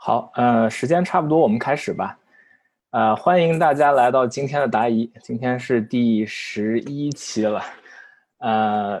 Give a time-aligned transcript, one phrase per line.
[0.00, 2.16] 好，呃，时间差不多，我们开始吧。
[2.90, 7.60] 呃，欢迎大家来到今天的答疑，今天是第十一期了。
[8.38, 9.00] 呃，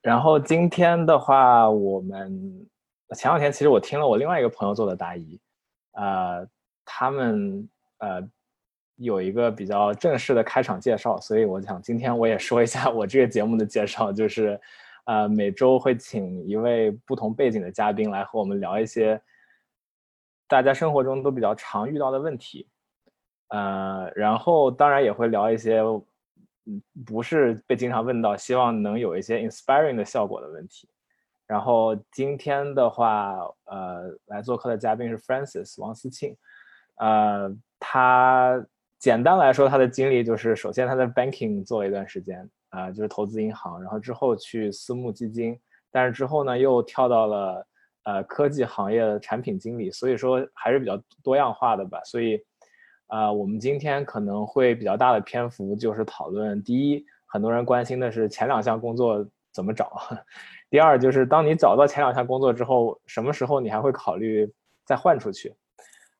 [0.00, 2.66] 然后今天的话，我们
[3.14, 5.38] 前两天其实我听了我另外一个朋友做的答疑，
[5.92, 6.48] 呃，
[6.82, 7.68] 他们
[7.98, 8.26] 呃
[8.96, 14.58] 有一个比较正式的开场介绍，所以我想今天我也说一下我这个节目的介绍，就是
[15.04, 19.20] 呃每周会请一位不同背景的嘉宾来和我们聊一些
[20.48, 22.68] 大家生活中都比较常遇到的问题，
[23.48, 25.80] 呃，然后当然也会聊一些。
[26.70, 30.86] 嗯，不是被经常问到，希望能有一些 inspiring 的效果的问题。
[31.46, 36.36] 然后今天的话，呃，来做客的嘉宾是 Francis 王思庆，
[36.98, 38.62] 呃，他
[38.98, 45.58] 简单来说，他的经历就是，首先他在 banking 做了一段时间，啊，就是投资银行，然后之后去私募基金，
[45.90, 47.66] 但是之后呢，又跳到了
[48.04, 52.42] 呃科技行业的产品经理，所以说还是比较多样化的吧，所以。
[53.10, 59.86] 啊，我们今天可能会比较大的篇幅就是讨论第一，很多人关心的是前两项工作怎么找；
[60.68, 64.52] 第二，就是当你找到前两项工作之后，什么时候你还会考虑
[64.84, 65.56] 再换出去？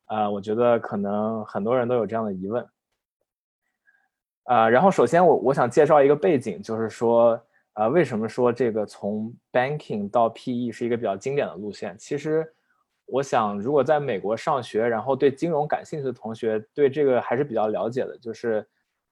[0.06, 2.66] 啊，我觉得可能很多人都有这样的疑问。
[4.44, 7.38] 啊，然后首先我我想介绍一个背景，就是说，
[7.78, 11.96] 呃，为什么说这个从 banking 到 PE 是一个比较经典的路线？
[11.98, 12.46] 其实。
[13.10, 18.18] 我想，如果在美国上学，然后对金融感兴趣的同学，对这个还是比较了解的。
[18.18, 18.68] 就是，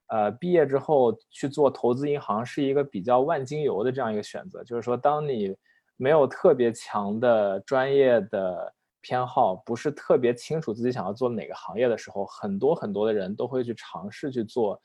[0.09, 4.63] 呃，毕业之后去做投资银行是一个比较万金油的这样一个选择。
[4.63, 5.57] 就是说，当你
[5.97, 14.79] 没有特别强的专业的偏好，不是特别清楚自己想要做哪个行业的时候，很多很多的人都会去尝试去做，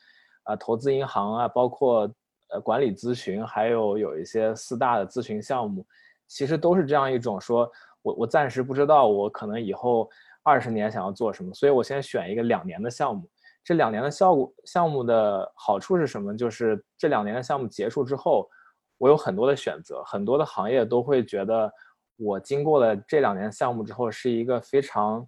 [0.43, 2.09] 啊，投资银行啊，包括
[2.51, 5.85] 呃管理咨询，还有有一些四大的咨询项目，
[6.27, 7.71] 其实都是这样一种说。
[8.03, 10.09] 我我暂时不知道我可能以后
[10.41, 13.29] 二十年想要做什么，所以我先选一个两年的项目。
[13.63, 16.35] 这两年的效果项目的好处是什么？
[16.35, 18.49] 就是这两年的项目结束之后，
[18.97, 21.71] 我有很多的选择，很多的行业都会觉得
[22.17, 25.27] 我经过了这两年项目之后是一个非常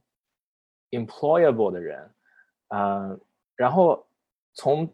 [0.89, 2.11] employable 的人，
[2.69, 3.21] 嗯，
[3.55, 4.03] 然后
[4.55, 4.91] 从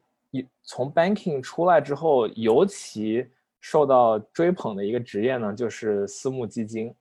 [0.64, 3.28] 从 banking 出来之后，尤其
[3.60, 6.94] 受到追捧的一个职业呢，就是私募基金。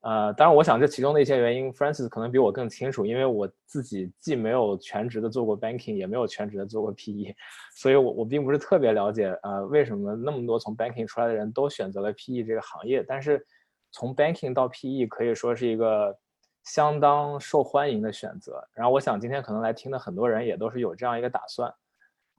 [0.00, 7.32] 呃，当然，我想这其中的一些原因，Francis 可能比我更清楚，因为我自己既没有全职的做过 banking，也没有全职的做过 PE，
[7.76, 13.04] 所以我我并不是特别了解，呃，为什么那么多从 banking 出来的人都选择了 PE 这个行业。
[13.06, 13.46] 但是
[13.92, 16.18] 从 banking 到 PE 可以说是一个
[16.64, 18.60] 相当受欢迎的选择。
[18.74, 21.72] 然后我想今天可能来听的很多人也都是有这样一个打算，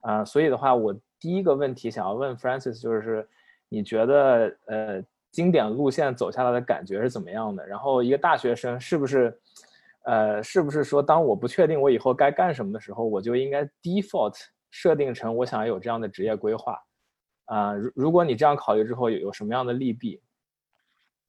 [0.03, 3.27] 啊，所以的话，我第一个问题想要问 Francis 就是，
[3.67, 5.03] 你觉得呃？
[5.33, 7.65] 经典路线走下来的感觉是怎么样的？
[7.65, 9.35] 然后一个大学生是不是，
[10.03, 14.35] 呃，是不是说当我不确定我以后该干什么的时候，我就应该 default
[14.69, 16.79] 设定成我想要有这样的职业规划？
[17.45, 20.21] 啊，如如果你这样考虑之后，有有什么样的利弊？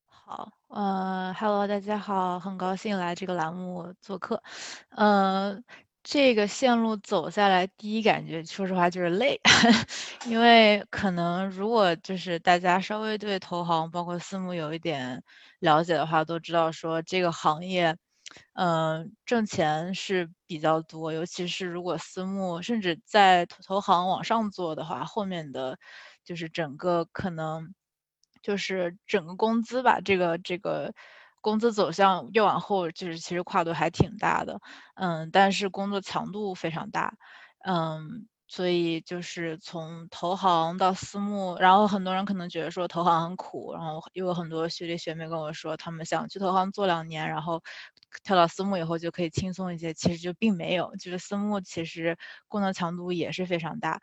[0.07, 4.43] 好，呃，Hello，大家好，很高兴来这个栏目做客，
[4.91, 5.59] 呃。
[6.07, 9.41] 这个线路走下来，第一感觉，说实话就是累，
[10.29, 15.23] 因为可能如果就是大家稍微对投行包括私募有一点
[15.61, 17.97] 了解的话，都知道说这个行业，
[18.53, 25.79] 嗯，挣钱是比较多，尤其是如果私募甚至在投行往上做的话，后面的
[26.23, 27.73] 就是整个可能
[28.43, 30.93] 就是整个工资吧，这个这个。
[31.45, 34.59] 工资走向越往后，就是其实跨度还挺大的，
[34.95, 37.13] 嗯，但是工作强度非常大，
[37.67, 47.63] 嗯，所以就是从投行到私募，然后很多人可能觉得说投行很苦，然后又有很多学弟学妹跟我说，他们想去投行做两年，然后
[48.23, 52.17] 跳到私募以后就可以轻松一些，其实就并没有，就是私募其实
[52.49, 54.01] 工作强度也是非常大，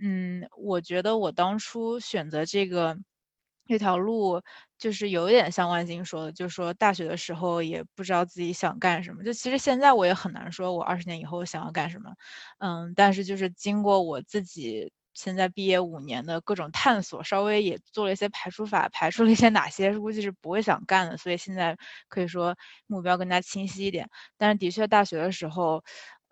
[0.00, 2.96] 嗯，我觉得我当初选择这个。
[3.68, 4.42] 这条路
[4.78, 9.22] 就是有一点像万金说的，就是说大学的时候也不知道自己想干什么。
[9.22, 12.10] 就其实现在我也很难说，我二十年以后想要干什么。
[12.58, 21.76] 嗯，但是就是经过我自己现在毕业五年的各种探索，稍微也做了一些排除法，排除了一些哪些估计是不会想干的，所以现在
[22.08, 22.56] 可以说
[22.86, 24.08] 目标更加清晰一点。
[24.38, 25.84] 但是的确大学的时候。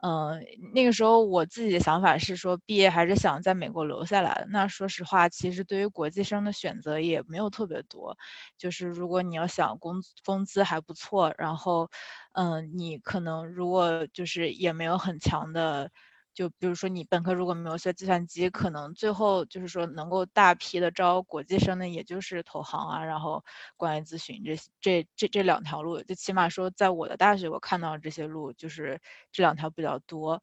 [0.03, 0.39] 嗯，
[0.75, 4.45] 那个时候我自己的想法是说，毕业还是想在美国留下来。
[4.51, 8.17] 那说实话，其实对于国际生的选择也没有特别多。
[8.59, 11.89] 就是如果你要想工工资还不错，然后，
[12.33, 15.91] 嗯，你可能如果就是也没有很强的
[16.37, 23.43] 就比如说你本科如果没有学计算机，可能最后就是说能够大批的招国际生的，也就是投行啊，然后
[23.77, 29.01] 管理咨询这这这这两条路，就起码说在我的大学我看到这些路就是
[29.33, 30.41] 这两条比较多，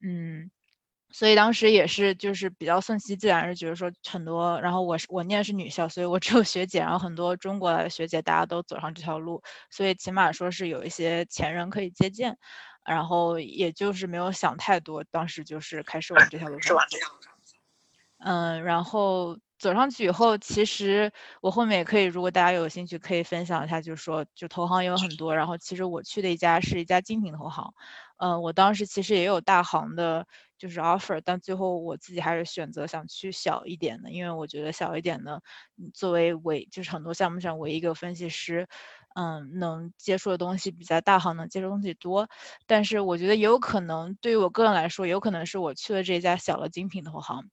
[0.00, 0.50] 嗯。
[1.14, 12.38] 所以当时也是就是比较顺其自然，是觉得说很多，然后我是我念的是女校，所以我只有学姐，然后很多中国的学姐大家都走上这条路，所以起码说是有一些前人可以借鉴，
[12.84, 16.96] 然后也就是没有想太多，当时就是开始往这条路上走。
[18.18, 27.74] 嗯，然后走上去以后，其实我后面也可以，如果大家有兴趣，可以分享一下，就是说就投行也有很多，然后其实我去的一家是一家精品投行，
[28.18, 30.26] 嗯，我当时其实也有大行的。
[30.58, 35.42] 就是 offer，但最后我自己还是选择想去小一点的，因为我觉得小一点的，
[35.92, 38.68] 作为唯就是很多项目上唯一一个分析师，
[39.14, 42.28] 嗯，能接触的东西比在大行能接触东西多。
[42.66, 47.48] 但是我觉得也有可能，对于我个人来说，有可能是我去了这家小的精品投行。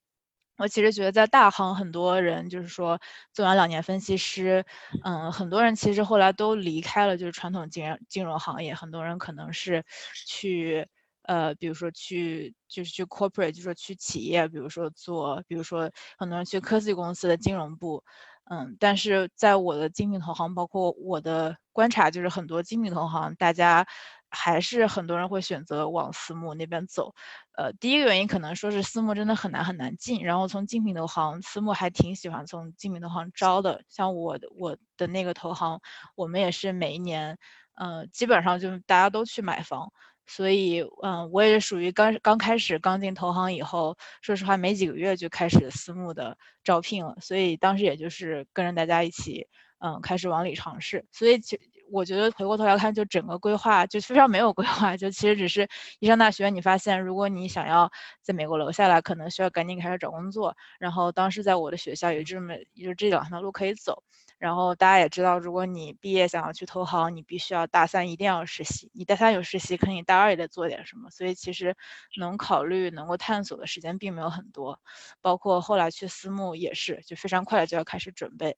[0.58, 3.00] 我其实觉得在大行，很多人就是说
[3.34, 4.66] 做完两年分析师，
[5.04, 9.84] 嗯，很多人其实后来都离开了就是传统金融金融行业，很多人可能是
[10.28, 10.88] 去。
[11.24, 18.04] 呃，比如说去就是去 corporate，就说去企业，比如说做，比如说很多人去科技公司的金融部，
[18.50, 23.86] 嗯，但是在我的精品投行，包括我的观察，就是很多精品投行，大家
[24.32, 27.14] 还是很多人会选择往私募那边走。
[27.56, 33.84] 呃，第一个原因可能说是私募真的很难很难进，然后从精品投行，私募还挺喜欢从精品投行招的。
[33.88, 35.80] 像我我的那个投行，
[36.16, 37.38] 我们也是每一年，
[37.76, 39.92] 呃，基本上就大家都去买房。
[40.30, 49.48] 所以，嗯，我也是属于刚刚开始刚进投行以后，说实话没几个月就开始私募的招聘了，所以当时也就是跟着大家一起，
[49.80, 51.04] 嗯，开始往里尝试。
[51.12, 51.60] 所以，其
[51.92, 55.68] 我觉得回过头来看，就整个规划就非常没有规划，就其实只是
[56.00, 57.92] 一上大学，你发现如果你想要
[58.22, 60.56] 在美国留下来，可能需要赶紧开始找工作。
[60.80, 64.04] 然后当时在我的学校也这么，就这两条路可以走。
[64.40, 68.90] 然后大家也知道，如果你毕业想要去投行，你必须要大三一定要实习。
[68.94, 71.10] 你大三有实习，肯定大二也得做点什么。
[71.10, 71.76] 所以其实
[72.18, 74.80] 能考虑、能够探索的时间并没有很多。
[75.22, 78.58] 包括后来去私募也是，就非常快的就要开始准备。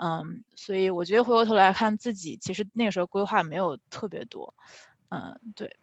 [0.00, 4.54] 嗯，所以我觉得回过头来看自己，其实那个时候规划没有特别多。
[5.10, 5.76] 嗯，对。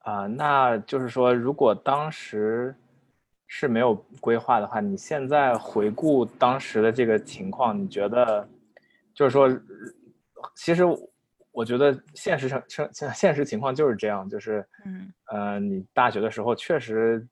[0.00, 2.76] 啊，那就是说，如果当时。
[3.50, 8.46] 是没有规划的话，你现在回顾当时的这个情况，你觉得，
[9.14, 9.48] 就是说，
[10.54, 10.84] 其实
[11.50, 12.62] 我觉得现实成
[12.92, 17.26] 现现实情况就是这样，就是，嗯，呃，你大学的时候确实，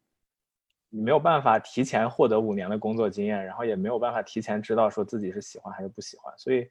[0.89, 6.67] 你没有办法提前获得五年的工作经验，然后也没有办法提前知道说自己是喜欢还是不喜欢，所以，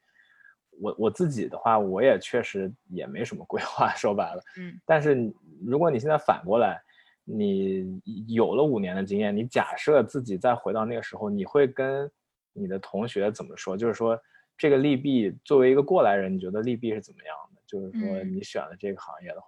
[0.82, 5.32] 我我自己的话，我也确实也没什么规划，说白了，嗯，但是
[5.64, 6.82] 如果你现在反过来。
[7.26, 12.10] 你有了五年的经验，你假设自己再回到那个时候，你会跟
[12.54, 13.76] 你的同学怎么说？
[13.76, 14.18] 就是说，
[14.56, 17.62] 这个利弊作为一个过来人，你觉得利弊是怎么样的？
[17.66, 19.48] 就是说，你选了这个行业的话，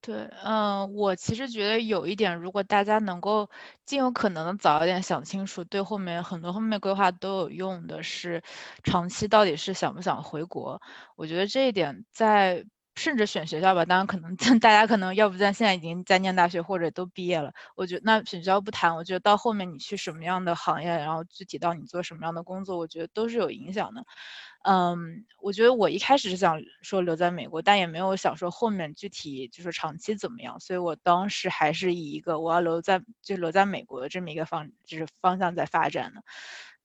[0.00, 3.48] 对，嗯，我其实觉得有一点，如果大家能够
[3.86, 8.42] 尽有可能的早一点想清楚，对后面很多后面规划都有用的是，
[8.82, 10.82] 长期到底是想不想回国？
[11.14, 12.64] 我觉得这一点在。
[12.96, 17.52] 甚至选学校吧，当然可能 大家可能要不在现在已经在念大学或者都毕业了。
[17.74, 24.04] 我觉那选学校不谈，我觉得到后面你去什么样的行业，然后具体到你做什么样的工作，我觉得都是有影响的。
[24.64, 36.22] 嗯，我觉得我一开始是想说留在美国，但也没有想说后面具体就是长期怎么样，所以我当时还是以一个我要留在就留在美国的这么一个方就是方向在发展的。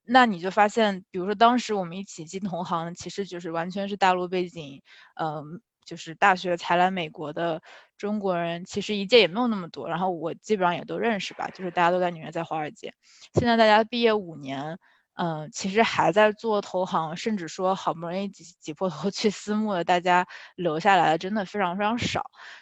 [0.09, 4.81] 那你就发现，比如说当时我们一起进同行，其实就是完全是大陆背景，
[5.15, 5.61] 嗯。
[5.87, 7.61] 就是大学才来美国的
[7.97, 12.93] 中国人，其实一届也没有那么多，然后我基本上也都认识吧，就是大家都在纽约，在华尔街。
[13.33, 14.77] 现在大家毕业五年，
[15.13, 20.27] 嗯，其实还在做投行，甚至说好不容易挤挤破头 去私募的，大家
[20.57, 22.21] 留下来的真的非常非常少。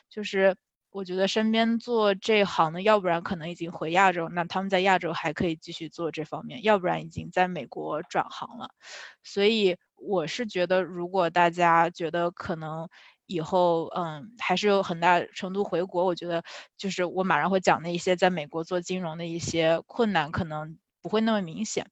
[0.10, 0.56] 就是
[0.92, 8.70] 我觉得身边做这行的，要不然可能已经回亚洲，那他们在亚洲还可以继续做这方面，要不然已经在美国转行了。
[9.24, 12.88] 所以我是觉得，如果大家觉得可能。
[13.28, 16.06] 以后，嗯，还是有很大程度回国。
[16.06, 16.44] 我觉得，
[16.78, 21.88] 就是我马上会讲的一些在美国做金融的一些困难，可能不会那么明显。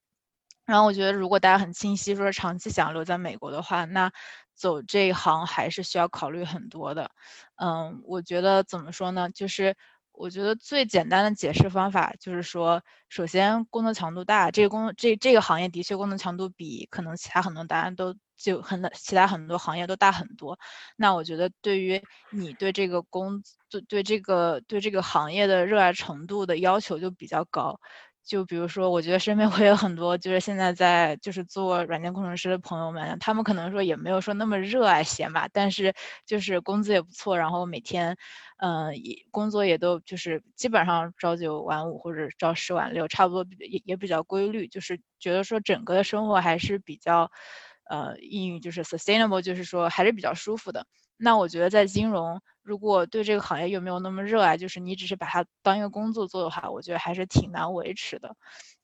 [0.66, 4.12] 然后，我觉得如果大家很清晰说长期想要留在美国的话，那
[4.56, 7.12] 走这一行还是需要考虑很多的。
[7.58, 9.30] 嗯，我觉得怎么说呢？
[9.32, 9.76] 就是
[10.14, 20.58] 我觉得最简单的解释方法就是说，首先工作强度大，这个工这这个行业的确工作强度比可能其他很多答案都就很其他很多行业都大很多。
[20.96, 27.80] 那我觉得对于你对这个工对对这个对这个行业的热爱程度的要求就比较高。
[28.26, 35.94] 就比如说，我觉得身边 会有很多就是现在在就是做软件工程师的朋友们，他们可能说也没有说那么热爱写码，但是
[36.26, 38.16] 就是工资也不错，然后每天，
[38.58, 47.30] 嗯，也工作也都就是基本上朝九晚五或者朝十晚六，差不多也也比较规律，就是觉得说整个的生活还是比较，
[47.90, 50.86] 呃，英语就是 sustainable，就是说还是比较舒服的。
[51.24, 58.36] 那我觉得在金融，如果对这个行业又没有那么热爱，就是你只是把它当一个工作做的话，我觉得还是挺难维持的。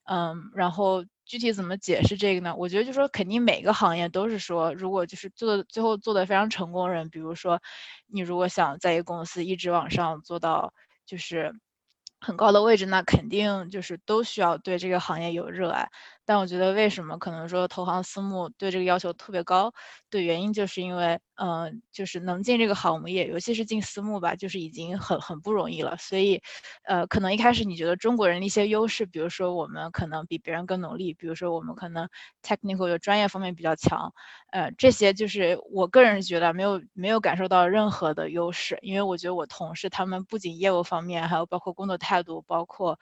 [0.05, 2.55] 嗯，然后具体怎么解释这个呢？
[2.57, 7.61] 我觉得就说肯定每个行业都是说，如果就是做最后做的非常成功人，比如说
[8.07, 10.73] 你如果想在一个公司一直往上做到
[11.05, 11.53] 就是
[12.21, 15.89] 很高的位置，那肯定就是都需要对这个行业有热爱。
[16.29, 19.73] 但我觉得为什么可能说投行私募对这个要求特别高
[20.11, 25.97] 的原因，就是因为，嗯，就是能进这个行业，尤其是进私募吧，就是已经很很不容易了。
[25.97, 26.39] 所以，
[26.83, 32.07] 呃，可能一开始你觉得中国人的一些优势，比如说我们可能比别人更努力，比如说我们可能
[32.43, 34.13] technical 的专业方面比较强，
[34.51, 42.99] 呃，这些就是我个人觉得没有没有感受到任何的优势，因为我觉得我同事他们不仅业务方面，还有包括工作态度，包括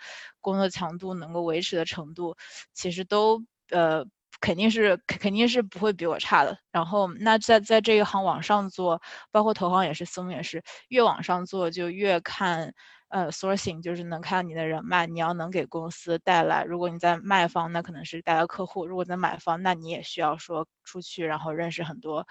[0.48, 2.36] 工作强度能够维持的程度，
[2.74, 3.44] 其实都。
[3.72, 4.06] 呃
[4.40, 6.58] 肯定是肯定是不会比我差的。
[6.72, 9.02] 然后那在在这一行往上做，
[9.32, 12.72] 包括投行也是，私募也是，越往上做就越看
[13.10, 16.64] 呃 sourcing，就是能看到你的人脉，你要能给公司带来。
[16.64, 22.26] 如果你在卖方，那可能是带来客户；如果在买方，那你也需要说出去，然后认识很多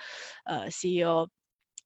[0.44, 1.28] 呃 CEO。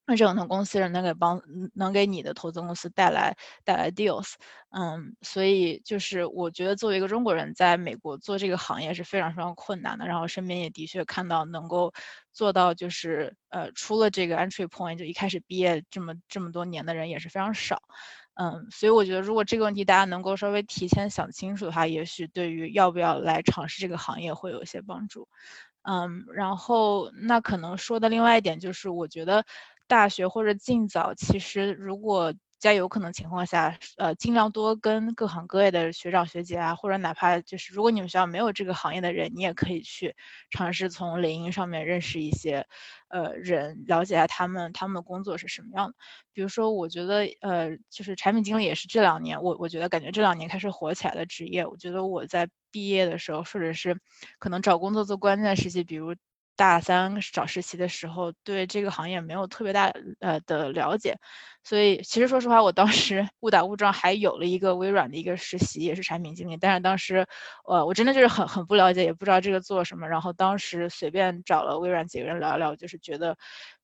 [0.07, 1.41] 那这种同公司人能给帮
[1.75, 4.33] 能给你的投资公司带来带来 deals，
[4.71, 10.07] 嗯，所以就是我觉得作为一个中国人在美国做这个行业是非常非常困难的。
[10.07, 11.93] 然后身边也的确看到能够
[12.33, 17.81] 做到就是呃出了这个 entry point 就一开始毕业这么这么多年的人也是非常少，
[18.35, 25.29] 嗯，所以我觉得如果这个问题大家能够稍微提前想清楚的话，也许对于要不要来尝试这个行业会有一些帮助，
[25.83, 29.45] 嗯，然后那可能说的另外一点就是我觉得。
[29.91, 40.15] 大学或者尽早，其实如果在有可能情况下，呃，尽量多跟各行各业的学长学姐啊，或者哪怕就是如果你们学校没有这个行业的人，你也可以去
[40.51, 42.67] 尝试从领英上面认识一些，
[43.09, 45.95] 呃，人，了解下他们他们的工作是什么样的。
[46.35, 51.67] 比如说，我觉得，呃，就是产品经理也是这两年，我我觉得感觉这两年开始火起来的职业。
[51.67, 53.99] 我觉得我在毕业的时候，或者是
[54.39, 56.15] 可能找工作做关键时期，比如。
[56.61, 59.91] 大三找实习的时候，对这个行业没有特别大
[60.21, 61.17] 呃的了解，
[61.65, 66.57] 所以其实说实话，我当时误打误撞还有了一个微软的一个实习，也是产品经理。
[66.59, 67.27] 但是当时，
[67.67, 70.07] 呃，我真的就是很很不了解，也不知道这个做什么。
[70.09, 73.37] 然后当时随便找了微软几个人聊聊，就是觉得。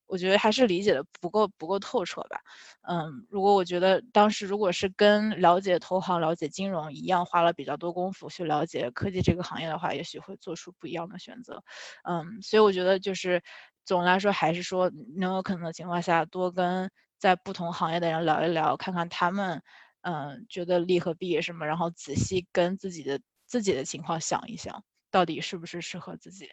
[0.06, 2.40] 我觉得还是理解的不够不够透彻吧，
[2.82, 11.62] 嗯，如果我觉得当时如果是跟了解投行、了解金融一样，花了比较多功夫去了解科技这个行业的话，也许会做出不一样的选择，
[12.04, 13.42] 嗯，所以我觉得就是
[13.84, 19.62] 总的来说，还是说能有可能的情况下，多跟在不同行业的人聊一聊，看看他们，
[20.02, 26.48] 嗯，觉得利和弊什么，然后仔细跟自己的自己的情况想一想，到底是不是适合自己，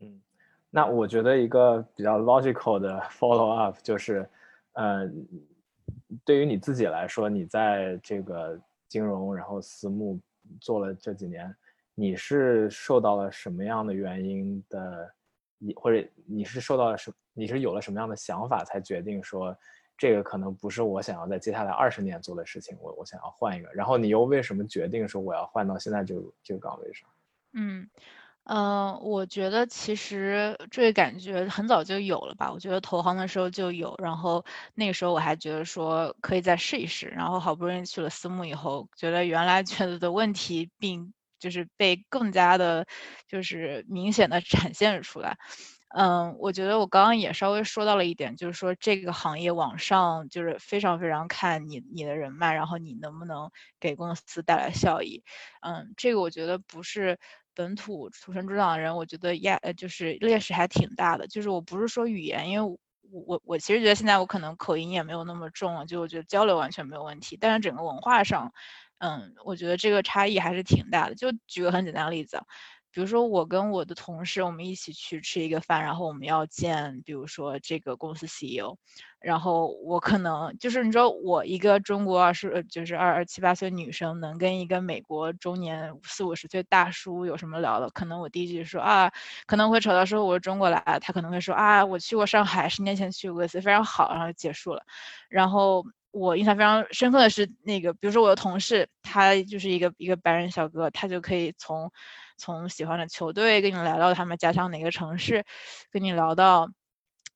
[0.00, 0.22] 嗯。
[0.76, 4.28] 那我觉得一个比较 logical 的 follow up 就是，
[4.72, 5.08] 呃，
[6.24, 10.18] 对于你自己来说，你在这个金融然后私募
[10.60, 11.54] 做了这几年，
[11.94, 15.08] 你是受到了什么样的原因的，
[15.58, 19.56] 你或者你是受到了什，你是有了什么样的想法才决定说，
[19.96, 27.08] 这个可能不是我想要在接下来二十年做的事情，我我想要换一个，然后你又为什么决定说我要换到现在这个这个岗位上？
[27.52, 27.88] 嗯。
[28.46, 32.52] 嗯，我觉得其实这个感觉很早就有了吧。
[32.52, 42.86] 我觉得投行的时候就有，然后那个时候我还觉得说可以再试一试，然后好不容易去了私募以后，觉得原来觉得的问题并就是被更加的，
[43.26, 45.38] 就是明显的展现出来。
[45.96, 53.48] 嗯，我觉得我刚刚也稍微说到了一点，就是说这个行业往上就是非常非常看你你的人脉，然后你能不能
[53.80, 55.22] 给公司带来效益。
[55.62, 57.18] 嗯，这个我觉得不是。
[57.54, 61.26] 本土土生土长的人，我觉得压呃就是劣势还挺大的。
[61.28, 62.78] 就是我不是说语言，因为
[63.10, 67.36] 我我我其实觉得现在我可能口音也没有那么重，就我觉得交流完全没有问题。
[67.40, 68.52] 但是整个文化上，
[68.98, 71.14] 嗯，我觉得这个差异还是挺大的。
[71.14, 72.40] 就举个很简单的例子，
[72.94, 78.76] 比如说我跟我的同事，我们一起去吃一个饭，然后我们要见，比如说这个公司 CEO，
[79.18, 87.90] 然后我可能就是你知道，我一个中国二十就是二二七八岁女生，能跟一个美国中年四五十岁大叔有什么聊的？
[87.90, 89.12] 可能我第一句说啊，
[89.46, 94.84] 可能会扯到说我是中国来的，他可能会说啊，我去过上海，十年前去过一次，非常好，然后结束了。
[95.28, 101.90] 然后我印象非常深刻的是那个，比如说我的同事，他就是一个一个白人小哥，他就可以从。
[102.36, 105.44] 从喜欢的球队跟你聊到他们家乡哪个城市，
[105.90, 106.68] 跟你聊到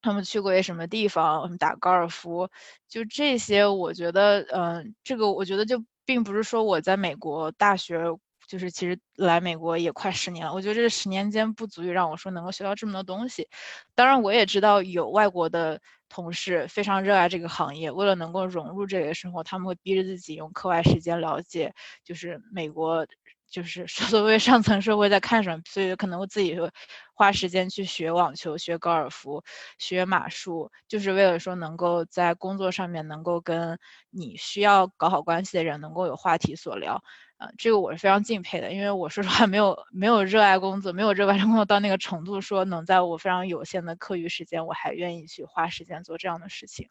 [0.03, 2.49] 他们去过什么地方，什么打高尔夫，
[2.89, 7.99] 就这些，我觉得，嗯，这个我觉得就并不是说我在美国大学，
[8.47, 13.49] 就是其实来美国也快十年了，我觉得这十年间不足以让我说能够学到这么多东西。
[13.95, 21.75] 当然，我也知道有外国的同事非常热爱这个行业，为了能够融入这个生活，他们会逼着自己用课外时间了解，
[22.05, 23.07] 就是美国。
[23.51, 26.71] 就是所谓上层社会在看什么，所以可能我自己会
[27.15, 29.43] 花时间去学网球、学高尔夫、
[29.79, 33.79] 学马术，就是为了说能够在工作上面能够跟
[34.11, 37.03] 你需要搞好关系的人能够有话题所聊。
[37.39, 46.89] 呃，这个我是非常敬佩的，因为我说实话没有没有热爱工作，没有热爱工作到那个程度，说能在我非常有限的课余时间，我还愿意去花时间做这样的事情。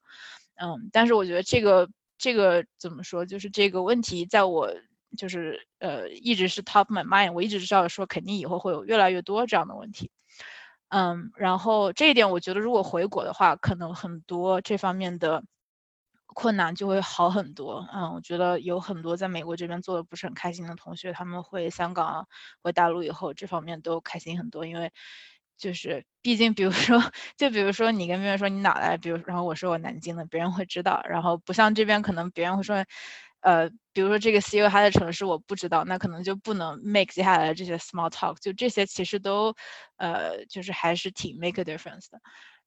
[0.56, 4.74] 嗯，但是我觉得这个这个怎么说，就是这个问题在我。
[5.18, 10.12] 就是呃，一直是 top my mind，我一直知道说肯定以后会有越来越多这样的问题，
[10.90, 15.44] 嗯，然后这一点我觉得如果回国的话，可能很多这方面的
[16.28, 22.28] 困难就会好很多，嗯，我觉得有很多在美国这边做的不是很开心的同学，他们回香港、
[22.62, 24.92] 回大陆以后，这方面都开心很多，因为
[25.58, 27.00] 就是毕竟比如说，
[27.38, 32.86] 就比如说你跟别人说你哪来，比如然后我说我南京的，别人会知道，然后不像这边可能别人会说。
[33.41, 39.53] 呃，比如说这个 CEO 他的城市我不知道，那可能就不能 make 接下来的这些 small talk，就这些其实都，
[39.98, 42.20] 呃，就是还是挺 make a difference 的。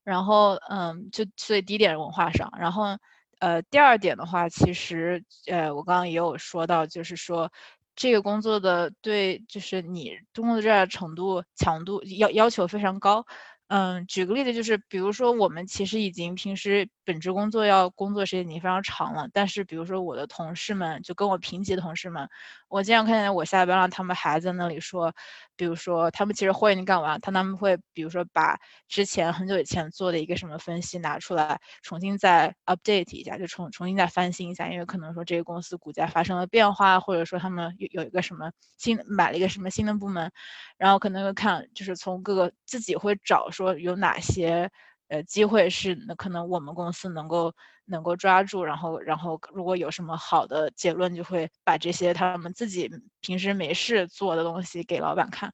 [0.04, 2.96] 然后，嗯，就所以第一点文化上，然后，
[3.40, 7.52] 呃，第二点的话，其实，呃，我刚刚也有说到，就是说
[7.96, 13.26] 这个工作的对，就是你工作热爱程度、强度要要求非常高。
[13.70, 22.28] 嗯，举个例子，就是比如说我们其实已经平时本职工作要工作时间已经非常长了，但是比如说我的同事们，就跟我平级的同事们，
[22.68, 25.14] 我经常看见我下班了，他们还在那里说，
[25.54, 28.58] 比如说他们其实活已经干完，他他们会比如说把
[28.88, 40.28] 之前很久以前做的一个什么分析拿出来，重新再 update 一下，就重重新再翻新一下，因为可能说这个公司股价发生了变化，或者说他们有有一个什么新买了一个什么新的部门，
[40.76, 43.48] 然后可能会看就是从各个自己会找。
[43.61, 44.70] 说有哪些
[45.09, 47.53] 呃机会是那可能我们公司能够
[47.85, 55.53] 能够抓住，然后然后如果有什么好的结论，就会把这些他们自己平时没事做的东西给老板看，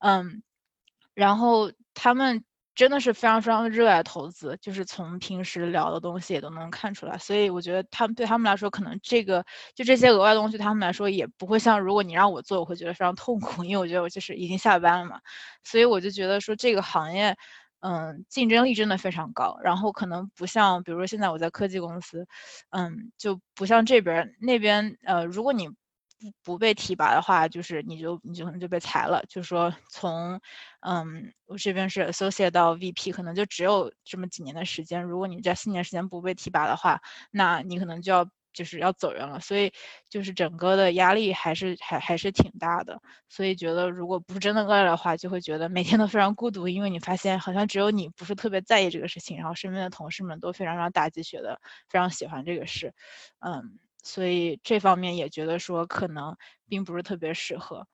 [0.00, 0.42] 嗯，
[1.14, 2.44] 然后他们。
[2.76, 7.16] 真的是非常非常热爱投资，就是从平时聊的东西也都能看出来。
[7.18, 15.18] 所以我觉得他们对他们来说，可能这个就这些额外东西，他们来说也不会像如果你让我做，我会觉得非常痛苦，因为我觉得我就是已经下班了嘛。
[15.64, 17.34] 所以我就觉得说这个行业，
[17.80, 19.56] 嗯，竞争力真的非常高。
[19.64, 22.26] 然后可能不像，比如说现在我在科技公司，
[22.70, 25.68] 嗯，就不像这边那边，呃，如果你。
[26.18, 29.22] 不不被提拔的话，就是你就你就可能就被裁了。
[29.28, 30.40] 就是说，从
[30.80, 35.02] 嗯，我这边是 associate 到 VP，可能就只有这么几年的时间。
[35.02, 37.00] 如果你在四年时间不被提拔的话，
[37.30, 39.38] 那你可能就要就是要走人了。
[39.40, 39.70] 所以
[40.08, 42.98] 就是整个的压力还是还还是挺大的。
[43.28, 52.94] 所以觉得如果不是真的饿了的话，就会觉得每天都非常孤独，因为你发现好像只有你不是特别在意这个事情，然后身边的同事们都非常非常打鸡血的，非常喜欢这个事，
[53.40, 53.78] 嗯。
[54.06, 56.36] 所以这方面也觉得说可能
[56.68, 57.86] 并不是特别适合，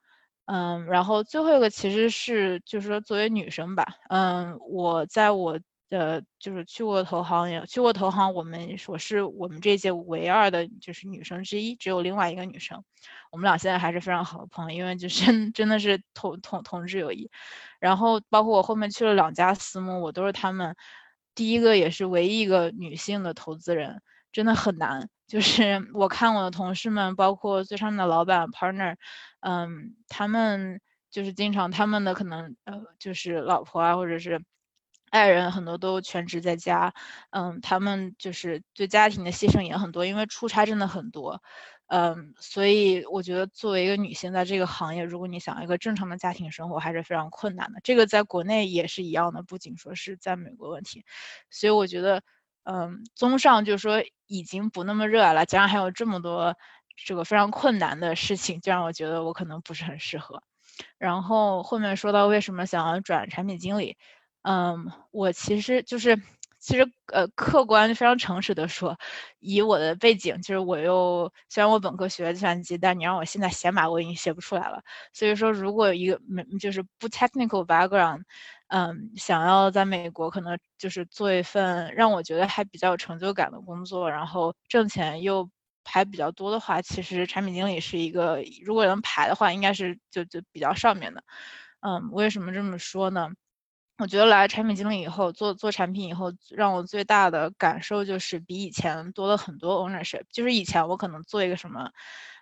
[0.46, 12.82] 嗯，然后最后一个其实是就是说作为女生吧，嗯，我在我的就是去过投行也去过投行，我们我是我们这届唯二的就是女生之一，只有另外一个女生，
[13.30, 17.30] 我们俩现在还是非常好的朋友，因为就是 真的是同同同志友谊，
[17.78, 20.74] 然后包括我后面去了两家私募，我都是他们
[21.34, 25.08] 第一个也是唯一一个女性的投资人，真的很难。
[25.32, 28.96] 就是我看我的同事们，包括最上面的老板 partner，
[29.40, 30.78] 嗯，他们
[31.10, 34.44] 就是经常他们的可能呃，就是老婆啊，或者是
[35.08, 36.92] 爱人，很多都全职在家，
[37.30, 41.42] 嗯，他们就是对家庭的牺牲也很多，因为出差真的很多，
[41.86, 47.80] 嗯，所以我觉得作为一个女性，在这个行业，如果你想要一个正常的家庭生活，还是非常困难的。
[47.82, 51.06] 这个在国内也是一样的，不仅说是在美国问题，
[51.48, 52.22] 所以我觉得。
[52.64, 56.56] 嗯，综上就是说已经不那么热爱了，加上还有这么多
[56.96, 60.42] 这个非常困难的事情，就让我觉得我可能不是很适合。
[60.98, 63.96] 然后后面说到为什么想要转产品经理，
[64.42, 66.20] 嗯，我其实就是。
[66.64, 68.96] 其实，呃，客观非常诚实的说，
[69.40, 74.80] 以我的背景，就是我又虽然我本科学计算机，但你让我现在写码，我已经写不出来了。
[75.12, 78.22] 所以说，如果一个没就是不 technical background，
[78.74, 85.46] 嗯，想要在美国可能就是做一份让我觉得还比较有成就感的工作，然后挣钱又
[85.84, 91.22] 还比较多的话，其实产品经理是一个如果能排的话，应该是就就比较上面的。
[91.80, 93.28] 嗯，为什么这么说呢？
[93.98, 100.22] 我觉得来产品经理以后，做做产品以后，让我最大的感受就是比以前多了很多 ownership。
[100.32, 101.90] 就是以前我可能做一个什么，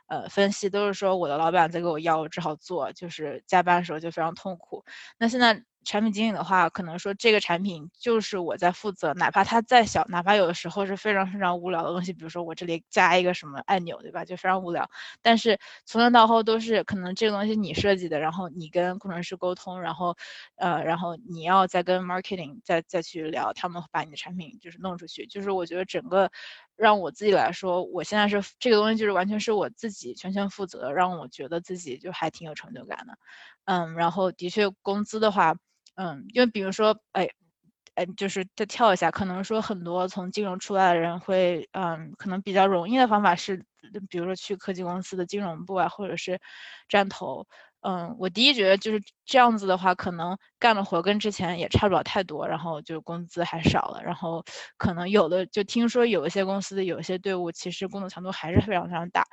[0.06, 4.84] 呃，分析都是说我的老板在给我要，我只好做，就是加班的时候就非常痛苦。
[5.18, 5.64] 那现在。
[5.84, 14.24] 产品经理的话，可能说这个产品就是我在负责，哪怕它再小，哪怕有的时候是非常非常无聊的东西，比如说我这里加一个什么按钮，对吧？
[14.24, 14.88] 就非常无聊。
[15.22, 20.16] 但是从头到后都是可能这个东西你设计的，然后你跟工程师沟通，然后
[20.56, 25.26] 呃，然后你要再跟 marketing 再再去聊，他们把你的产品就是弄出去。
[25.26, 26.30] 就是我觉得整个
[26.76, 33.16] 让我自己来说，我现在是这个东西就是完全是我自己全权负责，让我觉得自己就还挺有成就感的。
[33.64, 35.54] 嗯，然后的确工资的话。
[35.96, 37.28] 嗯，因为比如说，哎，
[37.94, 43.64] 哎，就是再跳一下，可能说很多从金融出来的人会，嗯，可能比较容易的方法是，
[44.08, 46.40] 比如说去科技公司的金融部啊，或者是
[46.88, 47.46] 站投。
[47.82, 54.44] 嗯，我第一觉得就是这样子的话，可能干的活跟之前也差不了太多，然后就工资还少了，然后
[54.76, 59.24] 可能有的就听说有一些公司的有一些队伍其实工作强度还是非常非常大。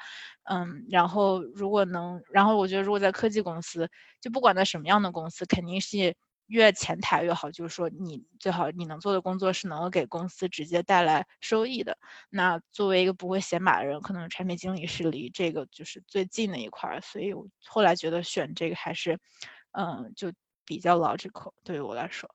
[0.46, 3.90] 嗯，然后如果能，然后我觉得如果在科技公司，
[4.22, 6.16] 就不管在什么样的公司，肯定是。
[6.48, 11.98] 越前台越好，就是说你最好你能做的工作是能够给公司直接带来收益的。
[12.30, 19.20] 那作为一个不会写码的人，可能产品经理是离这个就是最近的一块儿，所以我后来觉得选这个还是，
[19.72, 20.32] 嗯，就
[20.66, 22.30] 比较 logical 对于我来说。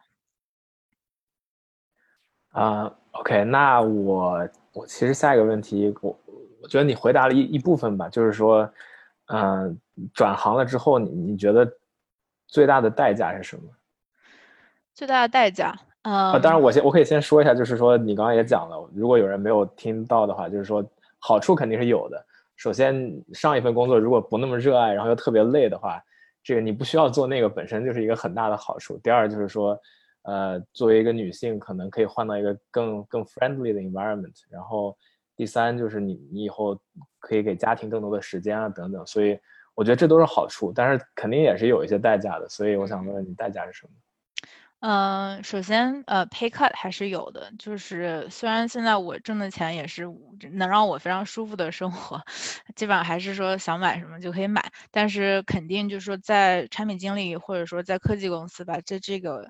[2.50, 6.20] 啊，OK，那我我其实下一个问题，我
[6.60, 8.70] 我觉得你回答了一一部分吧，就是说，
[9.28, 9.80] 嗯，
[10.12, 11.66] 转行了之后，你你觉得
[12.46, 13.64] 最大的代价是什么？
[14.94, 20.84] 最大的代价，啊，当然我先我可以先说一下，就是说你刚刚也讲了，如果有人没有听到的话，就是说
[21.18, 22.24] 好处肯定是有的。
[22.56, 26.00] 首先上一份工作如果不那么热爱，然后又特别累的话，
[26.44, 28.98] 这个你不需要做那个本身就是一个很大的好处。
[28.98, 29.76] 第二就是说，
[30.22, 34.34] 呃，作为一个女性，可能可以换到一个更更 friendly 的 environment。
[34.50, 34.96] 然后
[35.34, 36.78] 第三就是你你以后
[37.18, 39.04] 可以给家庭更多的时间啊等等。
[39.06, 39.38] 所以
[39.74, 42.48] 我觉得这都是好处，但是肯定也是有一些代价的。
[42.48, 43.92] 所以我想问问你，代价是什么？
[44.84, 47.52] 嗯，首先，呃，pay cut 还是有的。
[47.56, 50.04] 就是虽然现在我挣的钱也是
[50.54, 52.20] 能让我非常舒服的生活，
[52.74, 59.48] 基本上还是说想买什么就可以买，但是肯定就是说在产品经理或者说在科技公司吧，在这个。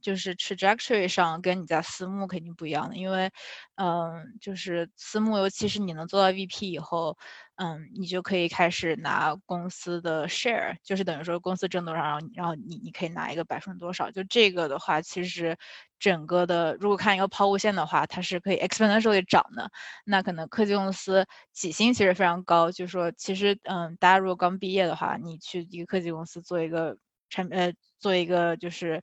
[0.00, 3.30] 就是 trajectory 上跟你在私募肯定不一样的，因为，
[3.76, 7.16] 嗯，就是私募，尤其是你能做到 VP 以后，
[7.62, 14.10] 嗯，你就可以开始拿公司的 share，就是等于说公司挣多少，然后然后你你可以拿一个百分之多少。
[14.10, 15.56] 就这个的话，其实
[16.00, 19.70] 整个的如果看一个抛物线的话，它是可以 exponentially 涨的。
[20.04, 26.96] 那可能科技公司起薪其实非常高，就是说其实嗯，大家如果刚毕业的话，你去一个科技公司做一个
[27.30, 29.02] 产呃做一个就是。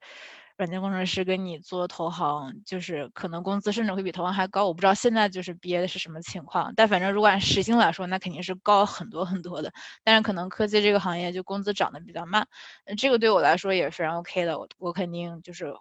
[0.60, 4.68] 软件工程师跟你做投行，就是可能工资甚至会比投行还高。
[4.68, 9.72] 我不知道现在就是毕业的是什么情况，但反正如果按时薪来说，那肯定是高很多很多的。
[10.04, 12.46] 但是可能科技这个行业就工资涨得比较慢，
[12.98, 14.60] 这个对我来说也是非常 OK 的。
[14.60, 15.74] 我我肯定就是。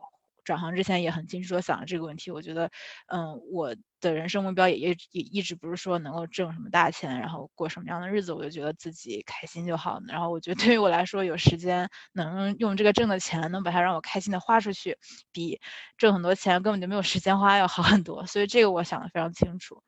[0.44, 2.70] 转行之前也很清楚的想了这个问题，我觉得，
[3.08, 10.00] 嗯，我的人生目标也也也一直不是说能够挣什么大钱，然后过什么样的日子，我就觉得自己开心就好。
[10.08, 14.96] 然后我觉得对于我来说，有时间能用这个挣的钱，能把它让我开心的花出去，
[15.32, 15.61] 比
[15.96, 18.24] 挣很多钱根本就没有时间花要好很多。
[18.26, 19.82] 所以这个我想的非常清楚。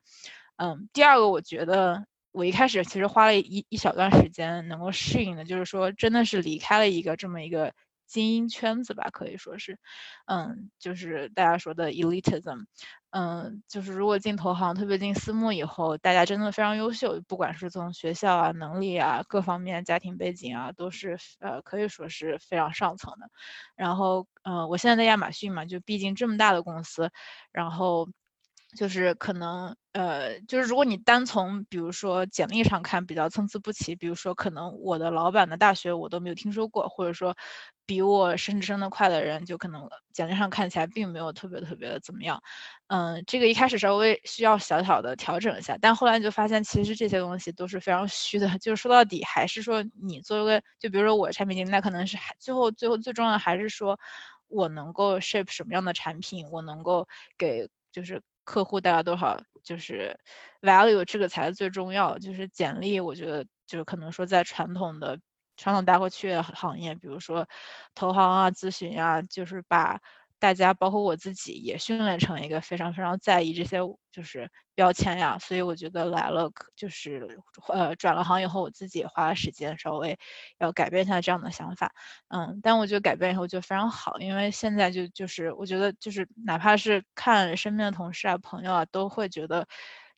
[0.57, 7.73] 嗯，第二个，我觉得我一开始其实花了一一小段时间能够适应的，就是说真的是离开了一个这么一个。
[8.11, 9.79] 精英圈子吧，可以说是，
[10.25, 12.65] 嗯，就是大家说的 elitism，
[13.11, 23.29] 嗯，就是如果进投行，特别进私募以后，大家真的非常优秀，不管是从学校啊、能力啊、各方面、家庭背景啊，都是呃可以说是非常上层的。
[23.75, 27.09] 然后，呃，我现在在亚马逊嘛，就毕竟这么大的公司，
[27.53, 28.09] 然后。
[28.77, 37.35] 就是可能，呃，就是如果你单从比如说简历上看比较参差不齐，比如说可能我的老板的大学我都没有听说过，或者说
[37.85, 42.41] 比我升职升得快的人，就可能简历上看起来并没有特别特别的怎么样。
[42.87, 53.99] 嗯，这个一开始稍微需要小小的调整一下，但后来你就发现其实这些东西都是非常虚的， 就是说到底还是说你作为就比如说我产品经理，那可能是最后最后最重要的还是说
[54.47, 57.07] 我能够 shape 什么样的产品，我能够
[57.37, 60.17] 给就是客户带来多少就是
[60.61, 62.17] value，这个才是最重要。
[62.17, 65.19] 就是简历，我觉得就是可能说在传统的。
[65.57, 67.47] 传统大过去的行业，比如说
[67.93, 70.01] 投行啊、咨询啊，就是把
[70.41, 73.77] 大家，包括我自己，也训练成一个非常非常在意这些
[74.11, 75.37] 就是标签呀。
[75.39, 80.17] 所以我觉得来了，就是呃转了行以后，我自己也花了时间稍微
[80.57, 81.93] 要改变一下这样的想法。
[82.29, 89.67] 嗯，但我觉得改变以后就非常好，因为现在就就是我觉得就是哪怕是看身边的同事啊、朋友啊，都会觉得，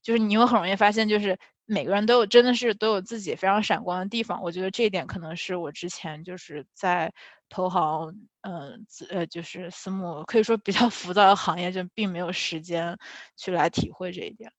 [0.02, 1.38] 就是你会很容易发现就是。
[1.66, 4.42] 每个人都有，真的是都有自己非常闪光的地方。
[4.44, 7.10] 我觉得这一点可能是我之前就是在
[7.54, 8.12] 投行，
[8.42, 12.98] 嗯，呃，就是私募可以说比较 浮躁的行业，就并没有时间
[13.38, 14.52] 去来体会这一点。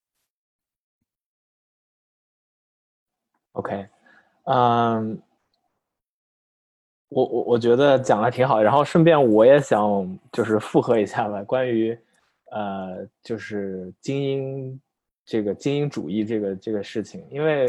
[3.53, 3.89] OK，
[4.45, 5.21] 嗯，
[7.09, 8.63] 我我我觉得讲的挺好。
[8.63, 11.99] 然后顺便我也想就是附和一下吧，关于
[12.53, 14.81] 呃，就是精英。
[15.27, 17.67] 这个精英主义这个这个事情，因为，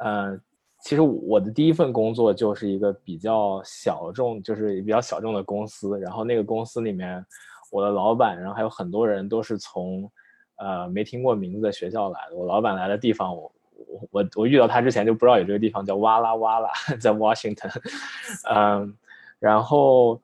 [0.00, 0.38] 呃，
[0.82, 5.98] 其实我的第一份工作就是一个比较小众，就是比较小众的公司。
[6.00, 7.24] 然后那个公司里面，
[7.70, 10.10] 我的老板，然后还有很多人都是从，
[10.56, 12.36] 呃，没听过名字的学校来的。
[12.36, 13.52] 我老板来的地方，我
[14.10, 17.70] 我我遇到他之前就不知道有这个地方叫哇啦哇啦，在 Washington，
[18.50, 18.94] 嗯，
[19.38, 20.20] 然后。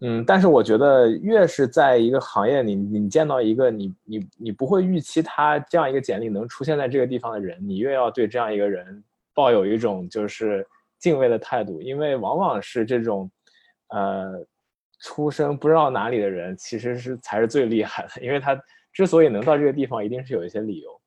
[0.00, 9.02] 嗯，但是我觉得越是在一个行业里，你见到一个你你你不会预期他这样一个简历能出现在这个地方的人，你越要对这样一个人
[9.34, 10.66] 抱有一种就是
[10.98, 13.30] 敬畏的态度，因为往往是这种，
[13.88, 14.46] 呃，
[15.00, 18.58] 出生不知道哪里的人，其实是才是最厉害的，因为他
[18.92, 21.00] 之所以能到这个地方，一定是有一些理由。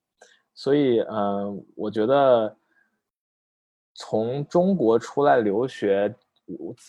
[0.53, 2.57] 所以，嗯，我觉得
[3.93, 6.13] 从中国出来留学，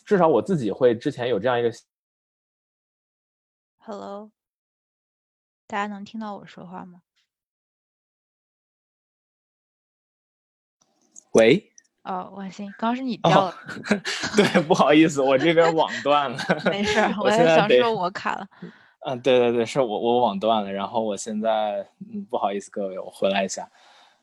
[0.05, 1.71] 至少我自己会之前有这样一个。
[3.77, 4.31] Hello，
[5.67, 7.03] 大家能听到我说话吗？
[11.33, 11.71] 喂。
[12.05, 13.55] 哦，万鑫，刚刚是你掉了。
[14.35, 16.39] 对，不好意思，我这边网断了。
[16.65, 18.47] 没事，我在想说我卡了。
[19.07, 23.69] 嗯，对对对，是我我网断了，然后我现在嗯不好意思各位，我回来一下。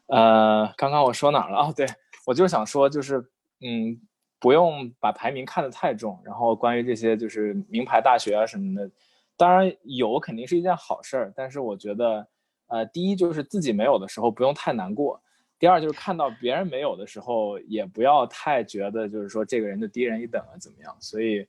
[0.07, 1.57] 呃，刚刚我说哪儿了？
[1.59, 1.85] 哦，对，
[2.25, 3.19] 我就是想说，就是
[3.61, 3.99] 嗯，
[4.39, 8.89] 不用把排名看得太重，然后关于这些就是名牌大学啊什么的。
[9.37, 12.27] 当然有肯定是一件好事儿，但是我觉得，
[12.67, 15.21] 呃，第一就是自己没有的时候不用太难过，
[15.57, 20.95] 第二就是看到别人没有的时候也不要太觉得就是说这个人就低人一等了怎么样？
[20.99, 21.47] 所以，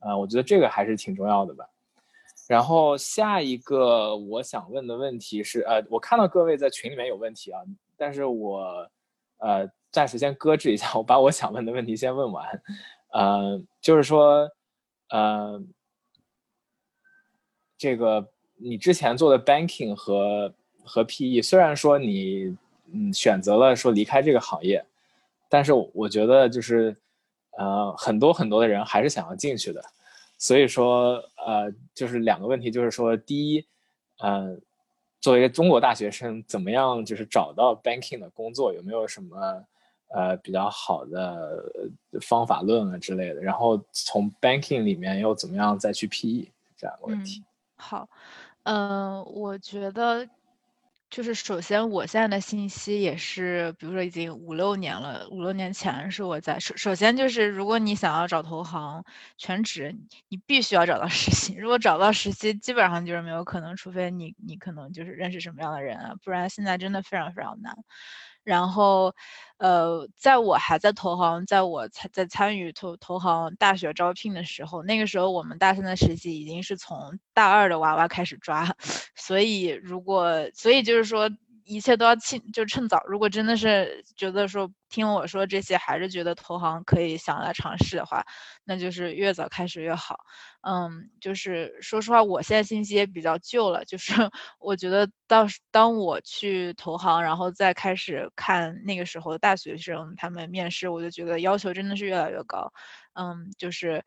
[0.00, 1.68] 呃，我觉得这个还是挺重要的吧。
[2.48, 7.60] 然后下一个我想问的问题是，呃，我看到各位在群里面有问题啊，
[7.96, 8.88] 但是我，
[9.38, 12.62] 呃，暂时先搁置一下，我把我想问的问题先问完，
[13.12, 14.50] 呃，就是说，
[15.10, 15.62] 呃。
[17.80, 22.56] 这个你之前做的 banking 和和 PE，虽然说你
[22.92, 24.84] 嗯选择了说离开这个行业，
[25.48, 26.96] 但是我觉得就是
[27.58, 29.82] 呃很多很多的人还是想要进去的，
[30.38, 33.66] 所以说呃就是两个问题，就是说第一，
[34.20, 34.56] 呃
[35.20, 39.64] 作为一个中国大学生，怎么样就是找到 banking 的工作，有没有什么
[40.14, 41.64] 呃比较好的
[42.20, 43.40] 方法论啊之类的？
[43.42, 47.42] 然后从 banking 里面又怎么样再去 PE 这两个问题？
[47.76, 48.08] 好，
[48.62, 50.28] 嗯，我觉得
[51.10, 59.02] 就是首先，我现在的信息也是，比如说已经五六年了，五六年前是我在首首先就是，如果你想要找投行
[59.38, 59.96] 全职，
[60.28, 61.54] 你必须要找到实习。
[61.54, 67.74] 如果找到实习，基本上就是没有可能，除非你你可能就是认识什么样的人啊，不然现在真的非常非常难。
[68.44, 69.14] 然后，
[69.58, 78.74] 呃，在我还在投行，在我参在参与投投行大学招聘的时候，那个时候我们大三的实习已经是从大二的娃娃开始抓，
[79.16, 81.30] 所以如果所以就是说。
[81.68, 83.00] 一切都要趁就趁早。
[83.06, 88.24] 如果真的是觉得说听我说这些，还是觉得投行可以想来尝试的话，
[88.64, 90.18] 那就是越早开始越好。
[90.62, 93.84] 嗯，就是说实话，我现在信息也比较旧了。
[93.84, 94.12] 就是
[94.58, 102.72] 我觉得到当我去投行，然后再开始看那个时候的大学生他们面试，我就觉得要求真的是越来越高。
[103.14, 104.04] 嗯，就是。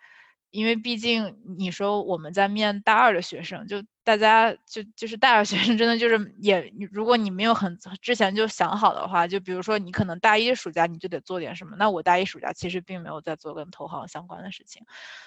[0.53, 14.83] 因为毕竟你说我们在面大二的学生，就大家就就是大学学生真的就是也，如果你没有很之前就想好的话，就比如说你可能大一暑假你就得做点什么，那我大一暑假其实并没有在做跟投行相关的事情，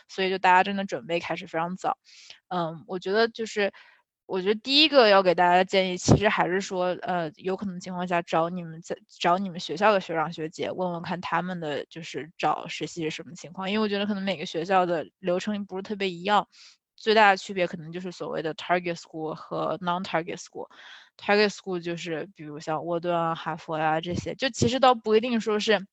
[0.09, 1.97] 所以就大家真的准备开始非常早。
[2.49, 3.73] 嗯，我觉得就是，
[4.27, 16.49] 我觉得第一个要给大家建议，其实还是说，呃，有可能情况下找你们在找你们学校的学长学姐问问看他们的就是找实习是什么情况，因为我觉得可能每个学校的流程不是特别一样。
[17.05, 20.67] 最大的区别可能就是所谓的 target school 和 non-target school。
[21.19, 25.87] target school 就是比如像沃顿啊、哈佛呀这些，就其实倒不一定说是。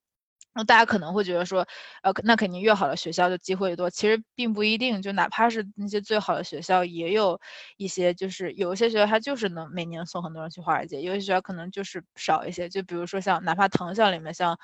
[0.53, 1.65] 那大家可能会觉得说，
[2.03, 3.89] 呃，那肯定越好的学校就机会越多。
[3.89, 7.39] 其实并不一定，就哪怕是那些最好的学校，也有
[7.77, 12.67] 一些就是有一些学校它就是能每年送很多人去华尔街，有些学校可能就是少一些。
[12.69, 14.57] 就比如说像哪怕藤校里面像。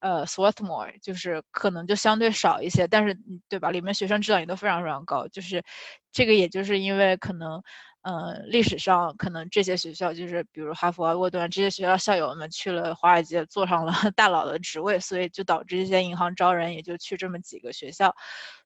[0.00, 3.16] 呃，Swarthmore 就是可能就相对少一些，但是
[3.48, 3.70] 对吧？
[3.70, 5.28] 里面学生质量也都非常非常高。
[5.28, 5.62] 就是
[6.10, 7.62] 这个，也就是因为可能，
[8.02, 18.14] 嗯，历史上可能这些学校就是比如哈佛啊、沃顿这些学校校友们去了华尔街，坐上了 大佬的职位，所以就导致这些银行招人也就去这么几个学校。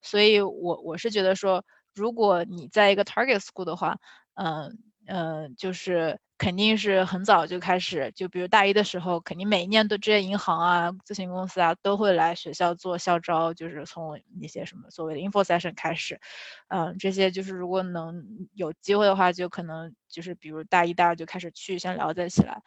[0.02, 3.98] 所以我我是觉得说，如果你在一个 target school 的话，
[4.34, 6.18] 嗯嗯，就是。
[6.38, 16.20] 肯定是很早就开始，就比如大一的时候，肯定每一年都这些银行啊、咨询公司啊都会来学校做校招，就是从一些什么所谓的 info session 开始，
[16.68, 18.22] 嗯，这些就是如果能
[18.54, 22.60] 有机会的话，就可能就是比如大一、大二就开始去，先了解起来，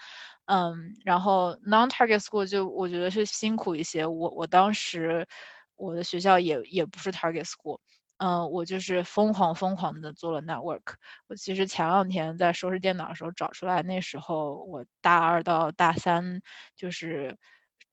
[0.45, 5.27] 嗯，然后 non-target school 就我觉得是辛苦一些，我我当时
[5.75, 7.79] 我的学校也也不是 target school。
[8.19, 10.81] 嗯，我就是疯狂疯狂的做了 network。
[11.27, 16.41] 我其实前两天在收拾电脑的时候找出来，那时候我大二到大三，
[16.75, 17.37] 就是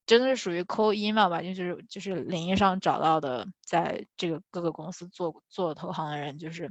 [0.05, 6.69] 真的是属于扣 email 吧，就是就是领英上找到的，在这个各个公司做做投行的人，就是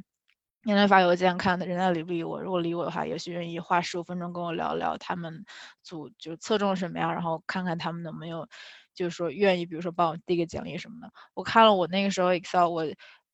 [0.63, 5.46] 天天发邮件看人家理不理我，如果理我的话，也许愿意花十五分钟跟我聊聊他们
[5.82, 8.50] 组就侧重什么呀，然后看看他们有没有
[8.94, 11.10] 就是说愿意，比如说帮我递个简历什么的。
[11.34, 12.86] 我看了我那个时候 Excel 我。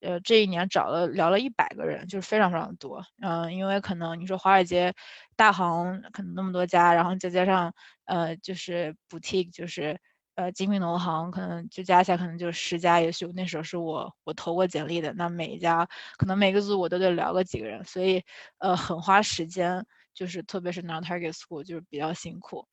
[0.02, 3.04] 呃，这一年找了聊了一百个人，就是非常非常多。
[3.22, 4.94] 嗯，因为可能你说华尔街
[5.36, 7.74] 大行可能那么多家，然后再加上
[8.06, 10.00] 呃，就是 boutique，就是
[10.36, 15.14] 呃精品投行，可能就加起来可能就十家，也许那时候是我我投过简历的。
[15.14, 15.88] 那每一家
[16.18, 18.24] 可能每个组我都得聊个几个人，所以
[18.60, 22.66] 呃很花时间，就是特别是 non-target school 就是比较辛苦。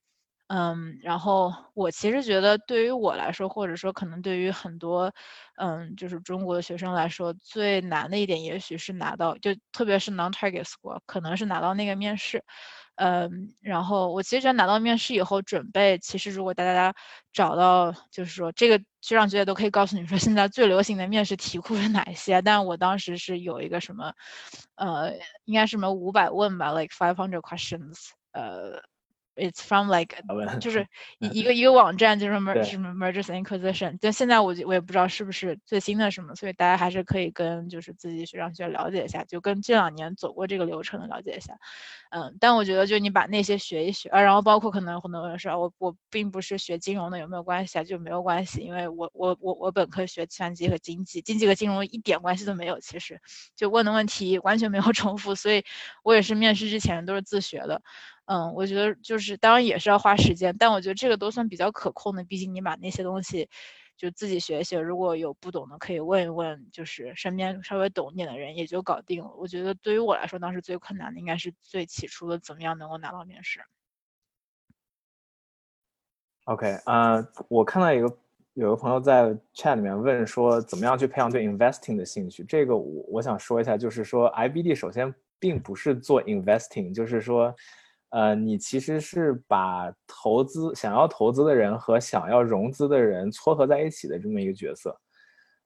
[0.49, 5.13] 嗯，然后我其实觉得，对于我来说，或者说可能对于很多，
[5.57, 12.43] 嗯，就是中国的学生来说，最难的一点，也许是拿到，就特别是 non-target school，可能是拿到那个面试。
[12.95, 16.91] 嗯，然后我其实觉得拿到面试以后，准备，其实如果大家
[17.31, 22.41] 找到，就是说这个学长学姐都可以告诉你说，现在最流行的面试题库是哪一些。
[22.41, 24.11] 但我当时是有一个什么，
[24.75, 25.13] 呃，
[25.45, 28.81] 应该是什么五百问吧，like five hundred questions，呃。
[29.39, 30.17] It's from like
[30.59, 30.85] 就是
[31.19, 33.97] 一一个一个网站，就是 mer 什么 mergers and acquisition。
[34.01, 41.57] 但现在我我也不知道是不是最新的什么，所以大家还是可以跟就是自己学长学了解一下，就跟这两年走过这个流程的了解一下。
[42.11, 47.83] 嗯，但我觉得就你把那些学一学啊，然后包括可能很多人说，我我并不是学金融的，有没有关系啊？
[47.83, 53.21] 就没有关系，因为我我我我本科学计算机和经济，经济和金融一点关系都没有，其实
[53.55, 55.63] 就问的问题完全没有重复，所以
[56.03, 57.81] 我也是面试之前都是自学的。
[58.31, 62.23] 嗯，我觉得就是当然也是要花时间，但我觉得这个都算比较可控的。
[62.23, 63.49] 毕竟你把那些东西
[63.97, 69.31] 就自己学学，如果有不懂的可以问一问，就是身边稍微懂一点的人也就搞定了。
[69.35, 73.61] 我觉得对于我来说，当时最困难的应该是最起初的怎么样能够拿到面试。
[76.43, 78.15] OK，啊，我看到一个
[78.53, 82.43] 有个朋友在 chat 里面问说，怎么样去培养对 investing 的兴趣？
[82.43, 87.55] 这个我我想说一下，就是说 IBD 首先并不是做 investing，就是说。
[88.11, 94.99] 呃，你其实是把投资想要投资的人和想要融资的人撮合在一起的这么一个角色。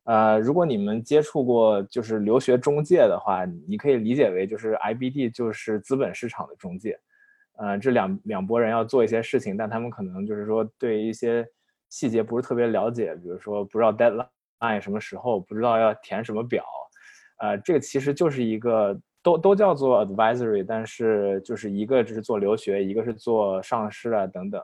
[0.04, 7.00] 呃，如果你们接触过就是留学中介的话，你可以理解为就是 IBD 就是资本市场的中介。
[7.56, 11.48] 呃，这两两拨人要做一些事情，但他们可能就是说对一些
[11.90, 16.66] 细节不是特别了解，比如说不知道 deadline 什么时候，不知道要填什么表。
[17.40, 19.00] 呃，这个其实就是一个。
[19.24, 24.62] 都都叫做 advisory，但是就是一个只是做留学，一个是做上市啊等等，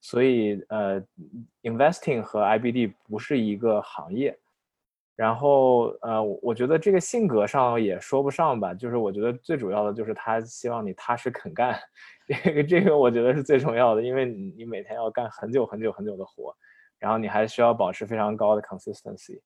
[0.00, 1.00] 所以呃
[1.62, 4.36] ，investing 和 IBD 不是一个行业。
[5.14, 11.78] 然后呃，我觉得这个性格上也说不上吧，就是我觉得最主要的就是他希望你踏实肯干，
[12.26, 16.56] 这个这个我觉得是最重要的，因为你每天要干很久很久很久的活，
[16.98, 19.40] 然后你还需要保持非常高的 consistency，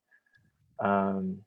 [0.76, 1.42] 嗯。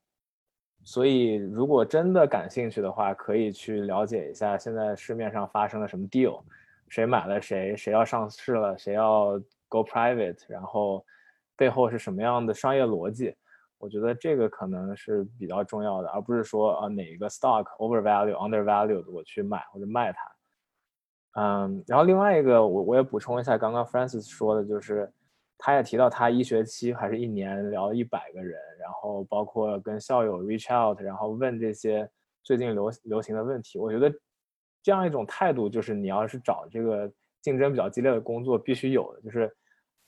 [0.88, 6.42] 所以如果真的感兴趣的话，可以去了解一下现在市面上发生了什么 deal，
[6.88, 9.38] 谁买了谁，谁要上市了，谁要
[9.68, 11.04] go private，然后
[11.58, 13.36] 背后是什么样的商业逻辑。
[13.76, 21.42] 我觉得这个可能是比较重要的，而不是说啊哪一个 stock overvalue undervalued 我去买或者卖它。
[21.42, 25.12] 嗯，然后另外一个我我也补充一下，刚刚 Francis 说的就是，
[25.58, 32.08] 他也提到他一学期还是一年聊一百个人，然后包括跟校友 reach out，然后问这些
[32.42, 33.78] 最近流流行的问题。
[33.78, 34.10] 我觉得
[34.82, 39.54] 这样一种态度就是你要是找这个竞争比较激烈的工作必须有的，就是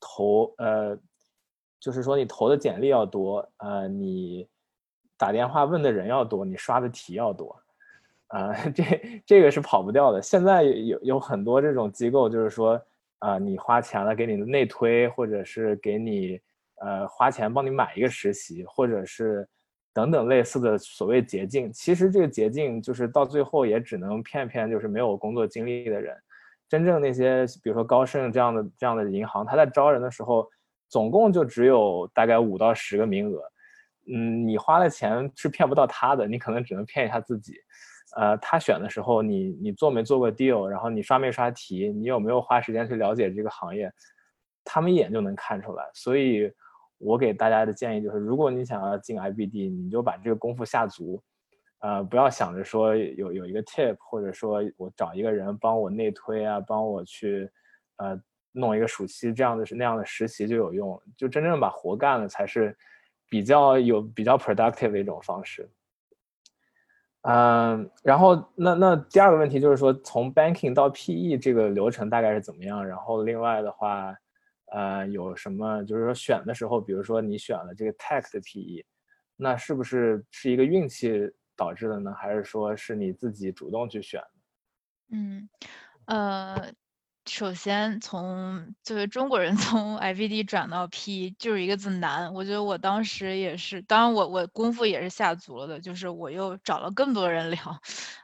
[0.01, 0.99] 投呃。
[1.83, 4.47] 就是说，你投的简历要多，呃，你
[5.17, 7.59] 打电话问的人要多，你刷的题要多，
[8.27, 8.85] 啊， 这
[9.25, 10.21] 这个是跑不掉的。
[10.21, 12.79] 现在有有很多这种机构，就是说，
[13.21, 16.39] 啊，你花钱了给你的内推，或者是给你，
[16.83, 19.49] 呃，花钱帮你买一个实习，或者是
[19.95, 21.73] 等等类似的所谓捷径。
[21.73, 26.15] 其实这个捷径就是到最后也只能骗骗就是没有工作经历的人。
[26.69, 30.47] 真正那些比如说高盛这样的这样的银行，他在招人的时候。
[30.93, 33.41] 总共就只有大概五到十个名额，
[34.13, 37.55] 嗯，你花的钱是骗不到他的，你可能只能骗一下自己。
[38.17, 43.93] 呃，他选的时候，你你做没做过 deal，然后你刷没刷题，你有没有花时间去了解这个行业，
[44.65, 45.89] 他们一眼就能看出来。
[45.95, 46.53] 所以，
[46.99, 51.23] 我给大家的建议就是，如果你想要进 IBD，你就把这个功夫下足，
[51.81, 57.51] 呃，不要想着说有有一个 tip，或者说我找一个人帮我内推啊，帮我去，
[57.97, 58.21] 呃。
[58.53, 62.77] 弄一个暑期这样的是那样的实习就有用，就真正把活干了才是
[63.29, 65.71] 比较有比较 productive 的一种方式。
[67.23, 72.87] 嗯，然后那那第二个问题就是说，从 banking 到 PE 这个流程大概是怎么样？
[72.87, 74.15] 然后另外的话，
[74.73, 78.85] 呃，有什么就是说选的时候，比如说你选了这个 tech 的 PE，
[79.37, 82.15] 那是不是是一个运气导致的呢？
[82.15, 84.23] 还是说是你自己主动去选？
[85.11, 85.49] 嗯，
[86.07, 86.73] 呃。
[87.33, 92.33] 首先，从就是中国人 从 IVD 转到 P 就是一个字难。
[92.35, 97.81] 我觉得我当时也是，当然我我功夫也是下足了的，就是我又找了更多人聊，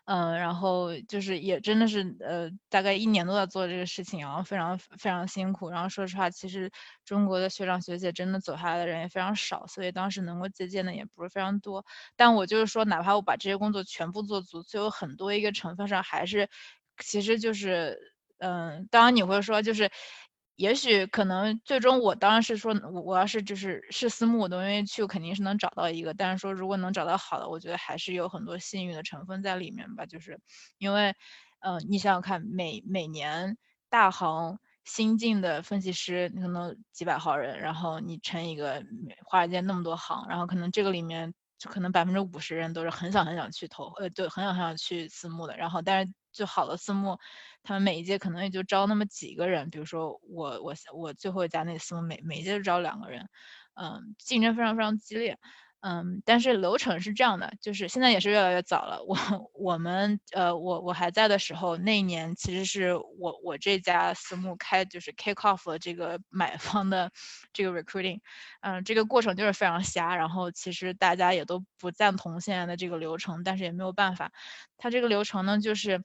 [0.06, 5.70] 嗯，然后就是也真的是呃大概一年都在做这个事情，然后非常非常辛苦。
[5.70, 6.68] 然后说实话，其实
[7.04, 11.84] 中国的学长学姐真的走下来的人也非常少，所以当时能够借鉴的也不是非常多。
[12.16, 16.48] 但我就是说，哪怕我把这些工作全部做足，最后很多一个成分上还是，
[16.98, 18.15] 其实就是。
[18.38, 19.90] 嗯，当然你会说，就是，
[20.56, 26.14] 也许可能最终我当然是说，我我要是就是是私募，我都愿意去，肯定是能找到一个。
[26.14, 30.06] 但是说如果能找到好的，我觉得还是有很多幸运的成分在里面吧。
[30.06, 30.38] 就是
[30.78, 31.14] 因为，
[31.60, 33.56] 嗯，你想想看，每每年
[33.88, 38.82] 大行新进的分析师可能几百号人，然后你乘一个
[39.24, 45.56] 华尔街那么多行，然后可能这个里面就可能百分之五十人都是很想很想去投，呃，对，很想很想去私募的。
[45.56, 47.18] 然后但是最好的私募。
[47.64, 53.28] 他们每一届可能也就招那么几个人，比如说我我我最后一家那私募每每一届就招两个人，
[53.74, 55.36] 嗯，竞争非常非常激烈，
[55.80, 59.02] 嗯，但是流程是这样的，就是现在也是越来越早了。
[59.02, 59.16] 我
[59.52, 67.10] 我们呃我我还在的时候，那一年其实是我我这家私募开就是 kick off 了这个 买方的
[67.52, 68.20] 这个 recruiting，
[68.60, 74.30] 嗯，这个过程就是非常瞎，然后其实大家也都不赞同现在的这个流程，但是也没有办法，
[74.78, 76.04] 它这个流程呢就是。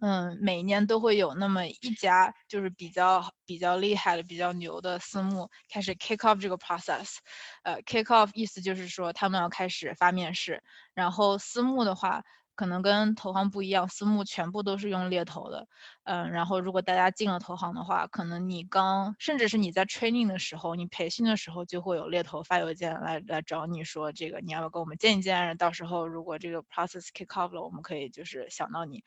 [0.00, 7.16] 嗯，每年都会有那么一家，就是比较比较厉害的、比较牛的私募开始 kick off 这个 process。
[7.64, 10.62] 呃，kick off 意思就是说他们要开始发面试。
[10.94, 12.22] 然后私募的话，
[12.54, 15.66] 可能跟投行不一样，私募全部都是用猎头的。
[16.04, 25.56] 嗯，然后如果大家进了投行的话，可能你刚，甚至是你在 training 的时候，你培训的时候就会有猎头发邮件来来找你说，这个你要不要跟我们见一见？
[25.56, 29.04] 到时候如果这个 process kick off 了，我们可以就是想到你。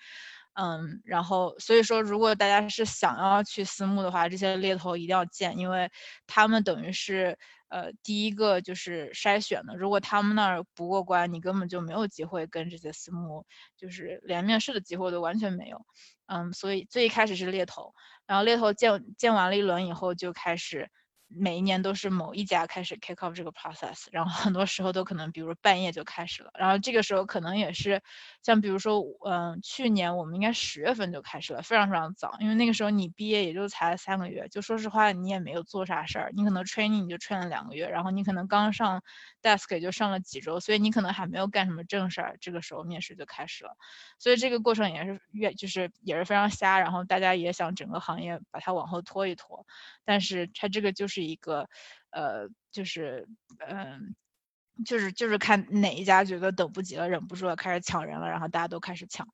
[0.54, 5.90] 嗯，然后所以说，如果大家是想要去私募的话，这些猎头一定要见，因为
[6.28, 7.38] 他们等于是
[7.70, 9.76] 呃第一个就是筛选的。
[9.78, 13.46] 如果他们那儿不过关，你根本就没有机会跟这些私募，
[13.78, 15.86] 就是连面试的机会都完全没有。
[16.28, 17.94] 嗯，所以最一开始是猎头，
[18.28, 20.90] 然后猎头见见完了一轮以后，就开始。
[21.34, 28.02] 每一年都是某一家开始 kick off 这个 process，然后很多时候都可能，比如半夜就开始了，然后这个时候可能也是，
[28.44, 39.02] 像比如说，嗯，去年我们应该十月份就开始了，非常非常早，因为那个时候你毕业也就才三个月，就说实话你也没有做啥事儿，你可能 training 你就 train 了两个月，然后你可能刚上
[39.42, 43.78] desk 也就上了几周，所以你可能还没有干什么正事儿，这个时候面试就开始了，
[44.20, 49.66] 所以这个过程也是越就是也是非常瞎，然后大家也想整个行业把它往后拖一拖，
[50.04, 51.21] 但是它这个就是。
[51.26, 51.68] 一个，
[52.12, 53.28] 呃，就是，
[53.68, 54.16] 嗯，
[54.86, 59.28] 就是就是看哪一家觉得等不及了，忍不住了，开始抢人了，然后大家都开始抢。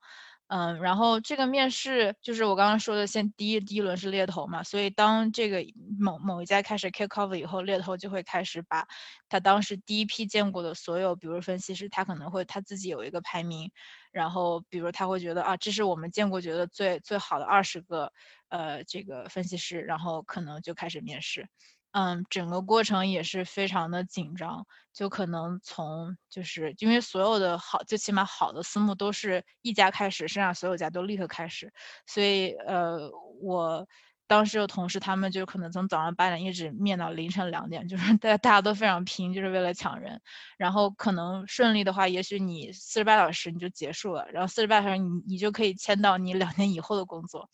[0.49, 5.61] 嗯，然后这个面试就是我刚刚说的，先第一第一轮是猎头嘛，所以当这个
[5.99, 8.87] 某某一家开始 kick off 以后，猎头就会开始把
[9.27, 13.69] 他当时第一批见过的所有，比如分析师，他可能会他自己有一个排名，
[14.13, 18.13] 然后比如他会觉得啊，这是我们见过觉得最最好的二十个
[18.47, 21.49] 呃这个分析师，然后可能就开始面试。
[21.91, 31.71] 嗯，整个过程也是非常的紧张，就可能从就是因为所有的好，最起码好的私募都是一家开始，剩下所有家都立刻开始，
[32.05, 33.09] 所以呃，
[33.41, 33.87] 我
[34.27, 40.21] 当时有同事他们就可能从早上八点一直面到凌晨两点，就是大家大家都非常拼，就是为了抢人，
[40.57, 47.49] 然后可能顺利的话，也许你四十八小时你就结束了，然后四十八小时你你就可以签到你两年以后的工作。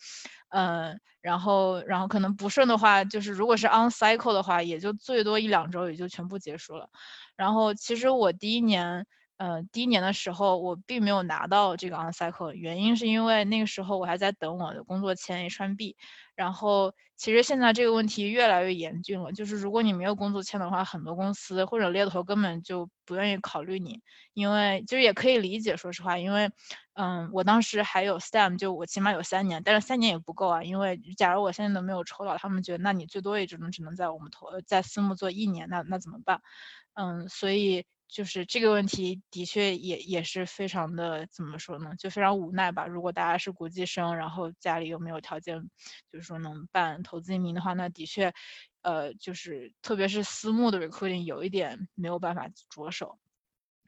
[0.50, 6.88] 嗯，然后，然后可能不顺的话，就是如果是 on cycle 的话，也就最多一两周也就全部结束了。
[7.36, 9.04] 然后，其实我第一年，
[9.44, 15.96] 呃，第一年的时候，我并没有拿到这个 on cycle，原因是因为那个时候我还在等我的工作签 H1B。
[16.34, 24.00] 然后，其实现在这个问题越来越严峻了，就是如果你没有工作签的话，很多公司或者猎头根本就不愿意考虑你，
[24.34, 26.50] 因为就是也可以理解，说实话，因为，
[26.94, 36.40] 嗯，我当时还有 STEM，就我起码有三年，但是三年也不够啊，因为假如我现在都没有抽到，他们觉得那你最多也只能只能在我们投在私募做一年，那那怎么办？
[36.94, 37.86] 嗯，所以。
[38.14, 41.96] 就是这个问题的确也也是非常的怎么说呢？
[41.98, 42.86] 就非常无奈吧。
[42.86, 45.60] 如果大家是国际生，然后家里又没有条件，
[46.12, 48.32] 就是说能办投资移民的话，那的确，
[48.84, 53.18] 呃，就是特别是私募的 recruiting 有一点没有办法着手。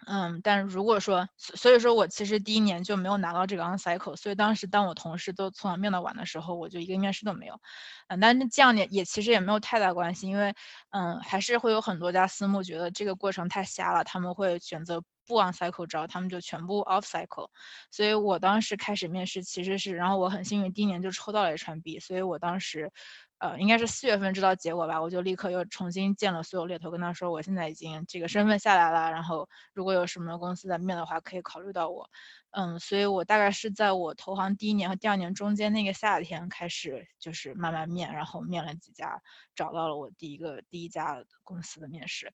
[0.07, 7.59] 嗯，但如果说，所以说我其实第一年就没有拿到这个 on cycle，所以当时当我同事都从早面到晚的时候，我就一个面试都没有。
[8.07, 10.53] 嗯，但是这样也也其实也没有太大关系，因为
[10.91, 17.49] 嗯，还是会有很多家私募觉得这个过程太瞎了，他们会选择不 on cycle 招，他们就全部 off cycle。
[17.91, 22.91] 所以我当时开始面试其实是，然后我很幸运第一年就抽到了 H1B，所以我当时。
[23.37, 32.09] 呃，应该是四月份知道结果吧，我就立刻又重新见了所有猎头，跟他说我现在已经这个身份下来了，然后如果有什么公司在面的话，可以考虑到我。
[32.51, 39.21] 嗯，所以我大概是在我投行第一年和第二年中间那个夏天开始，就是慢慢面，然后面了几家，
[39.53, 42.31] 找到了我第一个第一家公司的面试。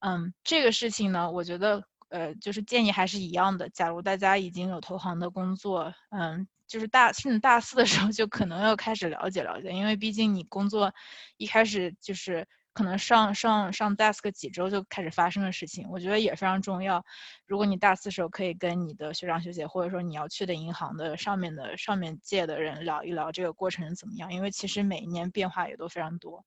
[0.00, 6.46] 嗯，这个事情呢，我觉得呃，就是建议还是一样的，假如大家已经有投行的工作，嗯。
[6.68, 10.92] 就是大甚至大四的时候就可能要开始了解了解，因为毕竟你工作
[11.38, 17.02] 一开始就是可能上上上 desk 几周就开始发生的事情，我觉得也非常重要。
[17.46, 26.44] 如果你大四时候可以跟你的学长学姐或者说你要去的银行的上面的上面届的人聊一聊这个过程怎么样，因为其实每一年变化也都非常多。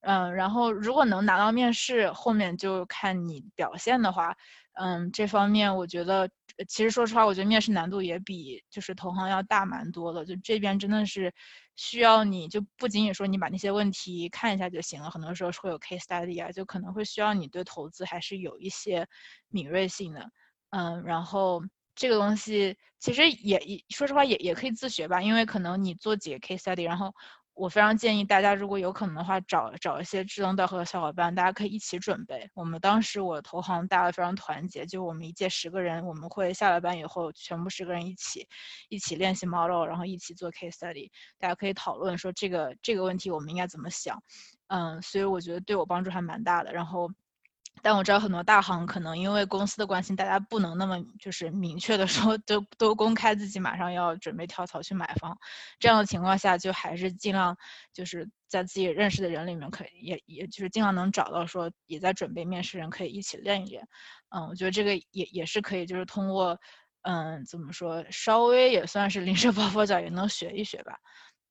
[0.00, 4.36] 嗯，然后如果能拿到面试，后面就看你表现的话。
[4.74, 6.28] 嗯，这方面我觉得，
[6.68, 10.24] 其实说实话，我觉得面试难度也比就是投行要大蛮多的。
[10.24, 11.32] 就这边真的是
[11.76, 19.06] 需要你就不仅仅说你把那些问题看一下就行了，很多时候会有 case study 啊，就可能会需要你对投资还是有一些
[19.48, 20.28] 敏锐性的。
[20.70, 21.62] 嗯，然后
[21.94, 27.12] 这个东西其实也也说实话也也可以自学吧，因为可能你做几个 case study，然后。
[27.54, 32.50] 我非常建议大家，如果有可能的话，找找一些志同道合的小伙伴，大家可以一起准备。
[32.52, 38.46] 我们当时我投行大家非常团结，就我们一届十个人，我们会下了班以后，全部十个人一起
[38.88, 44.20] 一起练习 model，然后一起做 case study，大家可以讨论说这个这个问题我们应该怎么想。
[44.66, 46.72] 嗯，所以我觉得对我帮助还蛮大的。
[46.72, 47.08] 然后。
[47.82, 55.36] 但我知道很多大行可能因为公司的关系，大家不能那么就是明确的说都都公开自己马上要准备跳槽去买房，
[55.78, 57.56] 这样的情况下就还是尽量
[57.92, 63.86] 就是在自己认识的人里面可以也也就是尽量能找到说也在准备面试人可以一起练一练，
[64.30, 66.58] 嗯，我觉得这个也也是可以就是通过
[67.02, 70.96] 嗯怎么说稍微也算是临时抱佛脚也能学一学吧。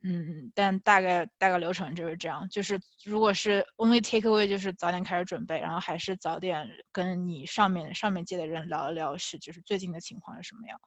[0.05, 10.77] 嗯，但大概大概流程就是这样，就是如果是 only take away，就是早点开始准备，然后还是早点跟你上面上面届的人聊一聊，是就是最近的情况是什么样。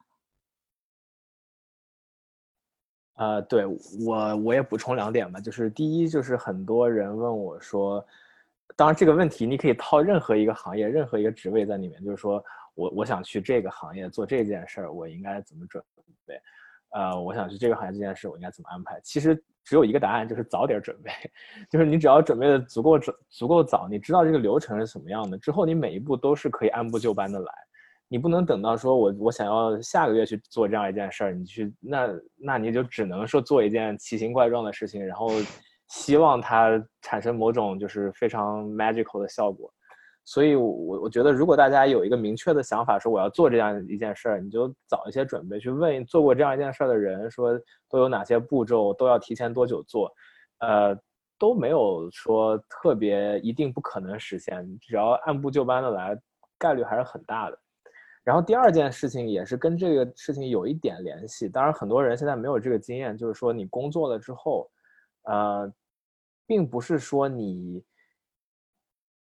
[3.14, 3.64] 呃，对
[4.04, 8.06] 我我也补充两点吧，就是第一就是很多人问我说，
[8.76, 12.44] 当然这个问题你可以套任何一个行业、任何一个职位在里面，就是说
[12.74, 15.82] 我我想去这个行业做这件事儿，我应该怎么准
[16.26, 16.38] 备？
[16.90, 19.00] 呃，我想去这个行业这件事，我应该怎么安排？
[19.02, 19.34] 其实
[19.64, 21.10] 只有一个答案，就是早点准备。
[21.70, 27.52] 就是你只要准备的足够准，足够早，你知道这个流程是什么样的，之后你每一步都是可以按部就班的来。
[28.08, 35.28] 你不能等到说我我想要下个月去做这样一件事儿，你去那那你就只能说做一件奇形怪状的事情，然后
[35.88, 39.68] 希望它产生某种就是非常 magical 的效果。
[40.28, 47.56] 所以，我我觉得，如果大家有一个明确的想法，说我要做这样一件事儿，你就早一些准备，去问做过这样一件事儿的人，说
[47.88, 50.12] 都有哪些步骤，都要提前多久做，
[50.58, 50.98] 呃，
[51.38, 56.20] 都没有说特别一定不可能实现，只要按部就班的来，
[56.58, 57.56] 概率还是很大的。
[58.24, 64.68] 然后第二件事情也是跟这个事情有一点联系，当然很多人现在没有这个经验，就是说你工作了之后，
[65.22, 65.72] 呃，
[66.48, 67.80] 并不是说你。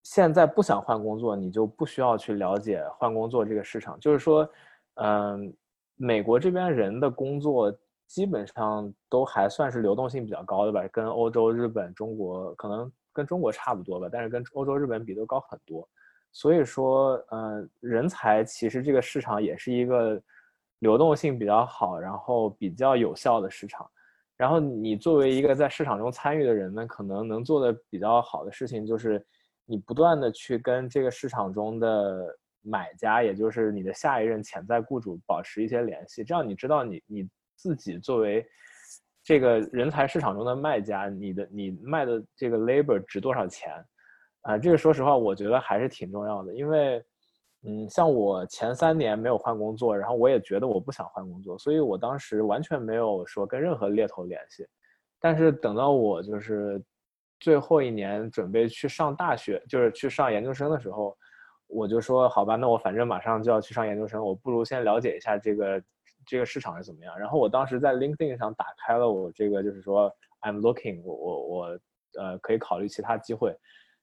[0.03, 3.97] 现在不想换工作，你就不需要去了解换工作这个市场。
[4.01, 4.47] 就是说，
[4.95, 5.53] 嗯，
[5.95, 7.73] 美国这边人的工作
[8.05, 15.87] 基本上都还算是流动性比较高的吧，跟欧洲、日本、中国可能跟中国差不多吧，但是跟欧洲、日本比都高很多。
[16.33, 20.21] 所以说，嗯，人才其实这个市场也是一个
[20.79, 23.89] 流动性比较好，然后比较有效的市场。
[24.35, 29.25] 然后你作为一个在市场中参与的人呢，可能能做的比较好的事情就是。
[29.65, 38.45] 你不断的去跟这个市场中的买家，也就是你的下一任潜在雇主保持一些联系，这样你知道你你自己作为
[39.23, 43.71] 这个人才市场中的卖家，你的你卖的这个 labor 值多少钱
[44.41, 44.57] 啊？
[44.57, 47.01] 这个说实话，我觉得还是挺重要的，因为
[47.65, 54.67] 嗯，像我前三年没有换工作，然后我也觉得我不想换工作，所以我当时完全没有说跟任何猎头联系，
[55.21, 56.83] 但是等到我就是。
[57.43, 61.13] 最后一年准备去上大学，就是去上研究生的时候，
[61.67, 65.83] 我就说好吧，那我反正马上就要去上研究生，我不如先了解一下这个
[66.25, 67.19] 这个市场是怎么样。
[67.19, 71.79] 然后我当时在 LinkedIn 上打开了我这个，就是说 I'm looking，我我我
[72.17, 73.53] 呃可以考虑其他机会。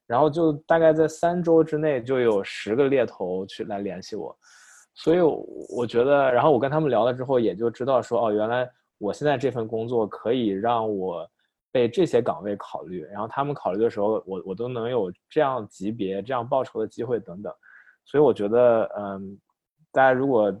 [0.05, 4.37] 然后就大概在三周之内就有十个猎头去来联系我，
[4.93, 5.19] 所以
[5.75, 8.69] 我觉得，然后我跟他们聊了之后，也就知道说哦，原来
[8.99, 11.27] 我现在这份工作可以让我。
[11.71, 17.53] 被这些岗位考虑，然后他们考虑的时候，我我都能有这样级别、这样报酬的机会等等，
[18.03, 19.39] 所以我觉得，嗯，
[19.91, 20.53] 大家如果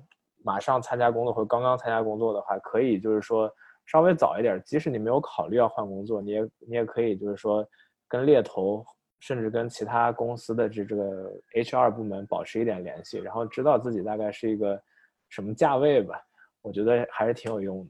[0.43, 3.53] 马上参加工作或刚刚参加工作的话，可以就是说
[3.85, 7.67] 稍微早一点，即使你没有考虑要换工作，你也你也可以就是说
[8.07, 8.85] 跟猎头，
[9.19, 14.81] 甚至跟其他公司的这这个 HR 部门保持一点联系，然后知道自己大概是一个
[15.29, 16.19] 什么价位吧，
[16.61, 17.85] 我觉得还是挺有用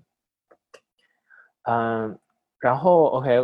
[0.49, 0.57] 的，
[1.72, 2.19] 嗯。
[2.62, 3.41] 然后，OK，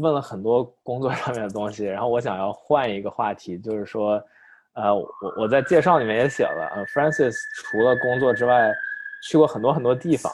[0.00, 4.22] 问了很多工作上面的东西，然后我想要换一个话题，就是说，
[4.74, 5.08] 呃，我
[5.38, 8.70] 我在介绍里面也写了，呃，Francis 除了工作之外，
[9.26, 10.30] 去过很多很多地方，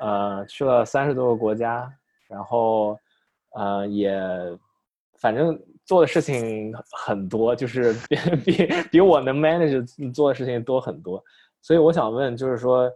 [0.00, 1.92] 呃，去了三十多个国家，
[2.26, 2.98] 然后，
[3.54, 4.18] 呃，也，
[5.18, 6.74] 反正做的事情
[7.04, 11.22] 很多，就是比 比比我能 manage 做的事情多很多，
[11.60, 12.90] 所以我想问，就是说，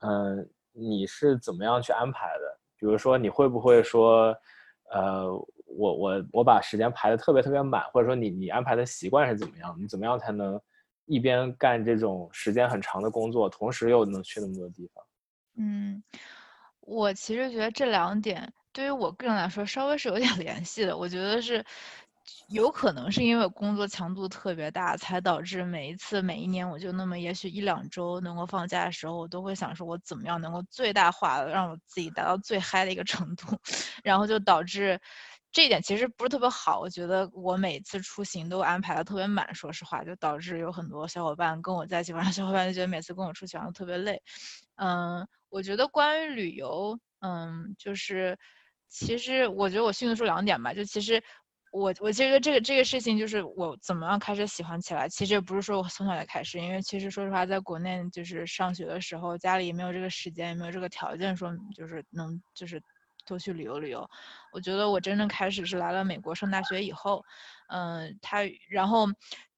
[0.00, 2.53] 嗯，你是怎么样去安排的？
[2.84, 4.36] 比如说，你会不会说，
[4.92, 5.26] 呃，
[5.66, 9.74] 我我我把时间排的特别特别满，或者说你你安排的习惯是怎么样？
[9.80, 10.60] 你怎么样才能
[11.06, 15.02] 一边干这种时间很长的工作，同时又能去那么多地方？
[15.56, 16.02] 嗯，
[16.80, 20.94] 我其实觉得这两点对于我个人来说稍微是有点 联系的。
[20.94, 21.64] 我觉得是。
[22.48, 33.58] 有可能是因为工作强度特别大，才导致每一次每一年我就那么也许一两周能够放假的时候，我都会想说，我怎么样能够最大化的让我自己达到最嗨的一个程度，
[34.04, 34.98] 然后就导致
[35.52, 36.80] 这一点其实不是特别好。
[36.80, 44.22] 我觉得我每次出行都安排的特别满，说实话，就导致有很多小伙伴跟我在一起玩，小伙伴就觉得每次跟我出去玩都特别累。
[44.76, 48.38] 嗯，我觉得关于旅游，嗯，就是
[48.88, 51.22] 其实我觉得我迅速说两点吧，就其实。
[51.74, 62.80] 我我觉得这个这个事情就是我怎么样开始喜欢起来，其实也不是说我从小就开始，因为其实说实话，在国内就是上学的时候，家里也没有这个时间，也没有这个条件，说就是能就是
[63.26, 64.08] 多去旅游旅游。
[64.52, 67.24] 我觉得我真正开始是来了美国上大学以后。
[67.68, 69.06] 嗯，他然后，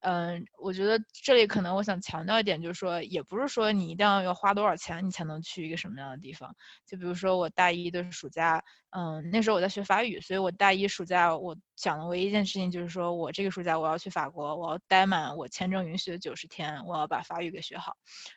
[0.07, 6.49] 嗯，我觉得这里可能我想强调一点，就是说，也不是说你一定要要花多少钱，你才能去一个什么样的地方。
[6.85, 17.91] 就比如说我大一的暑假，嗯，那时候我在学法语，所以我大一暑假我想的唯一一件事情就是说我这个暑假我要去法国，我要待满我签证允许的九十天，我要把法语给学好。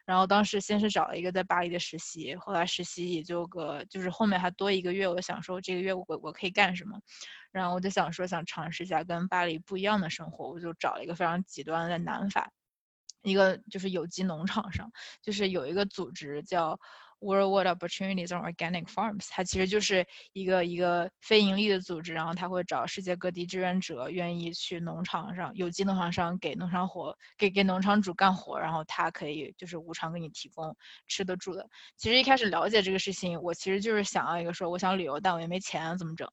[0.04, 6.98] 然后当时先是找了一个在巴黎的实习，后来实习也就个，就是后面还多一个月，我想说这个月我我可以干什么。
[7.52, 12.50] 然后我就想说，想尝试一下跟巴黎不一样的生活，我就找了一个非常极端的南法，
[13.22, 14.90] 一个就是有机农场上，
[15.22, 16.78] 就是有一个组织叫
[17.22, 30.74] World Opportunities on Organic Farms，它其实就是一个一个非盈利的组织，然后他会找世界各地志愿者，愿意去农场上有机农场上给农场活，给给农场主干活，然后他可以就是无偿给你提供
[31.08, 31.68] 吃的住的。
[31.98, 36.26] 其实一开始了解这个事情，我其实就是想要一个说，我想旅游，但我也没钱，怎么整？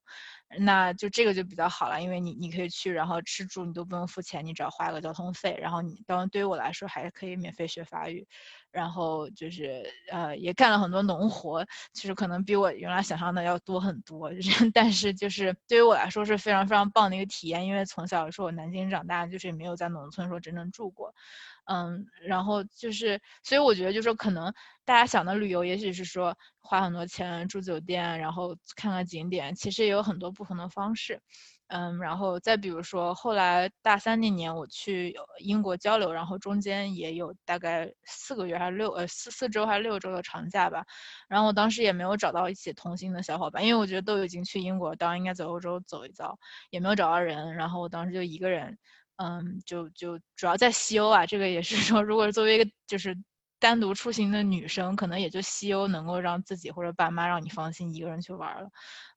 [0.59, 8.25] 那就这个就比较好了，因为你你可以去，然后吃住你都不用付钱，你只要花个交通费，然后你当然对于我来说还可以免费学法语，
[8.71, 14.31] 然后就是呃也干了很多农活，其实可能比我原来想象的要多很多，
[14.73, 21.13] 但是就是对于我来说是非常非常棒的一个体验，因为从小说我南京长大，就是也没有在农村说真正住过。
[21.69, 24.53] 嗯，然后就是，所以我觉得就是说，可能
[24.87, 31.21] 大家想的旅游，也许是说花很多钱住酒店，然后看看景点，其实也有很多不同的方式。
[31.67, 40.85] 嗯，然后再比如说，后来大三那年我去英国交流，然后中间也有大概四个月还是六呃四四周还是六周的长假吧。
[41.27, 47.53] 然后我当时也没有找到一起同行的小伙伴，因为我觉得都已经去英国，当然应该在欧洲走一遭，也没有找到人。
[47.53, 48.77] 然后我当时就一个人。
[49.17, 53.17] 嗯，就就主要在西欧啊，这个也是说，如果作为一个就是
[53.59, 58.69] 单独出行的女生，可能也就西欧能够让自己或者爸妈让你放心一个人去玩了。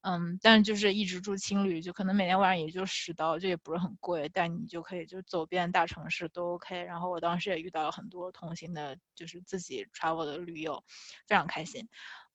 [0.02, 6.82] 嗯，但就是一直住青旅，就可能每天晚上也就十刀，就也不是很贵，但你就可以就走遍大城市都 OK。
[6.84, 10.82] 然后我当时也遇到了很多同行的，就是自己 travel 的驴友，
[11.26, 11.88] 非常开心。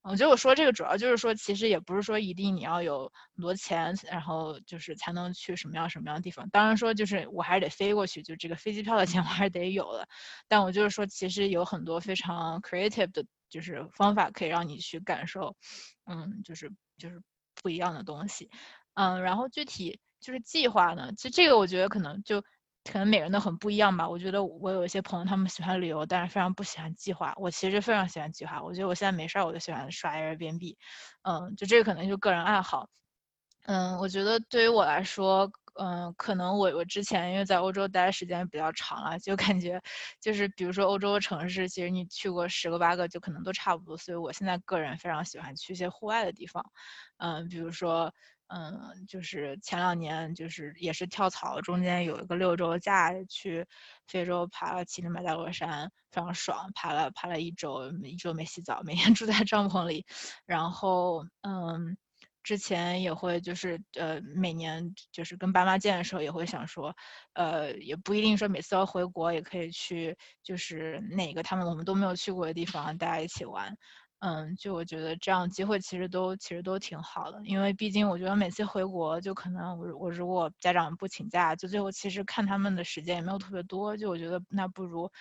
[0.09, 6.47] 我觉得我说这个主要就是说，其实也不是说一定你要有很多钱，然后就是才能去什么样什么样的地方。
[6.51, 10.07] 当然说就是我还是得飞过去，就这个飞机票的钱 我还是得有的。
[10.47, 15.55] 但我就是说，其实有很多非常 creative 的，就是方法可以让你去感受，
[16.05, 17.19] 嗯，就是就是
[17.61, 18.49] 不一样的东西，
[18.93, 22.43] 嗯，然后具体就是计划呢，其实这个我觉得可能就。
[22.91, 24.07] 可能每人都很不一样吧。
[24.07, 27.33] 我觉得我有一些朋友，他们喜欢旅游，但是非常不喜欢计划。
[27.37, 28.61] 我其实非常喜欢计划。
[28.61, 30.75] 我觉得我现在没事儿，我就喜欢刷 Airbnb。
[31.23, 32.87] 嗯，就这个可能就个人爱好。
[33.65, 39.81] 嗯，我觉得对于我来说，嗯，可能我我之前因为在欧洲待的时间比较长了，就感觉
[40.21, 43.97] 就是比如说欧洲的城市，其实你去过十个八个，就可能都差不多。
[43.97, 46.63] 所以我现在个人非常喜欢去一些户外的地方。
[47.17, 48.13] 嗯，比如说。
[48.47, 53.65] 嗯，就是前两年，就是也是跳槽，中间有一个六周假去
[54.07, 60.05] 非洲爬了乞力马扎罗山，非常爽，爬了爬了一周，一周没洗澡，每天 住在帐篷里。
[60.45, 61.97] 然后，嗯，
[62.43, 66.95] 之前也会就是呃，每年就是跟爸妈见的时候，也会想说，
[67.33, 73.75] 呃，也不一定说每次要回国，也可以去就是哪个他们我们都没有去过的地方，大家一起玩。
[74.21, 85.11] 嗯，就我觉得这样机会其实都其实都挺好的，因为毕竟我觉得每次回国就可能我我如果家长不请假，就最后其实看他们的时间也没有特别多，就我觉得那不如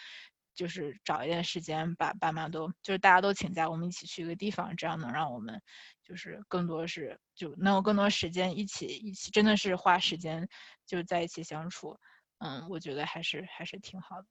[0.55, 5.61] 就是找一点时间把爸妈都就是大家都请假，我们一起去一个地方，这样能让我们
[6.03, 10.49] 就是更多是就能有更多时间一起一起真的是花时间
[10.87, 11.99] 就在一起相处，
[12.39, 14.29] 嗯，我觉得还是还是挺好的。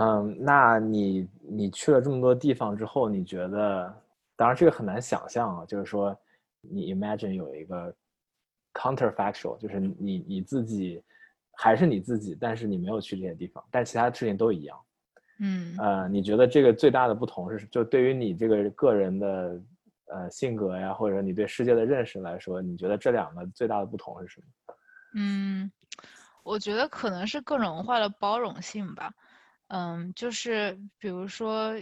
[0.00, 4.02] 嗯，那你你去了这么多地方之后，你觉得，
[4.36, 6.16] 当然这个很难想象啊，就是说，
[6.60, 7.92] 你 imagine 有一个
[8.74, 11.02] counterfactual，就是你你自己
[11.56, 14.78] 还是你自己，但是你没有去这些地方，但其他的事情都一样。
[15.40, 19.60] 嗯，呃，你觉得这个最大的不同是，就对于你这个个人的
[20.06, 24.46] 呃性格呀，或者你对世界的认识来说，你觉得这两个最大的不同是什么？
[25.16, 25.72] 嗯，
[26.44, 29.12] 我觉得可能是各种文化的包容性吧。
[29.68, 31.74] 嗯，就是比如说，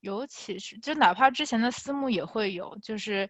[0.00, 3.28] 尤其是就哪怕之前的私募也会有，就是，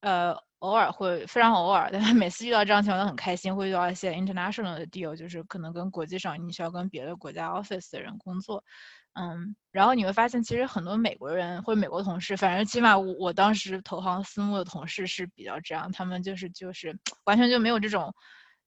[0.00, 8.64] 呃，偶尔会非常偶尔，但是每次遇到这样情况都很开心，会遇到一些 international 的 deal，就是可能跟国际上你需要跟别的国家 office 的人工作，
[9.12, 18.14] 嗯，然后你会发现其实很多美国人或美国同事，反正起码我我当时投行私募的同事是比较这样，他们就是就是完全就没有这种。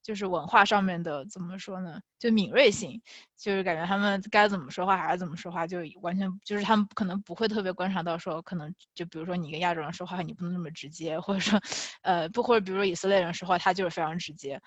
[0.05, 1.99] 就是文化上面的怎么说呢？
[2.19, 3.01] 就敏锐性，
[3.35, 11.59] 就是感觉他们该怎么说话还是怎么说话，就完全就是他们可能不会特别观察到说，可能就比如说你跟亚洲人说话，你不能那么直接，或者说，
[12.03, 14.61] 呃，不或者比如说以色列人说话，他就是非常直接，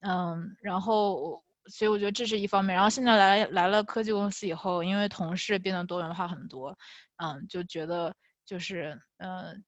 [0.00, 2.74] 嗯，然后所以我觉得这是一方面。
[2.74, 6.76] 然后现在来来了科技公司以后，因为同事变得多元化很多，
[7.16, 8.14] 嗯，就觉得
[8.44, 9.64] 就是嗯。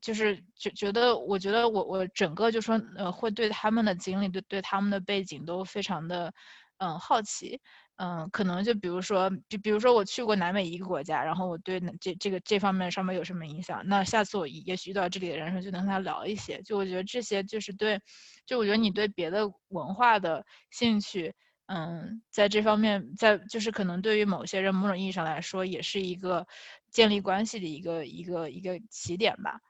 [0.00, 6.32] 就是觉觉得，我觉得我我整个就说，呃，会对他们的经历，对对他们的背景都非常的，
[6.78, 7.60] 嗯，好奇，
[7.96, 16.62] 嗯，可能就比如说，比比如说我去过南美一个国家，然后我对这这个这方面上面有什么影响，那下次我也许遇到这里的人时候，就能跟他聊一些。
[16.62, 18.00] 就我觉得这些就是对，
[18.46, 21.34] 就我觉得你对别的文化的兴趣，
[21.66, 26.46] 嗯，在这方面，在就是可能对于某些人某种意义上来说，也是一个
[26.90, 29.60] 建立关系的一个一个一个起点吧。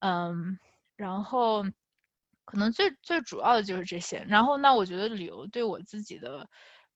[0.00, 0.58] 嗯，
[0.96, 1.64] 然后
[2.44, 4.24] 可能最最主要的就是这些。
[4.28, 6.48] 然后那我觉得旅游对我自己的，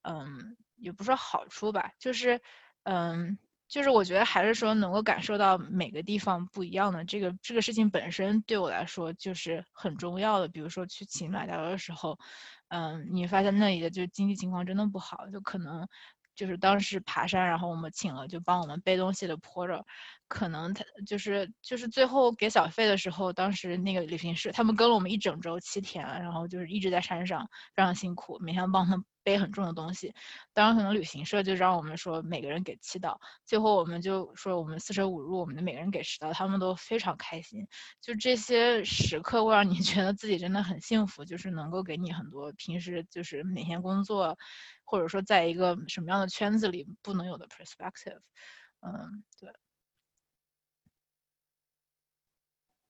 [0.02, 2.40] 嗯，也不说好处吧，就是
[2.84, 3.38] 嗯，
[3.68, 10.48] 就是我觉得还是说能够感受到每个地方不一样的这个这个事情本身对我来说就是很重要的。
[10.48, 12.18] 比如说去骑马达的时候，
[12.68, 15.86] 嗯，你发现那里的就经济情况真的不好，就可能
[16.34, 19.82] 就是当时爬山，然后我们请了就帮我们背东西的 porter，
[20.28, 29.04] 可能他就是就是最后给小费的时候，当时那个旅行社他们跟了我们一整周七天，然后就是一直在山上非常辛苦，每天帮他们。
[29.24, 30.14] 背很重的东西，
[30.52, 37.66] 当然可能旅行社就让我们说每个人给七刀，最后我们就说我们四舍五入，我们的每个人给十刀，他们都非常开心。
[38.00, 44.38] 就这些时刻会让你 觉得自己真的很幸福，就是能够给你很多平时就是每天工作，
[44.84, 48.20] 或者说在一个什么样的圈子里不能有的 perspective。
[48.80, 49.63] 嗯，对。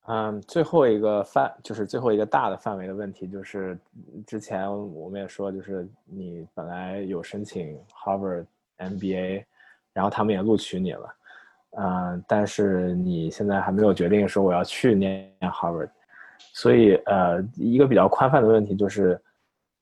[0.07, 3.79] 嗯，最后一个范就是最后一个大的范围的问题，就是
[4.27, 8.45] 之前我们也说，就是你本来有申请 Harvard
[8.77, 9.45] MBA，
[9.95, 11.15] 然后他们也录取你了，
[11.79, 15.89] 嗯，但是你现在还没有决定说我要去念 Harvard，
[16.53, 19.19] 所以呃，一个比较宽泛的问题就是，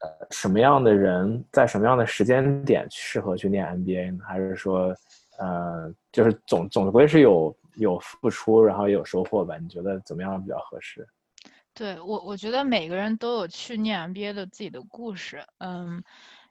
[0.02, 4.18] 呃，什么样的人在什么样的时间点适合去念 MBA 呢？
[4.24, 4.94] 还是说，
[5.40, 7.52] 呃，就是总总归是有。
[7.74, 9.56] 有付出，然后有收获吧？
[9.58, 11.08] 你觉得怎么样比较合适？
[11.74, 15.42] 对我，我觉得每个人都有去念 MBA 的自己的故事。
[15.56, 16.02] 嗯，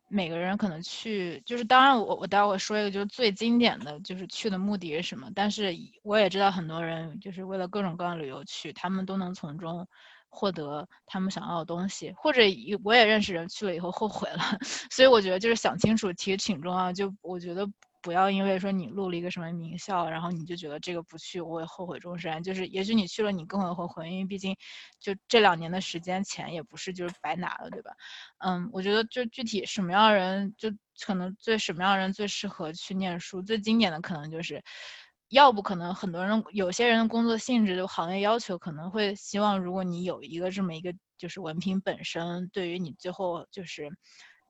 [0.07, 5.29] 每个人可能去，就是当然，我我待会说一个，就是最经典的就是去的目的是什么。
[5.35, 9.87] 但是我也知道很多人就是为了各种各样的旅游去，他们都能从中
[10.27, 12.11] 获得他们想要的东西。
[12.17, 12.41] 或者
[12.83, 14.39] 我也认识人去了以后后悔了，
[14.89, 16.91] 所以我觉得就是想清楚其实挺重要。
[16.91, 17.69] 就我觉得。
[18.01, 22.41] 不要因为说你录了一个什么名校，然后你就觉得这个不去我会后悔终身。
[22.43, 24.55] 就是也许你去了，你更会后悔，因为毕竟
[24.99, 27.91] 就这两年的时间钱也不是就是白拿了，对吧？
[28.39, 30.69] 嗯，我觉得就具体什么样的人，就
[31.05, 33.41] 可能最什么样的人最适合去念书。
[33.41, 34.63] 最经典的可能就是，
[35.29, 43.91] 要不可能很多人有些人的工作性质就、行业要求可能会希望，如果你有一个这么一个就是文凭本身，对于你最后就是。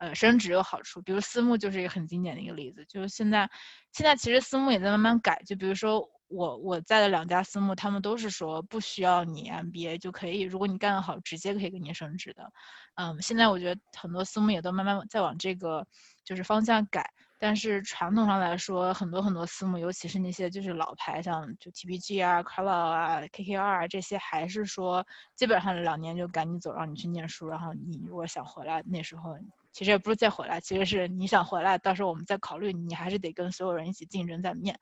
[0.02, 2.84] 呃，升职有好处，比如私募就是一个很经典的一个例子。
[2.90, 3.48] 就是现在，
[3.94, 5.40] 现在其实私募也在慢慢改。
[5.46, 12.52] 就比如说我我在的两家私募，他们都是说不需要你 MBA 就可以，如果你干得好，直接可以给你升职的。
[12.96, 15.86] 嗯，现在我觉得很多私募也都慢慢在往这个
[16.26, 17.08] 就是方向改。
[17.38, 27.48] 但是传统上来说，很多很多私募，尤其是那些就是老牌，像就 TPG 啊、c o l o r 啊、KKR 啊这些，还是说基本上两年就赶紧走，让你去念书。
[27.48, 29.38] 然后你如果想回来，那时候。
[29.72, 34.80] 其实也不是再回来，其实是你想回来，到时候我们再考虑，你还是得跟所有人一起竞争再面。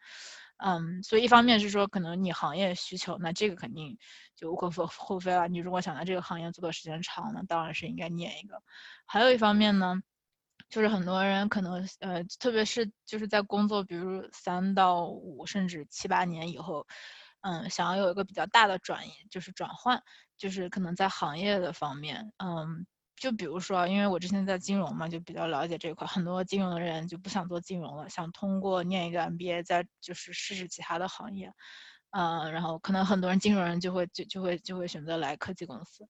[0.58, 3.98] 嗯，所以一方面是说可能你行业需求，那这个肯定
[4.36, 5.48] 就无可厚非了。
[5.48, 8.62] 你如果想在这个行业做的时间长，那当然是应该念一个。
[9.06, 9.96] 还有一方面呢，
[10.70, 16.86] 就是很多人可能呃，特别是就是在工作，比如三到五甚至七八年以后，
[17.42, 20.04] 嗯，想要有一个比较大的转移，就是转换，
[20.38, 22.86] 就是可能在行业的方面，嗯。
[23.20, 26.08] 就比如说，因为我之前在金融嘛，就比较了解这一块。
[26.08, 31.52] 很多金融的人就不想做金融了，想通过念一个 MBA，再就是试试其他的行业。
[32.12, 36.08] 嗯，然后可能很多人金融人就会就就会就会选择来科技公司。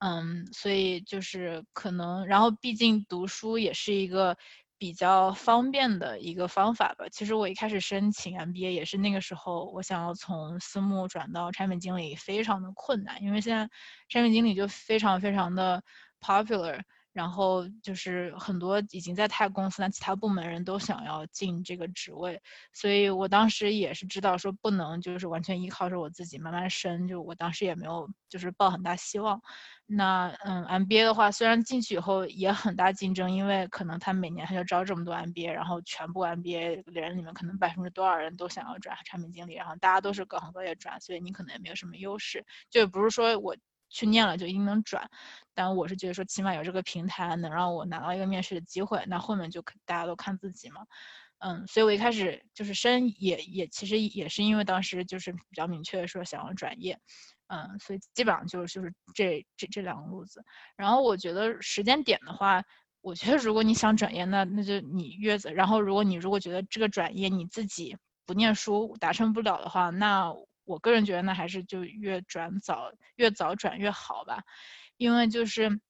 [0.00, 4.36] 嗯，所以就是可能，然后毕竟读书也是一个
[4.78, 7.06] 比较方便的一个方法吧。
[7.10, 13.68] 其实我一开始申请 MBA 也是那个时候，我想要从私募转到产品经理，非常的困难，因为现在
[14.08, 15.82] 产品经理就非常非常的。
[16.20, 16.80] popular，
[17.12, 22.40] 然后就是很多已经在泰公司，但其他部门人都想要进这个职位，
[22.72, 29.40] 所以我当时也是知道说不能就是完全依靠着我自己慢慢升，就我当时也没有就是抱很大希望。
[29.90, 43.56] 那嗯，MBA 的话，虽然进去以后也很大竞争，因为可能他每年他就招这么多 MBA，然后全部 MBA 人里面可能百分之多少人都想要转产品经理，然后大家都是各行各业转，所以你可能也没有什么优势，就不是说我。
[43.90, 45.10] 去念了就一定能转，
[45.54, 50.86] 但我是觉得说起码有这个平台能让我拿到一个面试的机会，那后面就大家都看自己嘛，
[51.38, 56.98] 嗯，所以我一开始就是申也也其实也是因为当时就是比较明确的说想要转业，
[57.48, 60.44] 嗯，所以基本上就是就是这这这两个路子。
[60.76, 62.62] 然后我觉得时间点的话，
[63.00, 70.34] 我觉得如果你想转业，那那就你月子，然后如果你如果觉得这个转业你自己不念书达成不了的话，那。
[70.68, 74.42] 我个人觉得呢，还是就越转早越早转越好吧，
[74.98, 75.80] 因为就是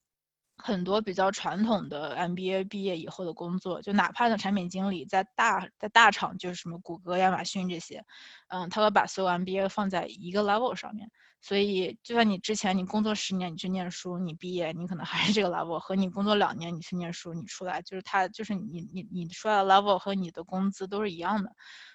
[0.57, 8.05] 很多比较传统的 MBA 毕业以后的工作，就哪怕的产品经理在大在大厂，就是什么谷歌、亚马逊这些，
[8.49, 11.11] 嗯，他会把所有 MBA 放在一个 level 上面，
[11.41, 21.51] 所以就算你之前你工作十年，你去念书，你毕业你可能还是这个 level，和你工作两年你去念书，你出来就是他就是你你你出来的 level 和你的工资都是一样的。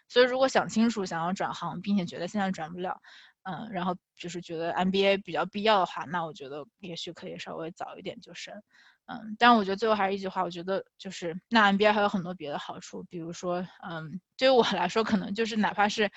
[0.08, 3.02] 所以如果想清楚想要转行，并且觉得现在转不了，
[3.44, 8.54] 嗯，然后就是觉得 MBA 比较必要的话，那我觉得也许可以稍微早一点就升。
[9.06, 16.10] 嗯，但我觉得最后还是一句话，我觉得就是那 MBA 还有很多别的好处，比如说，嗯，对于我来说，可能就是哪怕是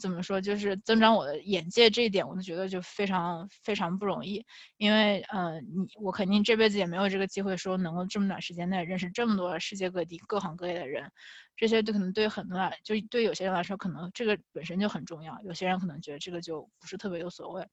[0.00, 4.44] 怎么说，就是增长我的眼界这一点，我都觉得就非常非常不容易，
[4.76, 11.10] 因为，嗯，你我肯定这辈子也没有这个机会说能够这么短时间内认识这么多世界各地各行各业的人，
[11.56, 17.66] 这些对可能对很多，就对有些人来说，可能这个本身就很重要，有些人可能觉得这个就不是特别有所谓。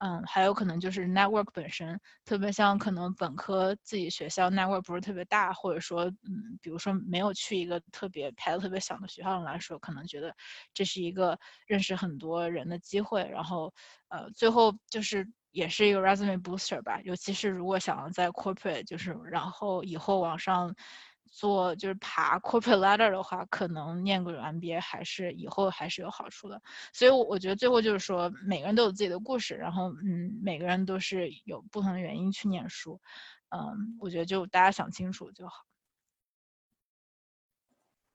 [0.00, 10.34] 嗯，还有可能就是 network 本身，特别像可能本科自己学校 network 不是特别大，或者说，嗯，比如说没有去一个特别排的特别小的学校来说，可能觉得
[10.74, 13.26] 这是一个认识很多人的机会。
[13.32, 13.72] 然后，
[14.08, 20.74] 呃，最后就是也是一个 resume booster 吧，尤其是如果想要在 corporate，就是然后以后往上。
[21.36, 26.58] 做就是爬 corporate ladder 的话，可能念个 MBA 还是以后还是有好处的。
[26.94, 32.98] 所以，我觉得最后就是说，每个人都有自己的故事，然后嗯，每个人都是有不同的原因去念书，
[33.50, 35.52] 嗯，我觉得就大家想清楚就好。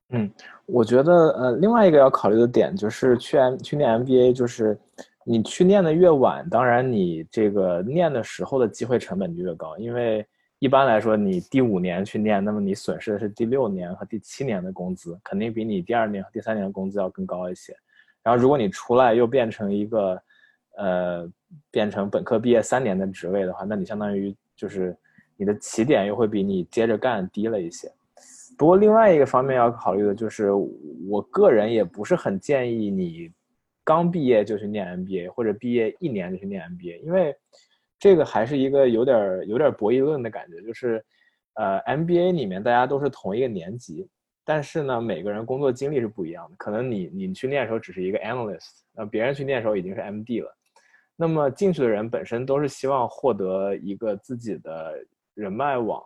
[0.10, 0.34] 嗯，
[0.66, 4.76] 我觉得呃，另外一个要考虑的点就是去 M 去念 MBA，就是
[5.24, 10.28] 你去念的越晚，当然你这个念的时候的机会成本就越高，因为。
[10.62, 17.76] 一般来说，你第五年去念，那么你损失的是第六年和第七年的工资，肯定比你第二年和第三年的工资要更高一些。
[18.22, 20.22] 然后，如果你出来又变成一个，
[20.78, 21.28] 呃，
[21.72, 24.96] 变成本科毕业三年的职位的话，那你相当于就是
[25.36, 27.92] 你的起点又会比你接着干低了一些。
[28.56, 30.52] 不过，另外一个方面要考虑的就是，
[31.10, 33.32] 我个人也不是很建议你
[33.84, 37.36] 刚毕业就去念 MBA，或者毕业一年就去念 MBA，因为。
[38.02, 41.06] 这个还是一个有点有点博弈论的感觉，就是，
[41.54, 44.10] 呃，MBA 里面大家都是同一个年级，
[44.44, 46.56] 但是呢，每个人工作经历是不一样的。
[46.58, 50.52] 可能你你去念的时候只是一个 analyst，那别人去念的时候已经是 MD 了。
[51.16, 54.96] 那么进去的人本身都是希望获得一个自己的
[55.36, 56.02] 人脉网，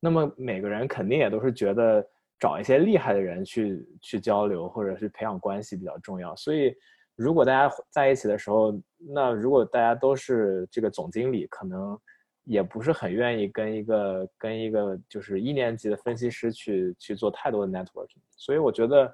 [0.00, 2.04] 那么每个人肯定也都是觉得
[2.40, 6.74] 找一些厉害的人去去交流或者是培养关系比较重要，所以。
[7.16, 11.98] 如果大家在一起的时候，那如果大家都是这个总经理，可能
[12.44, 18.20] 也不是很愿意跟一个跟一个就是一年级的分析师去去做太多的 networking。
[18.36, 19.12] 所以我觉得，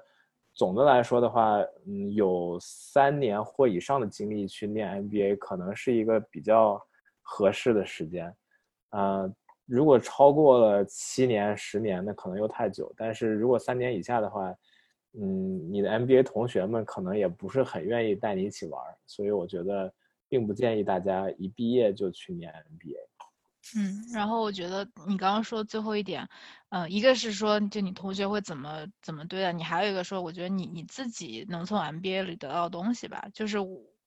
[0.53, 6.79] 总的来说的话，嗯，有三年或以上的经历去念 MBA，可能是一个比较
[7.21, 8.35] 合适的时间。
[8.89, 9.27] 啊，
[9.65, 12.93] 如果超过了七年、十年，那可能又太久。
[12.97, 14.53] 但是如果三年以下的话，
[15.15, 19.93] 嗯，你的 MBA 同学们可能也不是很愿意带你一起玩，所以我觉得
[20.27, 22.97] 并不建议大家一毕业就去念 MBA。
[23.77, 26.27] 嗯，然后我觉得你刚刚说最后一点，
[26.69, 33.57] 呃，一个是说就你同学会怎么怎么对待你，还有一个说我觉得你你自己能从 MBA 里得到的东西吧，就是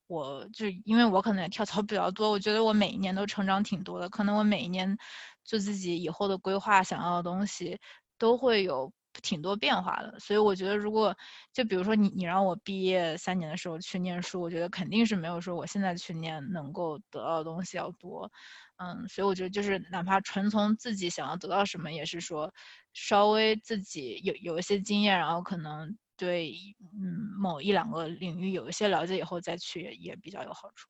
[0.08, 4.98] 我就因为我可能也跳槽比较多，我觉得我每一年都成长挺多的，可能我每一年
[5.44, 7.78] 做自己以后的规划，想要的东西
[8.18, 8.92] 都会有。
[9.22, 11.16] 挺多变化的，所以我觉得，如果
[11.52, 18.30] 就比如说你，你让我毕业三年的时候去念书，我觉得肯定是没有说我现在去念能够得到的东西要多，
[18.76, 22.52] 嗯，所以我觉得就是哪怕纯从自己想要得到什么，也是说
[22.92, 30.88] 稍微自己有有一些经验，然后可能对嗯某一两个领域有一些了解以后再去也比较有好处。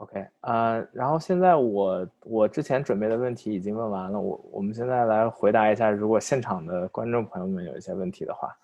[0.00, 8.56] OK，呃，然后现在我我之前准备的问题已经问完了，我我们现在来回答一下，如果现场的观众朋友们有一些问题的话，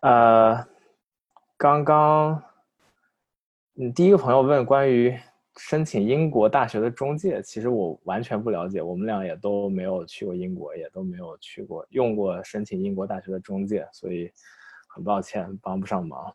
[0.00, 0.66] 呃，
[1.58, 2.42] 刚刚，
[3.74, 5.14] 你，第一个朋友问关于
[5.58, 14.32] 申请英国大学的中介，其实我完全不了解，我们俩也都没有去过英国，也都没有去过用过申请英国大学的中介，所以
[14.88, 16.34] 很抱歉帮不上忙。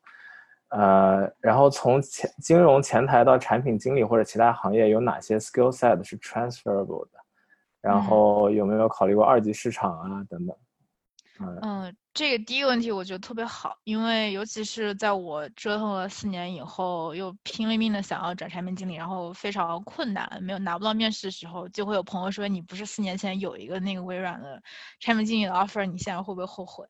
[0.77, 7.11] 呃，然后从前金融前台到产品经理或者其他行业有哪些 skill set 是 transferable 的？
[7.79, 10.55] 然后有没有考虑过二级市场啊等等？
[11.61, 24.61] 嗯，这个第一个问题我觉得特别好，因为尤其是在我折腾了四年以后，又拼了命的想要转产品经理，然后非常困难，没有拿不到面试的时候，就会有朋友说你不是四年前有一个那个微软的
[24.99, 26.85] 产品经理的 offer，你现在会不会后悔？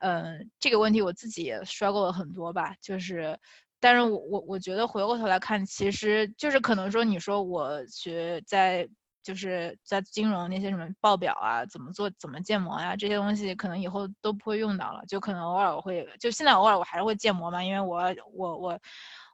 [0.00, 3.38] 嗯，这个问题我自己也摔过了很多吧，就是，
[3.80, 8.88] 但是我我我觉得回过头来看，其实就是可能说，你说我学在
[9.22, 18.78] 就是在金融那些什么报表啊，怎么做怎么建模呀，这些东西可能以后都不会用到了，就可能偶尔我会，就现在偶尔我还是会建模嘛，因为我我我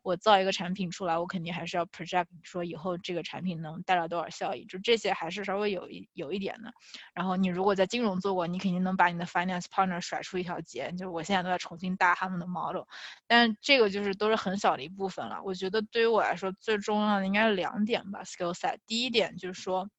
[0.07, 6.73] 我造一个产品出来，我肯定还是要 project 说以后这个产品能带来多少效益，就这些还是稍微有一有一点的。
[7.13, 10.93] 然后你如果在金融做过，你肯定能把你的 finance partner 甩出一条街。
[10.93, 12.85] 就是我现在都在重新搭他们的 model，
[13.27, 15.43] 但这个就是都是很小的一部分了。
[15.43, 18.79] 我觉得对于我来说最重要的应该是两点吧，skill set。
[18.87, 19.91] 第一点就是说。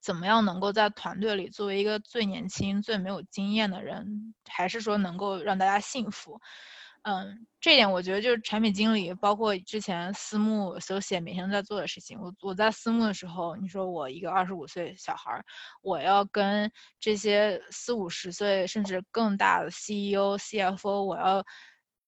[0.00, 6.40] 怎么样能够在团队里作为一个最年轻、最没有经验的人，还是说能够让大家信服？
[7.02, 12.20] 嗯，这点我觉得就是产品经理，包括之前私募所写每天在做的事情。
[12.20, 15.44] 我我在私募的时候，你说我一个二十五岁小孩儿，
[15.82, 16.70] 我要跟
[17.00, 21.44] 这些四五十岁甚至更大的 CEO、CFO，我要。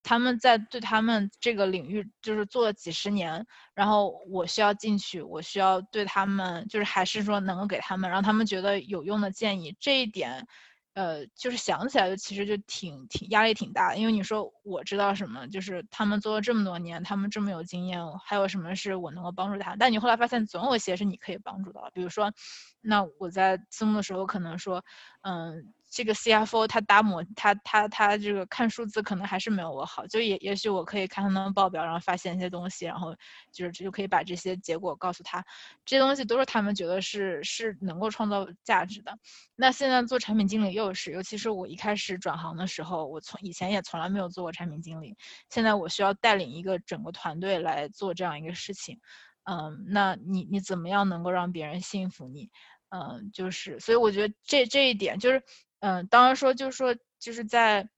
[0.02, 10.46] 他们在对他们这个领域就是做了几十年，然后我需要进去，我需要对他们就是还是说能够给他们让他们觉得有用的建议，这一点，
[10.94, 19.76] 呃，就是想起来就其实就挺挺压力挺大的，因为你说我知道什么，就是他们做了这么多年，他们这么有经验，还有什么是我能够帮助他？
[19.78, 22.32] 但你后来发现总有一些是你可以帮助的，比如说，
[22.80, 24.84] 那我在字幕的时候可能说，
[25.22, 25.72] 嗯。
[25.90, 33.12] 这个 CFO 他打模，他他他这个看数字可能还是没有我好，就也也许我可以看他们报表，然后发现一些东西，然后
[33.50, 35.44] 就是就可以把这些结果告诉他，
[35.84, 39.18] 这些东西都是他们觉得是是能够创造价值的。
[39.56, 45.16] 那现在做产品经理又是，尤其是我一开始转行的时候，我从以前也从来没有做过产品经理，
[45.48, 49.00] 现在我需要带领一个整个团队来做这样一个事情，
[49.42, 52.48] 嗯，那你你怎么样能够让别人信服你？
[52.90, 55.42] 嗯，就是，所以我觉得这这一点就是。
[55.80, 57.88] 嗯，当然说就是说就是在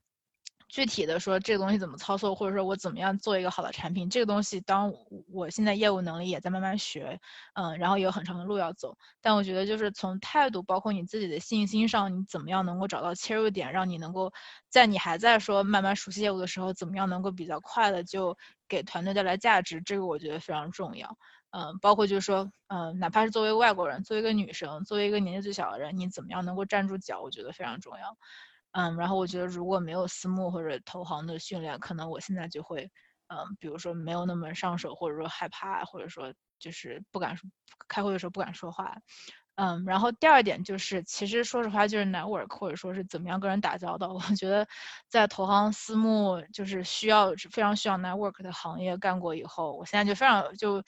[0.68, 4.92] 具体的说这个东西怎么操作，或者说我怎么样做一个好的产品，这个东西当
[5.30, 7.20] 我现在业务能力也在慢慢学，
[7.54, 8.96] 嗯，然后有很长的路要走。
[9.20, 14.32] 但我觉得就是从态度，包括你自己的信心上，你怎么样能够找到切入点，让你能够
[14.70, 21.18] 在你还在说慢慢熟悉业务的时候，怎么样能够比较快的就给团队带来价值，这个我觉得非常重要。
[21.52, 28.16] 嗯，包括就是说，嗯，哪怕是作为外国人，作为一个女生，作为一个年纪最小的人，你怎么样能够站住脚，我觉得非常重要。
[28.72, 32.90] 嗯，然后我觉得如果没有私募或者投行的训练，可能我现在就会，
[33.28, 37.36] 嗯，比如说没有那么上手，或者说害怕，或者说就是不敢
[37.86, 38.96] 开会的时候不敢说话。
[39.56, 44.08] 嗯，然后第二点就是，其实说实话就是 network，或者说是怎么样跟人打交道。
[44.14, 44.66] 我觉得
[45.10, 50.82] 在投行私募就是需要非常需要 network 的行业干过以后，我现在就非常就。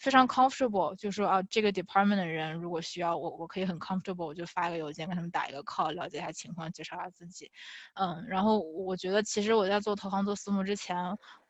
[0.00, 7.50] 非常 comfortable，就是说啊，这个 department 的人如果需要我，我可以很 comfortable，我就发一个邮件跟他们打一个 call，了解一下情况，介绍一下自己。
[7.92, 10.96] 嗯，然后我觉得其实我在做投行做私募之前，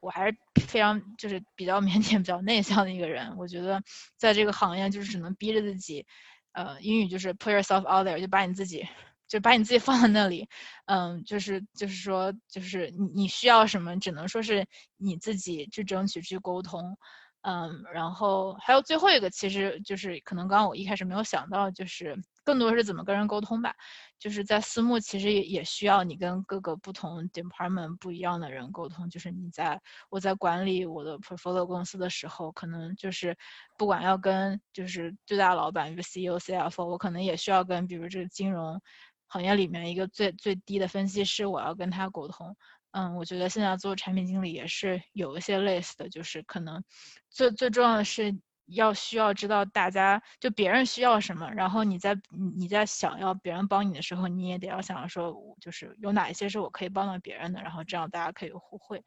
[0.00, 0.36] 我还是
[0.66, 3.32] 非常就是比较腼腆、比较内向的一个人。
[3.38, 3.80] 我觉得
[4.16, 6.04] 在这个行业就是只能逼着自己，
[6.50, 8.84] 呃，英语就是 put yourself out there，就把你自己
[9.28, 10.48] 就把你自己放在那里。
[10.86, 16.98] 嗯，就是就是说就是你你需要什么，只能说是你自己去争取去沟通。
[17.42, 22.14] 嗯，然后还有最后一个，其实就是可能刚刚我一开始没有想到，就是
[22.44, 23.74] 更多是怎么跟人沟通吧。
[24.18, 29.08] 就是在私募，其实也也需要你跟各个不同 department 不一样的人沟通。
[29.08, 29.80] 就是你在
[30.10, 33.34] 我在管理我的 portfolio 公司的时候，可能就是
[33.78, 38.78] 不管要跟就是最大老板，比如 CEO、CFO，我可能也需要跟比如这个金融
[39.28, 42.54] 行业里面一个最最低的分析师，我要跟他沟通。
[42.92, 46.82] 嗯，我觉得现在做产品经理也是有一些类似的，就是可能
[47.30, 48.36] 最最重要的是
[48.66, 52.16] 要需要知道大家就别人需要什么，然后你在
[52.56, 59.04] 你在想要别人帮你的时候，你也得要想说，就是有哪一些是我可以帮到别人的，然后这样大家可以互惠。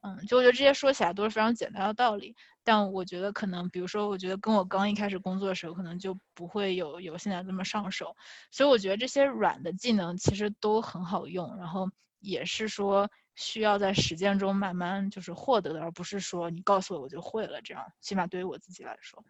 [0.00, 8.14] 嗯，就我觉得这些说起来都是非常简单的道理，但我觉得可能比如说，我觉得跟我刚一开始工作的时候，可能就不会有有现在这么上手，
[8.50, 13.10] 所以我觉得这些软的技能其实都很好用，然后也是说。
[13.34, 17.60] 需要在实践中慢慢就是获得的，而不是说你告诉我我就会了。
[17.62, 19.22] 这样，起码对于我自己来说。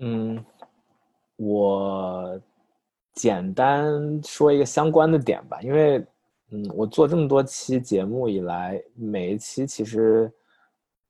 [0.00, 0.44] 嗯，
[1.36, 2.40] 我
[3.14, 5.98] 简单说一个相关的点吧，因为
[6.50, 10.32] 嗯，我做这么多期节目以来，每一期其实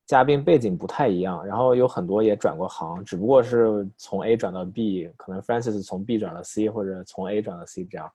[0.06, 8.10] 嘉宾背景不太一样，然后有很多也转过行，只不过是从 A 转到 B，可能 Francis 从 B 转到 C，或者从 A 转到 C 这样。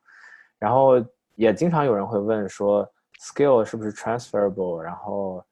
[0.64, 0.94] 然后
[1.36, 2.90] 也经常有人会问说
[3.20, 4.80] ，skill 是不是 transferable？
[4.80, 5.44] 然后，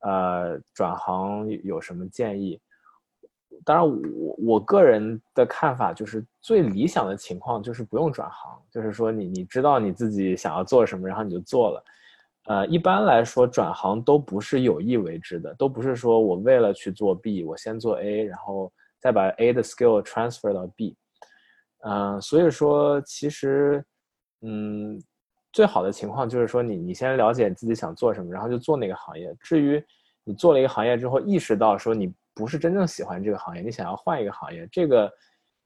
[0.00, 2.60] 呃，转行有什么建议？
[3.64, 11.84] 当然，我我个人的看法就是，最理想的情况就是不用转行，就是说你你知道你自己想要做什么，然后你就做了。
[12.44, 18.70] 呃，一般来说，转行都不是有意为之的，都不是说我为了去做 B，我先做 A，然后
[19.00, 20.94] 再把 A 的 skill transfer 到 B。
[21.84, 23.82] 嗯，所以说其实。
[24.42, 25.00] 嗯，
[25.52, 29.34] 最好的情况就是说你你先了解自己想做什么，然后就做那个行业。
[29.40, 29.84] 至于
[30.24, 35.12] 你做了一个行业之后，意识到说你不是真正喜欢这个行业，你想要换一个行业，这个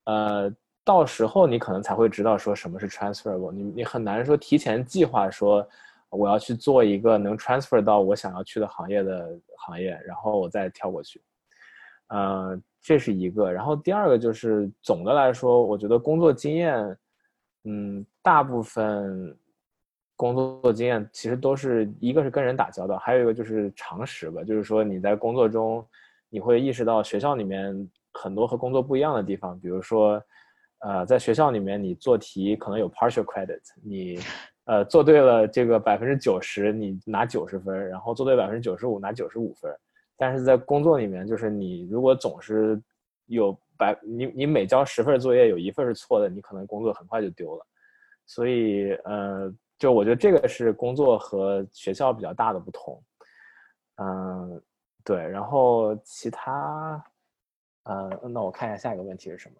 [0.05, 0.53] 呃
[0.85, 3.53] 到时候你可能才会知道说什么是 transferable。
[3.53, 5.67] 你你很难说提前计划说
[6.11, 11.21] 我要去做一个能 transfer 到我想要去的行业的行业，然后我再跳过去。
[12.09, 13.51] 呃，这是一个。
[13.51, 16.75] 然后第二个就是总的来说，我觉得工作经验，
[17.65, 19.37] 嗯，大部分。
[20.15, 25.85] 工作经验其实都是一个是跟人打交道，还有一个就是常识吧，就是说你在工作中，
[26.29, 30.23] 你会意识到学校里面很多和工作不一样的地方，比如说，
[30.79, 34.17] 呃，在学校里面你做题可能有 partial credit，你
[34.67, 39.75] 呃做对了这个百分之九十你拿九十分，然后做对百分之九十五拿九十五分，
[40.17, 42.81] 但是在工作里面就是你如果总是
[43.27, 47.67] 有百你你每交十份作业有一份是错的，你可能工作很快就丢了，
[48.27, 49.53] 所以呃。
[49.79, 53.03] 就我觉得这个是工作和学校比较大的不同，
[53.97, 54.63] 嗯，
[55.03, 57.05] 对，然后其他，
[57.83, 59.57] 呃，那我看一下下一个问题是什么？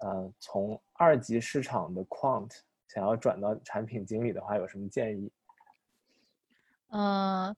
[0.00, 2.50] 呃，从二级市场的 quant
[2.88, 5.32] 想要转到产品经理的话，有什么建议？
[6.90, 7.56] 嗯，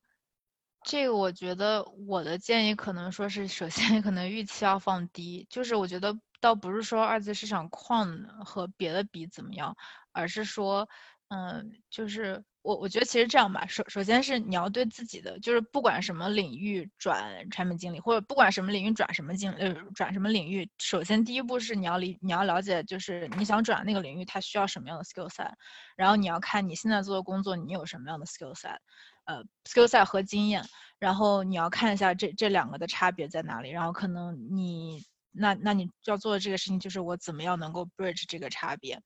[0.85, 8.09] 这个我觉得我的建议可能说是，首先可能预期要放低，就是我觉得倒不是说二级市场矿
[8.45, 9.77] 和别的比怎么样，
[10.13, 10.89] 而是说。
[11.35, 25.51] 嗯，就是我我觉得其实这样吧，首首先是你要对自己的，就是不管什么领域转产品经理，或者不管什么领域转什么经呃转什么领域，首先第一步是你要理你要了解，就是你想转那个领域它需要什么样的 skill set，
[25.97, 28.77] 然后你要看你现在做的工作你有什么样的 skill set，
[29.25, 30.65] 呃 skill set 和经验，
[30.99, 39.01] 然后你要看一下这这两个的差别在哪里，然后可能你那那你要做的这个事情就是我怎么样能够 bridge 这个差别。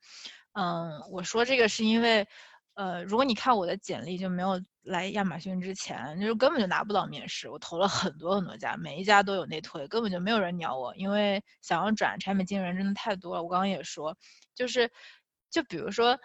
[0.53, 2.27] 嗯，我说这个是因为，
[2.75, 7.49] 呃，如果你看我的简历，就没有来亚马逊之前，就是根本就拿不到面试。
[7.51, 10.97] 我投了很多很多家，每一家都有内推，根本就没有人鸟我。
[10.97, 13.43] 因为想要转产品经理人真的太多了。
[13.43, 14.17] 我刚刚也说，
[14.55, 14.91] 就是，
[15.51, 16.19] 就比如说，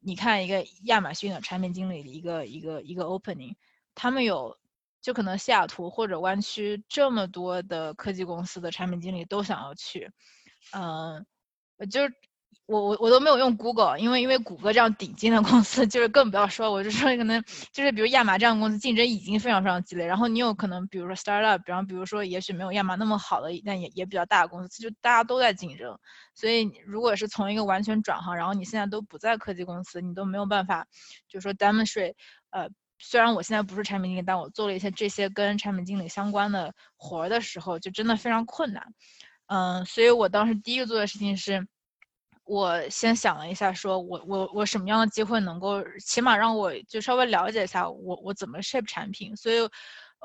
[0.00, 3.54] 你看一个亚马逊的产品经理的一个一个一个 opening，
[3.94, 4.58] 他们有，
[5.00, 10.10] 就可能西雅图或者湾区这么多的科技公司的产品经理都想要去，
[10.72, 11.24] 嗯，
[11.90, 12.00] 就。
[12.70, 17.42] 我我我都没有用 Google，因为因为谷歌这样顶尖的公司，就是更不要说，我就说可能
[17.72, 25.98] 就是比如亚马这样的公司竞争已经非常非常激烈，然后你有可能比如说 startup，比方比如说也许没有亚马那么好的，但也也比较大的公司，就大家都在竞争，
[26.32, 30.86] 所以如果是从一个完全转行，然后你现在都不在科技公司，你都没有办法，
[31.28, 32.14] 就是说 demonstrate，
[32.50, 32.68] 呃，
[33.00, 38.94] 虽然我现在不是产品经理，但我做了一些这些跟产品经理相关的活儿的时候，就真的非常困难，
[39.48, 41.66] 嗯，所以我当时第一个做的事情是。
[42.50, 49.60] 我先想了一下，说我我我什么样的机会能够起码让我就稍微了解一下我我怎么 shape 产品，所以，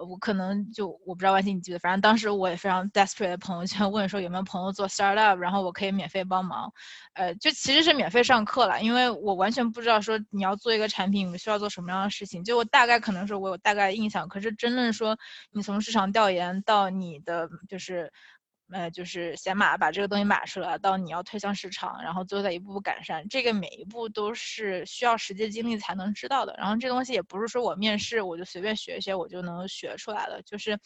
[0.09, 6.73] 我可能就我不知道万茜你记得，反正当时我也非常 desperate 的朋友圈问说有没有朋友做 startup，然后我可以免费帮忙，
[7.13, 15.15] 呃，就其实是免费上课了，因为我完全不知道说你要做一个产品需要做什么样的事情，就我大概可能说我有大概印象，可是真正说
[15.51, 18.11] 你从市场调研到你的就是。
[18.71, 26.55] 呃，就是先码把这个东西码出来，到你要推向市场，然后最后再一步步改善，这个每一步都是需要实际经历才能知道的。
[26.57, 30.79] 然后这东西也不是说我面试我就随便学一学我就能学出来的，就是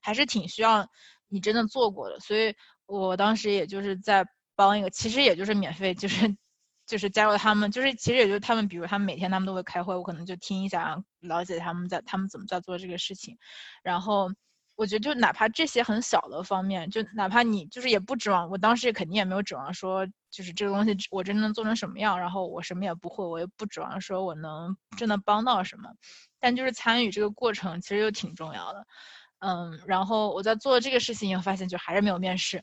[0.00, 0.88] 还是挺需要
[1.28, 2.20] 你真的做过的。
[2.20, 2.54] 所以
[2.86, 4.24] 我当时也就是在
[4.54, 6.36] 帮一个，其实也就是免费，就是
[6.86, 13.36] 就是加入他们，就是其实也就是他们，比如他们每天他们都会开会，我可能就听一下，了解他们在他们怎么在做这个事情，
[13.82, 14.30] 然后。
[14.76, 25.88] 我觉得就哪怕这些很小的方面，就哪怕你就是也不指望，我当时也肯定也没有指望说，就是这个东西我真能做成什么样，然后我什么也不会，我也不指望说我能真的帮到什么，
[26.40, 28.86] 但就是参与这个过程其实又挺重要的。
[29.44, 32.62] 嗯，然后我在做这个事情以后，发现就还是没有面试，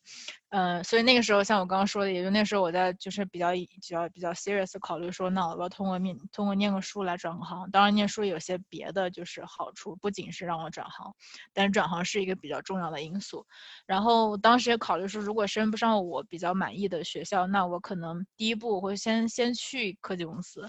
[0.50, 7.70] 嗯，所以那个时候像我刚刚说的，也就那时候我在就是比较比较比较 serious 考虑说，那我要通过面通过念个书来转行。
[7.70, 11.14] 当然，念书有些别的就是好处，不仅是让我转行，
[11.54, 13.46] 但是转行是一个比较重要的因素。
[13.86, 20.68] 然后当时也考虑说，如果升不上我比较满意的学校，那我可能第一步我会先先去科技公司。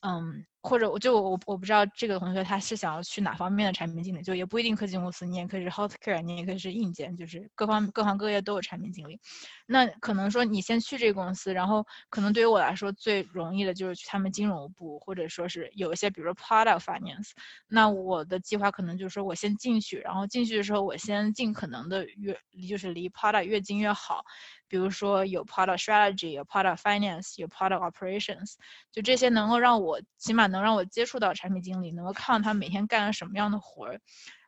[0.00, 9.20] 嗯，或者我就我我不知道这个同学他是想要去哪方面的产品经理，就也不一定科技公司，你也可以是 healthcare，你也可以是硬件，就是各方各行各业都有产品经理。
[9.66, 17.30] 那可能说你先去这个公司，然后可能对于我来说最容易的就是去他们金融部，或者说是有一些比如说 product finance。
[17.66, 24.24] 那我的计划可能就是说我先进去，然后进去的时候我先尽可能的越就是离 product 越近越好。
[24.72, 28.54] 比如说有 product strategy，有 product finance，有 product operations，
[28.90, 34.00] 就这些能够让我起码能让我接触到产品经理，能够看到他每天干了什么样的活儿，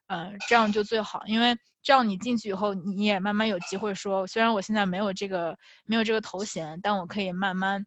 [0.07, 7.85] 嗯，这样就最好，因为这样你进去以后，你也慢慢有机会说，虽然我现在没有这个没有这个头衔，但我可以慢慢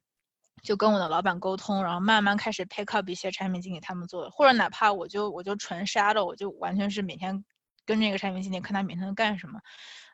[0.61, 7.43] 就跟我的老板沟通，然后慢慢开始 pick up 一些产品经理他们做的，或者哪怕我就我就纯 shadow，我就完全是每天
[7.84, 9.59] 跟这个产品经理看他每天干什么。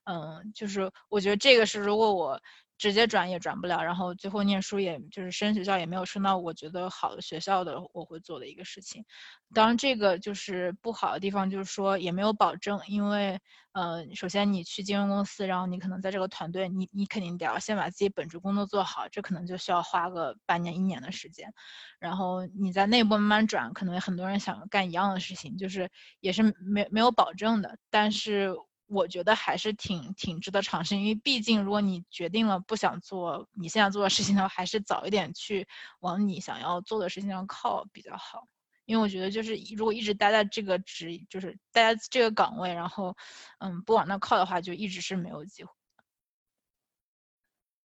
[0.05, 2.39] 嗯，就是我觉得这个是如果我
[2.77, 9.05] 直接转也转不了，然后最后念书也就是升学校也没有升到我觉得好的学校的，我会做的一个事情。
[9.53, 13.39] 当然，这个就是不好的地方，就是说也没有保证，因为
[13.73, 21.53] 呃，首先你去金融公司，然后你可能在这个团队，你你肯定得要先把自己本职工作做好，这可能就需要花个半年一年的时间。
[21.99, 25.89] 然后你在内部慢慢转，可能很多人想干一样的事情，就是
[26.19, 28.53] 也是没没有保证的，但是。
[28.93, 35.67] 我觉得还是挺挺值得尝试，因为毕竟如果你决定了不想做你现在做的事情的话，还是早一点去
[35.99, 38.47] 往你想要做的事情上靠比较好。
[38.85, 43.15] 因为我觉得就是如果一直待在这个职，就是待在这个岗位，然后
[43.59, 45.71] 嗯不往那靠的话，就一直是没有机会。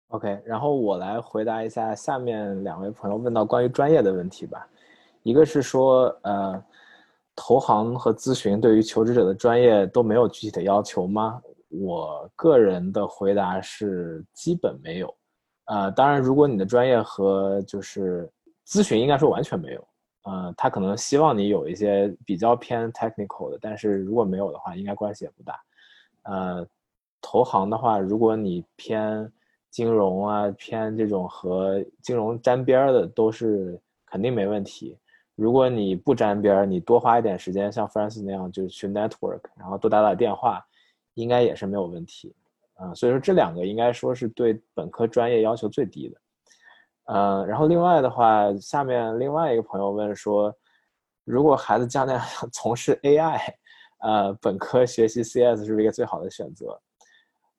[0.08, 4.68] OK，然后我来回答一下下面两位朋友问到关于专业的问题吧。
[5.22, 6.64] 一个是说呃。
[7.36, 11.40] 投行和咨询对于求职者的专业都没有具体的要求吗？
[11.68, 15.14] 我个人的回答是基本没有。
[15.66, 18.28] 呃，当然，如果你的专业和就是
[18.66, 19.88] 咨询应该说完全没有。
[20.22, 25.54] 呃，他可能希望你有一些比较偏 technical 的，但是如果没有的话，应该关系也不大。
[26.22, 26.66] 呃，
[27.20, 29.30] 投行的话，如果你偏
[29.70, 34.96] 金融啊，偏这种和金融沾边的，都是肯定没问题。
[35.36, 40.66] 如果你不沾边儿，你多花一点时间，像 Francis 那样，就是去 network，然后多打打电话，
[41.14, 42.34] 应该也是没有问题。
[42.74, 46.20] 啊，所以说这两个应该说是对本科专业要求最低的。
[47.04, 50.54] 呃，然后另外的话，下面另外一个朋友问说，
[51.24, 52.18] 如果孩子将来
[52.52, 53.40] 从事 AI，
[54.00, 56.80] 呃，本科学习 CS 是不是一个最好的选择？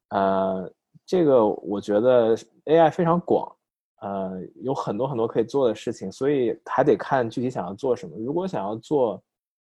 [0.09, 0.71] 呃，
[1.05, 2.35] 这个我觉得
[2.65, 3.56] AI 非常广。
[4.01, 8.15] 呃，有很多很多可以做的事情，所以还得看具体想要做什么。
[8.19, 9.19] 如果想要做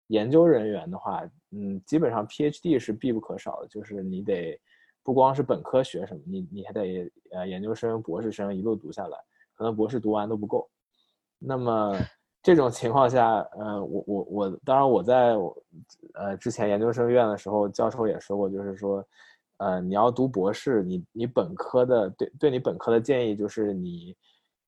[0.07, 4.59] 研究人员的话，嗯，基本上 PhD 是必不可少的，就是你得
[5.03, 9.17] 不光是本科学什么，你你还得呃研究生、博士生一路读下来，
[9.55, 10.69] 可能博士读完都不够。
[11.39, 11.97] 那么
[12.43, 15.35] 这种情况下，呃，我我我，当然我在
[16.13, 19.03] 呃之前研究生院的时候，教授也说过，就是说。
[19.59, 24.15] 呃，你要读博士，你你本科的对对你本科的建议就是你，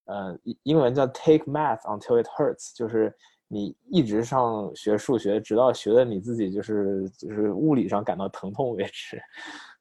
[0.06, 3.14] 呃，英文叫 take math until it hurts，就是
[3.48, 9.18] 你一直上学数学，直到学的你自己就是就是物理上感到疼痛为止。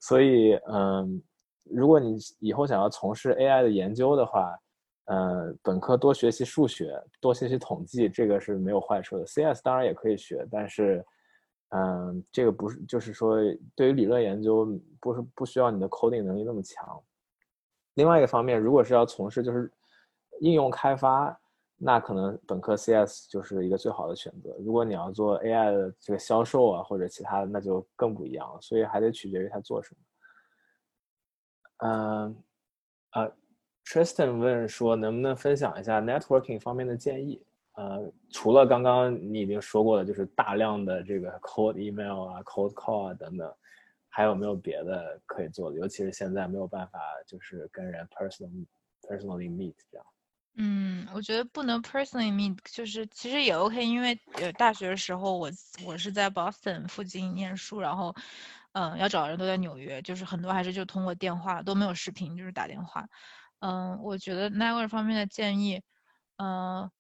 [0.00, 1.20] 所以，嗯，
[1.64, 4.56] 如果你以后想要从事 AI 的研究的话，
[5.06, 9.26] 呃，本科多学习数学，多学习统计，这个是没有坏处的。
[9.26, 11.04] CS 当然也可以学，但是。
[11.70, 13.36] 嗯，这个不是，就是说，
[13.74, 14.66] 对于理论研究，
[15.00, 17.00] 不是不需要你的 coding 能力那么强。
[17.94, 19.70] 另外一个方面，如果是要从事就是
[20.40, 21.38] 应用开发，
[21.76, 24.54] 那可能本科 CS 就是一个最好的选择。
[24.58, 28.60] 如果你要做 AI 的这个销售啊，或者其他的，那就更不一样了。
[28.60, 30.00] 所以还得取决于他做什么。
[31.88, 32.36] 嗯，
[33.10, 33.30] 啊
[33.86, 37.42] ，Tristan 问说，能不能分享一下 networking 方面的建议？
[37.74, 43.50] 呃，除了刚刚你已经说过的，就是大量的这个 cold email 啊、cold call 啊等等，
[44.08, 45.78] 还有没有别的可以做的？
[45.78, 48.66] 尤其是现在没有办法，就是跟人 personal
[49.02, 50.06] personally meet 这样。
[50.56, 55.48] 嗯，我觉得不能 personally meet，就是其实也 OK，因为呃大学的时候我
[55.86, 58.14] 我是在 Boston 附近念书，然后
[58.72, 63.08] 嗯要找人都在纽约，就是很多还是就通过电话，都没有视频，就是打电话。
[63.60, 65.80] 嗯，我觉得 network 方面的建议，
[66.36, 66.90] 嗯。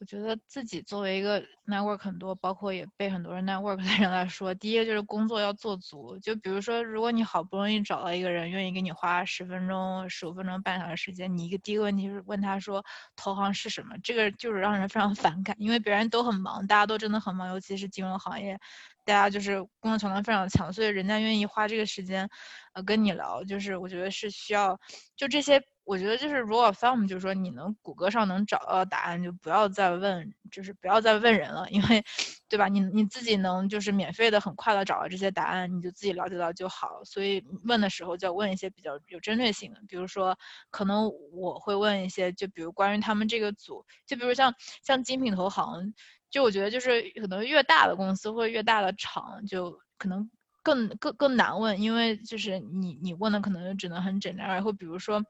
[0.00, 6.18] 我觉得自己作为一个 network 很多，包括也被很多人 network 的人来说，第一个就是工作要做足。
[6.20, 12.82] 就比如说，如果你好不容易找到一个人愿意给你花十分钟、十五分钟、半小时时间，你一个第一个问题是问他说
[13.14, 13.94] 投行是什么？
[14.02, 18.58] 这个就是让人非常反感，因为别人都很忙，大家都真的很忙，尤其是金融行业，
[19.04, 22.26] 大家就是工作强度非常强，所以人家愿意花这个时间，
[22.72, 24.80] 呃，跟你聊，就是我觉得是需要
[25.14, 25.62] 就这些。
[25.90, 32.04] 我觉得就是如果 thumb 就是说你能谷歌上能找到答案，就不要再问，就是不要再问人了，因为，
[32.48, 32.68] 对吧？
[32.68, 37.02] 你你自己能就是免费的很快的找到这些答案，你就自己了解到就好。
[37.02, 40.38] 所以问的时候就要问一些比较有针对性的，比如说
[40.70, 44.54] 可能我会问一些，就比如关于他们这个组，就比如像
[44.84, 45.92] 像精品投行，
[46.30, 50.30] 就我觉得就是可能越大的公司或者越大的厂，就可能。
[50.62, 55.24] 更更更难问，因为就是你你问的可能只能很简单，然后比如说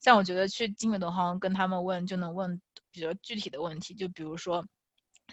[0.00, 2.60] 像我觉得去金美投行跟他们问就能问
[2.90, 4.64] 比较具体的问题，就比如说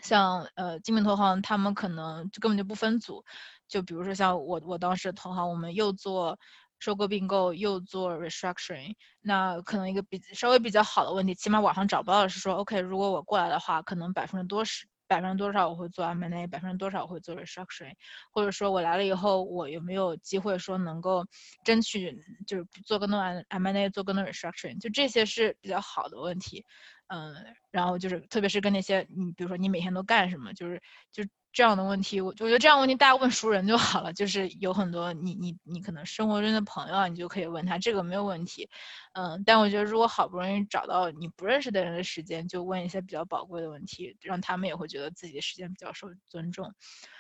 [0.02, 3.24] 像呃精美投行他们可能就根本就不分组，
[3.68, 6.40] 就比如说像我我当时投行我们又做
[6.80, 14.88] 收购并购又做 restructuring，那可能一个比稍微比较好的问题，起码网上找不到是说 OK 如果我过来的话，可能百分之多十。
[15.14, 17.94] 百分之多少我会做 M&A，百分之多少我会做 restructuring，
[18.32, 21.24] 或者说我来了以后，我有没有机会说能够
[21.64, 22.18] 争取
[22.48, 23.20] 就是做更多
[23.50, 26.66] M&A，做更多 restructuring，就这些是比较好的问题。
[27.14, 30.82] 嗯，然后就是特别是跟那些你比如说你每天都干什么，就是
[31.12, 31.24] 就。
[31.56, 38.68] 这样的问题，我我觉得这样问题大家问熟人就好了，就是有很多你你你可能生活中的朋友，你就可以问他这个没有问题，
[39.14, 46.74] 嗯，但我觉得如果好不容易找到你不认识的人的时间，就问一些比较宝贵的问题，让他们也会觉得自己的时间比较受尊重。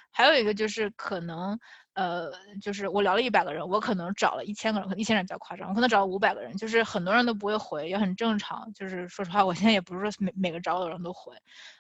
[0.09, 1.59] 还有一个就是可能，
[1.93, 8.71] 呃，就是我聊了一百个人，我可能找了一千个人，可能一千人比较夸张，我可能找了五百个人，就是很多人都不会回，也很正常。
[8.73, 11.35] 就是说实话，我现在也不是说每每个找的人都回，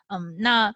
[0.07, 0.73] 嗯，那。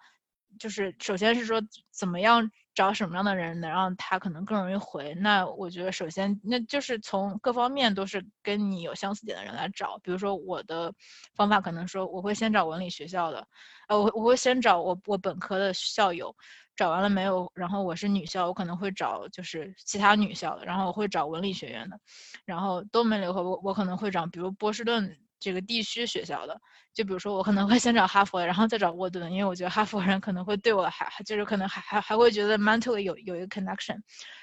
[0.58, 1.60] 就是首先是说
[1.90, 5.12] 怎么样找什么样的人能让他可能更容易回。
[5.16, 9.98] 那我觉得首先那就是从各方面都是跟你有相似点的人来找。
[9.98, 10.94] 比如说我的
[11.34, 13.44] 方法可能说我会先找文理学校的，
[13.88, 16.32] 呃我我会先找我我本科的校友，
[16.76, 17.50] 找完了没有？
[17.56, 21.98] 然后我是女校，我可能会找就是其他女校的，然后我会找文理学院的，
[22.44, 26.60] 然后都没留我我可能会找比如波士顿这个地区学校的。
[26.94, 33.96] 就比如说，我可能会先找哈佛，然后再找沃顿，因为我觉得哈佛人可能会对我还就是可能还还还会觉得 mentally 有有一个 connection，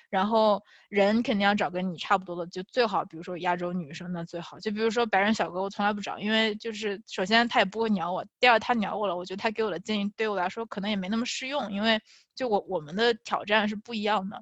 [0.09, 11.99] 然后人肯定要找跟你差不多的，就最好，比如说亚洲女生那最好，就比如说白人小哥，我从来不找，因为就是首先他也不会鸟我，第二他鸟我了，我觉得他给我的建议对我来说可能也没那么适用，因为
[12.35, 14.41] 就我我们的挑战是不一样的，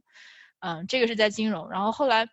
[0.60, 2.28] 嗯，这个是在金融，然后后来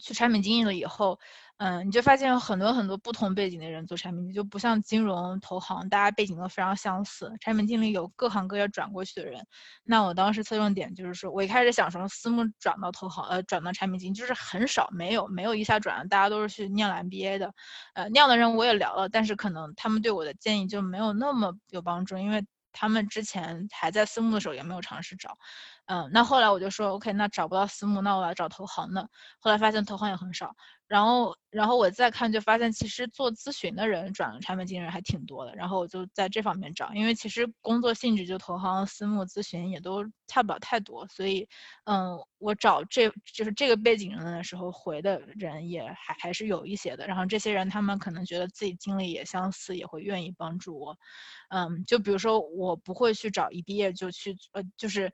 [0.00, 1.20] 去产品经营了以后。
[1.58, 7.32] 嗯，你就发现有很多很多不同背景的人做产品经理，就不像金融投行，大家背景都非常相似。
[7.40, 9.42] 产品经理有各行各业转过去的人。
[9.82, 17.54] 那我当时侧重点就是说，我一开始想从私募转到投行，呃，转到产品经理，就是很少，没有没有一下转，大家都是去念了 MBA 的。
[17.94, 25.38] 呃，那样的人我也聊了，但是可能他们对我的建议就没有那么有帮助，因为他们之前还在私募的时候也没有尝试找。
[25.86, 29.08] 嗯，那后来我就说，OK，那找不到私募，那我来找投行的。
[29.38, 30.54] 后来发现投行也很少。
[30.88, 35.54] 然后，然后我再看，就发现其实做咨询的人转产品经理还挺多的。
[35.56, 41.06] 然后我就在这方面找，因为其实工作性质就投行、私募、咨询也都差不了太多。
[41.08, 41.48] 所以，
[41.84, 47.06] 嗯，我找这就是这个背景人的时候回的人也还还是有一些的。
[47.06, 50.96] 然后这些人他们可能觉得自己经历也相似，也会愿意帮助我。
[51.50, 55.12] 嗯，就比如说我不会去找一毕业就去呃，就是。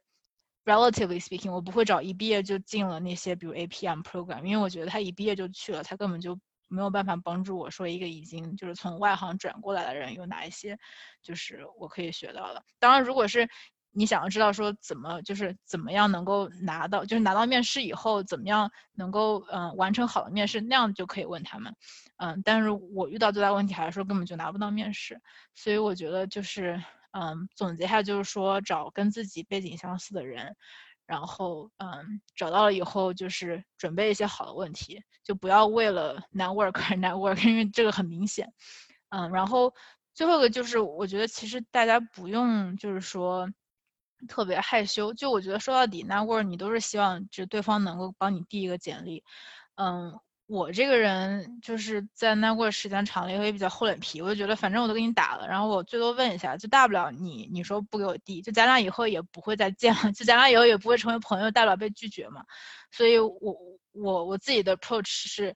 [0.64, 10.78] Relatively speaking，我不会找一毕业就进了那些，比如 APM program，因为我觉得他一毕业就去了，他根本就没有办法帮助我说一个已经就是从外行转过来的人有哪一些，
[11.20, 12.62] 就是我可以学到的。
[12.78, 13.48] 当然，如果是
[13.90, 21.74] 你想要知道说怎么就是怎么样能够拿到，就是拿到面试以后怎么样能够嗯完成好的面试，那样就可以问他们。
[22.18, 25.20] 嗯，但是我遇到最大问题还是说根本就拿不到面试，
[25.56, 26.80] 所以我觉得就是。
[27.12, 30.56] 嗯，总结下就是说，找跟自己背景相似的人，
[31.06, 38.52] 然后嗯，找到了以后就是准备一些好的问题，就不要为了 network 而 network，因为这个很明显。
[39.10, 39.72] 嗯，然后
[40.14, 43.48] 最后一个就是，我觉得其实大家不用就是说
[44.28, 49.22] 特别害羞，就我觉得说到底 network 你都是希望就对方能够帮你递一个简历，
[49.76, 50.18] 嗯。
[50.52, 62.44] 我这个人就是在那过时间长了以后也比较厚脸皮，我就觉得反正我都给你打了，然后我最多问一下，就大不了你你说不给我递，就咱俩以后也不会再见了，就咱俩以后也不会成为朋友，大不了被拒绝嘛。
[62.90, 63.56] 所以我
[63.92, 65.54] 我我自己的 approach 是，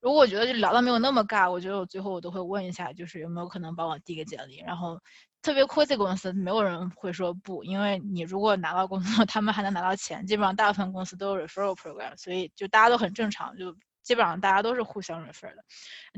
[0.00, 4.58] 如果我觉得就聊到没有那么尬，我觉得我最后我都会问一下，就是有没有可能帮我递个简历。
[4.64, 5.00] 然后
[5.42, 13.74] 特别科技公司没有人会说不，因为你如果拿到工作，他们还能拿到钱，基本上大部分公司都有 referral program，所以就大家都很正常就。
[14.06, 15.64] 基本上大家都是互相 refer 的，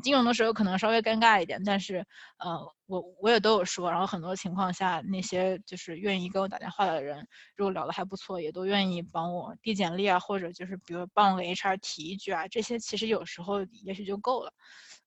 [0.02, 2.04] 金融的时候可能稍微尴尬一点，但是，
[2.38, 14.52] 呃，我我也都有说，然后很多情况下那些就是愿意跟我打电话的人，如果聊得还不错，也都愿意帮我递简历啊，或者就是比如帮我给 HR 提一句啊，这些其实有时候也许就够了，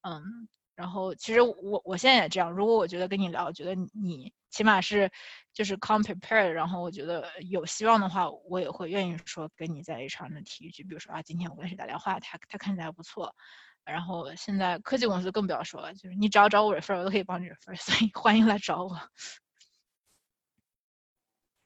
[0.01, 0.47] 嗯。
[0.81, 5.07] 然后其实我我现在也这样，如果我觉得跟你聊，我觉得你起码是
[5.53, 13.35] 就是 come prepared，然后我觉得有希望的话，我也会愿意说跟你在 HR 那提一句，比如说啊，今天我跟谁打电话，他他看起来还不错。
[13.83, 18.97] 然后现在科技公司更不要说了，就是你只要找我 refer，我都可以帮你 refer，所以欢迎来找我。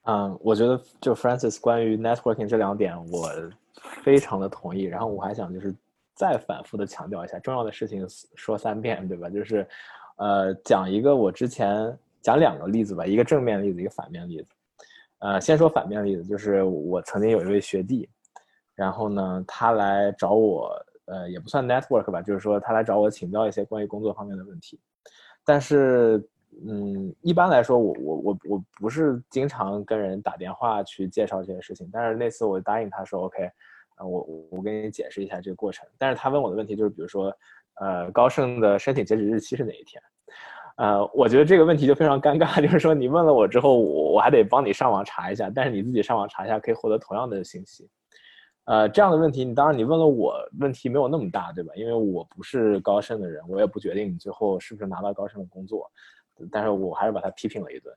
[0.02, 3.30] 嗯，我觉得就 Francis 关于 networking 这两点，我
[4.02, 4.82] 非常的同意。
[4.82, 5.74] 然后我还想就是
[6.16, 9.30] 再反复的强调一下，重要的事情说三遍，对吧？
[9.30, 9.64] 就是，
[10.16, 14.48] 呃，讲一个我之前讲两个例子吧，一个正面例子，一个反面例子。
[15.18, 18.08] 呃，先说反面例子，就是我曾经有一位学弟，
[18.74, 20.74] 然后呢，他来找我，
[21.04, 24.80] 呃，也不算 network 吧，就是说他来找我请教一些关于工作方面的问题，
[25.44, 26.26] 但是。
[26.66, 33.50] 嗯，一般来说，我我我我不是经常跟人打电话去介绍这些事情，但是那次我答应他说，OK，
[33.96, 35.86] 啊，我我给你解释一下这个过程。
[35.98, 37.30] 但是他问我的问题就是，比如说，
[37.80, 40.02] 呃，高盛的申请截止日期是哪一天？
[40.76, 47.88] 呃，我觉得这个问题就非常尴尬，就是说你问了我之后，我我还得帮你上网查一下，但是你自己上网查一下可以获得同样的信息。
[48.66, 51.72] 呃，这样的问题，你当然你问了我，问题没有那么大，对吧？
[51.76, 55.90] 因为我不是高盛的人，我也不决定你最后是不是拿到高盛的工作。
[56.50, 57.94] 但是我还是把他批评了一顿。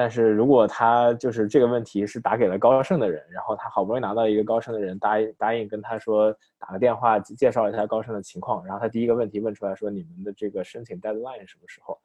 [0.00, 11.98] 但是如果他就是这个问题是打给了高盛的人，然后他好不容易拿到一个高盛的人答应答应跟他说打个电话介绍一下高盛的情况，然后他第一个问题问出来说你们的这个申请 deadline 什么时候？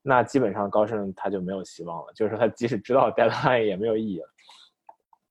[0.00, 4.28] 那基本上高盛他就没有希望了，就是说他即使知道 deadline 也没有意义了。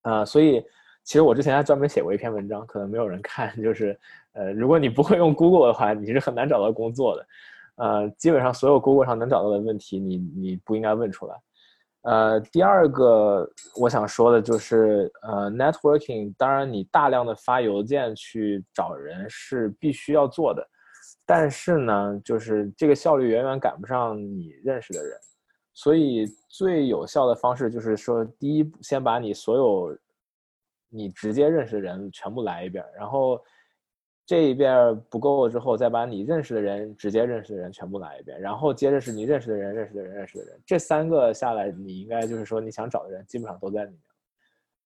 [0.02, 0.62] 呃，所以
[1.04, 3.98] 其实我之前还专门写过一篇文章，可能没有人看，就是
[4.34, 7.26] 呃，如果你不会用 Google 的话，你是很难找到工作的。
[7.76, 11.34] 呃，基本上所有 Google 上能找到的问题，你你不应该问出来。
[12.02, 13.46] 呃，第二个
[13.78, 20.66] 我想说的就是，呃，networking，当然你大量的发邮件去找人是必须要做的，
[21.26, 25.18] 但是呢，就是这个效率远远赶不上你认识的人，
[25.74, 29.98] 所以最有效的方式就是说，第一，先把你所有
[30.88, 33.40] 你直接认识的人全部来一遍，然后。
[34.30, 44.00] 这一遍不够了之后，再把你认识的人、直接认识的人全部来一遍，然后接着是你认识的人、认识的人、认识的人，这三个下来，你应该就是说你想找的人基本上都在里面。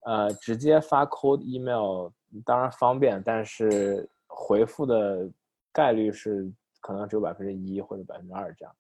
[0.07, 2.11] 呃，直接发 cold email
[2.43, 5.29] 当然方便，但是回复的
[5.71, 6.51] 概率是
[6.81, 8.75] 可能只有百分之一或者百分之二这样。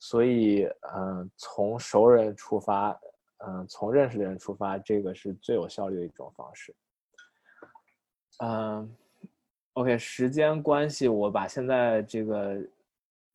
[0.00, 2.90] 所以，嗯，从熟人出发，
[3.38, 6.74] 嗯，从认识的人出发，这个是最有效率的一种方式。
[8.40, 8.94] 嗯。
[9.74, 12.56] OK，时间关系，我把现在这个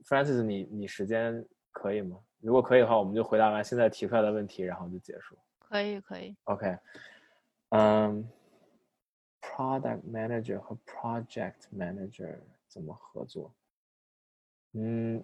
[0.06, 2.18] ，Francis，你你时间可以吗？
[2.40, 5.38] 如果可以的话，我们就回答完现在提出来的问题，然后就结束。
[5.60, 6.34] 可以，可以。
[6.45, 6.78] OK，
[7.72, 8.26] 嗯
[9.41, 12.38] ，Product Manager 和 Project Manager
[12.70, 13.53] 怎么合作？
[14.74, 15.22] 嗯，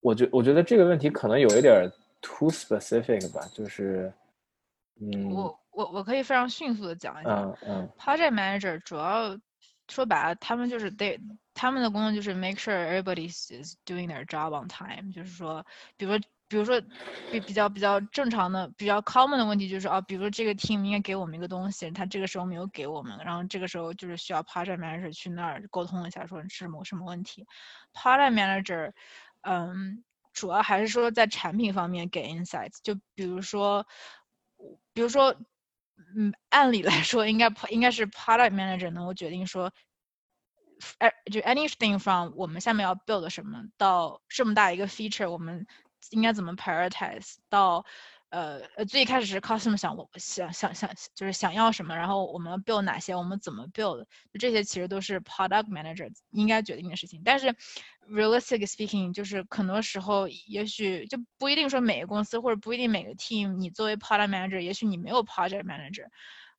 [0.00, 4.12] 我觉我觉得这个问题可能有一点 too specific 吧，就是，
[5.00, 7.30] 嗯，我我我可以非常迅速的讲一下。
[7.40, 7.88] 嗯嗯。
[7.98, 9.36] Project Manager 主要。
[9.88, 11.18] 说白了，他们就是得
[11.54, 15.10] 他们的工作就是 make sure everybody is doing their job on time。
[15.12, 15.64] 就是说，
[15.96, 16.80] 比如说，比如说，
[17.32, 27.46] 比比较比较正常的、比较 common 的问题就是啊，比如说这个 team 应该给我们一个东西，他这个时候没有给我们，然后这个时候就是需要 project manager 去那儿沟通一下，说是某什么问题。
[27.94, 28.92] project manager，
[29.42, 32.78] 嗯，主要还是说在产品方面给 insights。
[32.82, 33.86] 就比如说，
[34.92, 35.34] 比如说。
[36.16, 39.72] 嗯，按理来说，应该应该是 product manager 能够决定说，
[40.98, 45.66] 哎，就 anything from 我们下面要 build 什么到这么大一个 feature，我们
[46.10, 47.84] 应该怎么 prioritize 到。
[48.30, 57.22] 呃呃，最开始是 customer 想我想想想就是想要什么，然后我们 build 哪些，我们怎么 build，就这些其实都是 product manager 应该决定的事情。
[57.24, 57.46] 但是
[58.06, 66.06] realistic speaking，就是很多时候也许就不一定说每个公司或者不一定每个 team，你作为 product manager，也许你没有 project manager，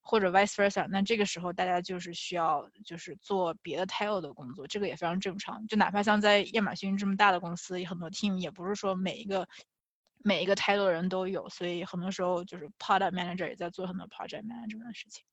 [0.01, 5.67] 或者 vice versa，那这个时候大家就是需要就是做别的 title 的工作，这个也非常正常。
[5.67, 9.47] 就哪怕像在亚马逊这么大的公司，很多 team 也不是说每一个。
[10.23, 15.23] 每一个 title 人都有，所以很多时候就是 product manager 也在做很多 project manager 的事情。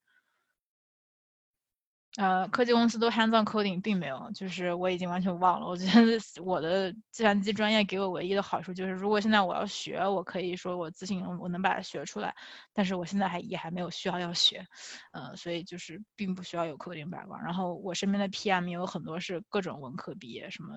[2.16, 5.66] 呃，科技公司都 hands on coding 并没有，就是我已经完全忘了。
[5.66, 12.34] 我觉得我的计算机专业给我唯一的好处就是，如果现在我要学，我可以说我自信我能把它学出来。
[12.72, 14.64] 但是我现在还也还没有需要要学，
[15.12, 17.44] 呃，所以就是并不需要有 coding background。
[17.44, 20.74] 然后我身边的 PM 也有很多是各种文科毕业，什么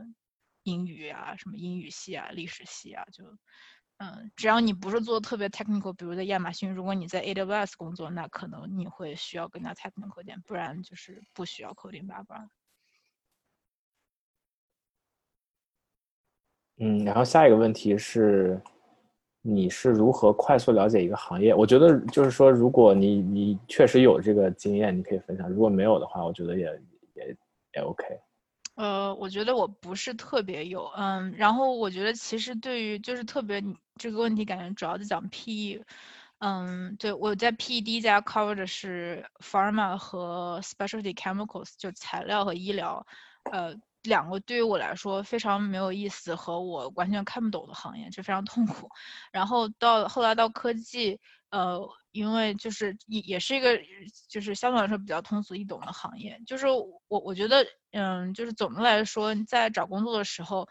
[0.63, 3.23] 英语啊，什么英语系啊，历史系啊，就。
[3.99, 12.47] 嗯，只要你不是做特别 technical，比如在亚马逊，如果你在 AWS 工作，那可能你会需要更加 technical 点，不然就是不需要 coding background。
[16.77, 18.57] 嗯，然后下一个问题是，
[19.41, 21.53] 你是如何快速了解一个行业？
[21.53, 26.63] 我觉得就是说，如果你你确实有这个经验，你可以分享；如果没有的话，我觉得也
[27.15, 27.35] 也
[27.75, 28.05] 也 OK。
[28.79, 33.61] 呃，我觉得我不是特别有，嗯，然后我觉得其实对于就是特别
[33.97, 35.83] 这个问题，感觉主要在讲 PE，
[36.37, 43.05] 嗯，对，我在 PE 第一家 cover 的是 pharma 和 specialty chemicals，就材料和医疗，
[43.51, 48.87] 呃，两个对于我来说非常没有意思和我完全看不懂的行业，就非常痛苦。
[49.33, 51.19] 然后到后来到科技，
[51.51, 53.79] 呃，因为就是也也是一个
[54.29, 60.67] 就是相对来说比较通俗易懂的行业，就是我我觉得，嗯，就是总的来说，在找工作的时候。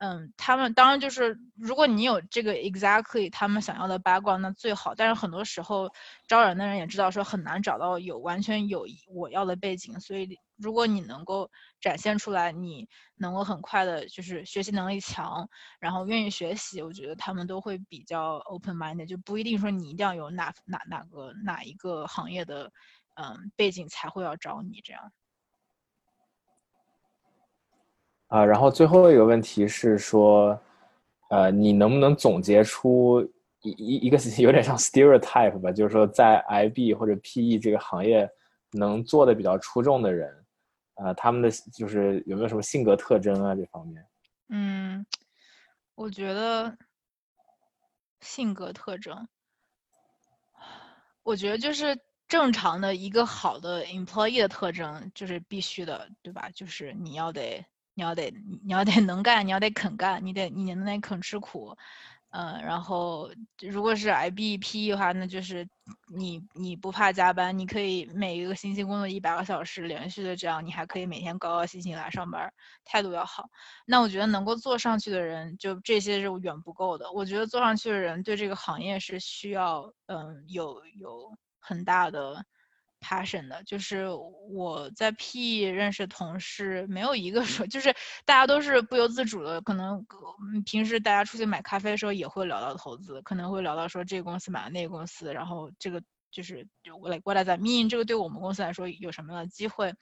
[0.00, 4.94] 嗯，他们当然就是，如果你有这个 exactly 他们想要的 background，那最好。
[4.94, 5.90] 但是很多时候
[6.28, 15.48] 招人的人也知道说很难找到有完全有我要的背景，所以如果你能够展现出来，你能够很快的就是学习能力强，
[15.80, 22.70] 然后愿意学习，我觉得他们都会比较 open minded，就不一定说你一定要有哪哪哪个哪一个行业的
[23.14, 25.12] 嗯背景才会要找你这样。
[28.28, 30.60] 啊，然后最后一个问题是说，
[31.30, 33.22] 呃，你能不能总结出
[33.62, 38.28] 一一一个 有点像 stereotype 吧，就是说在 IB 或者 PE 这个行业
[38.72, 40.44] 能做的比较出众的人，
[40.98, 44.06] 呃，他们的就是有没有什么性格特征啊这方面？
[44.48, 45.06] 嗯，
[45.94, 46.76] 我觉得
[48.20, 49.28] 性格特征，
[51.22, 56.50] 我觉得就是正常的一个好的 employee 的特征就是必须的，对吧？
[56.54, 57.64] 就是你要得。
[57.94, 58.30] 你要得，
[58.62, 61.76] 你要得能干，你要得肯干，你得你能得肯吃苦，
[62.38, 63.28] 嗯，然后
[63.60, 65.68] 如果是 I B P 的话，那就是
[66.16, 72.48] 你你不怕加班，你可以每一个星期工作一百个小时，连续的这样，你还可以每天高高兴兴来上班，
[72.84, 73.48] 态度要好。
[73.86, 77.10] 那我觉得能够做上去的人，就这些是远不够的。
[77.10, 82.44] 我觉得做上去的人对这个行业是需要，嗯，有有很大的。
[83.00, 84.06] Passion 的，就是
[84.50, 87.94] 我在 P 认识同事，没有一个说， 就是
[88.24, 90.04] 大家都是不由自主的，可能
[90.64, 96.66] 平时大家出去买咖啡的时候也会聊到投资，可能会聊到说这个公司买了那个公司，然后这个就是
[97.00, 99.94] 我来过来在 mean 这个对我们公司来说有什么样的机会，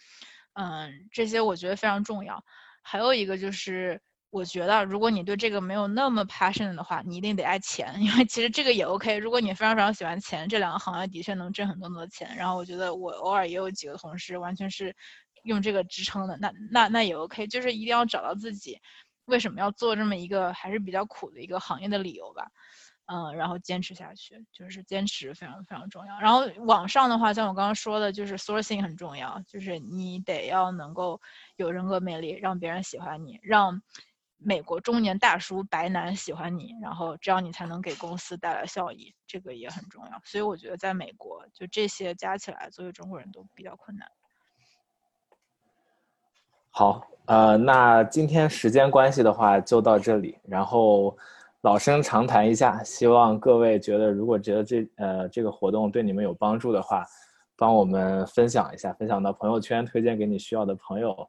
[0.54, 2.44] 嗯，这些我觉得非常重要。
[2.82, 4.00] 还有一个就是。
[4.32, 9.16] 我觉得，如果你对这个没有那么 passion 的话，你一定得爱钱， 因为其实这个也 OK。
[9.18, 12.34] 如果你非常非常喜欢钱，这两个行业的确能挣很多很多钱。
[12.36, 14.94] 然后我觉得我偶尔也有几个同事完全是
[15.44, 17.46] 用这个支撑的，那那那也 OK。
[17.46, 18.78] 就是一定要找到自己
[19.26, 22.46] 为什么要做这么一个还是比较苦的一个行业的理由吧，
[23.06, 26.18] 嗯，然后坚持下去，就是坚持非常非常重要。
[26.20, 31.20] 然后网上的话，像我刚刚说的，就是 sourcing 很重要，就是你得要能够
[31.56, 33.80] 有人格魅力，让别人喜欢你，让。
[34.38, 40.20] 美国中年大叔白男喜欢你，然后这样你才能给公司带来效益，这个也很重要。
[40.24, 44.06] 所以我觉得在美国，就这些加起来，作为中国人都比较困难。
[46.70, 51.16] 好，呃，那今天时间关系的话就到这里，然后
[51.62, 57.04] 老生常谈一下，希望各位觉得如果觉得这呃这个活动对你们有帮助的话，
[57.56, 61.28] 帮我们分享一下，分享到朋友圈，推荐给你需要的朋友。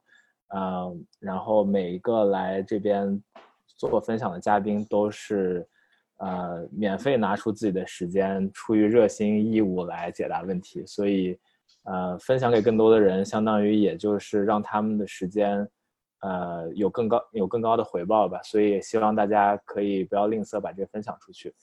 [0.56, 3.22] 嗯，然后每一个来这边
[3.78, 5.68] 做分享的嘉宾都是，
[6.18, 11.38] 呃，免费拿出自己的时间，出于热心义务来解答问题，所以，
[11.84, 15.68] 呃，分享给更多的人，相当于也就是让他们的时间，
[16.22, 18.42] 呃，有更高有更高的回报吧。
[18.44, 21.54] 所以也希望大家可以不要吝啬把这个分享出去。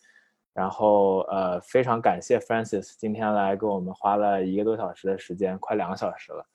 [0.52, 6.46] 然后，呃，非常感谢 Francis 今天来给我们花了一个多小时的时间，快两个小时了。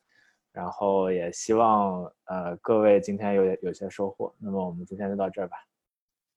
[0.51, 4.35] 然后也希望呃各位今天有有些收获。
[4.39, 5.57] 那么我们今天就到这儿吧。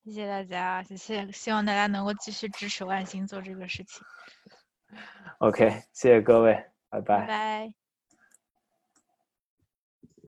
[0.05, 4.03] 谢谢大家，谢谢，希望大家能够继续支持万星做这个事情。
[5.39, 6.53] OK，谢谢各位，
[6.89, 7.19] 拜拜。
[7.21, 7.82] 拜拜。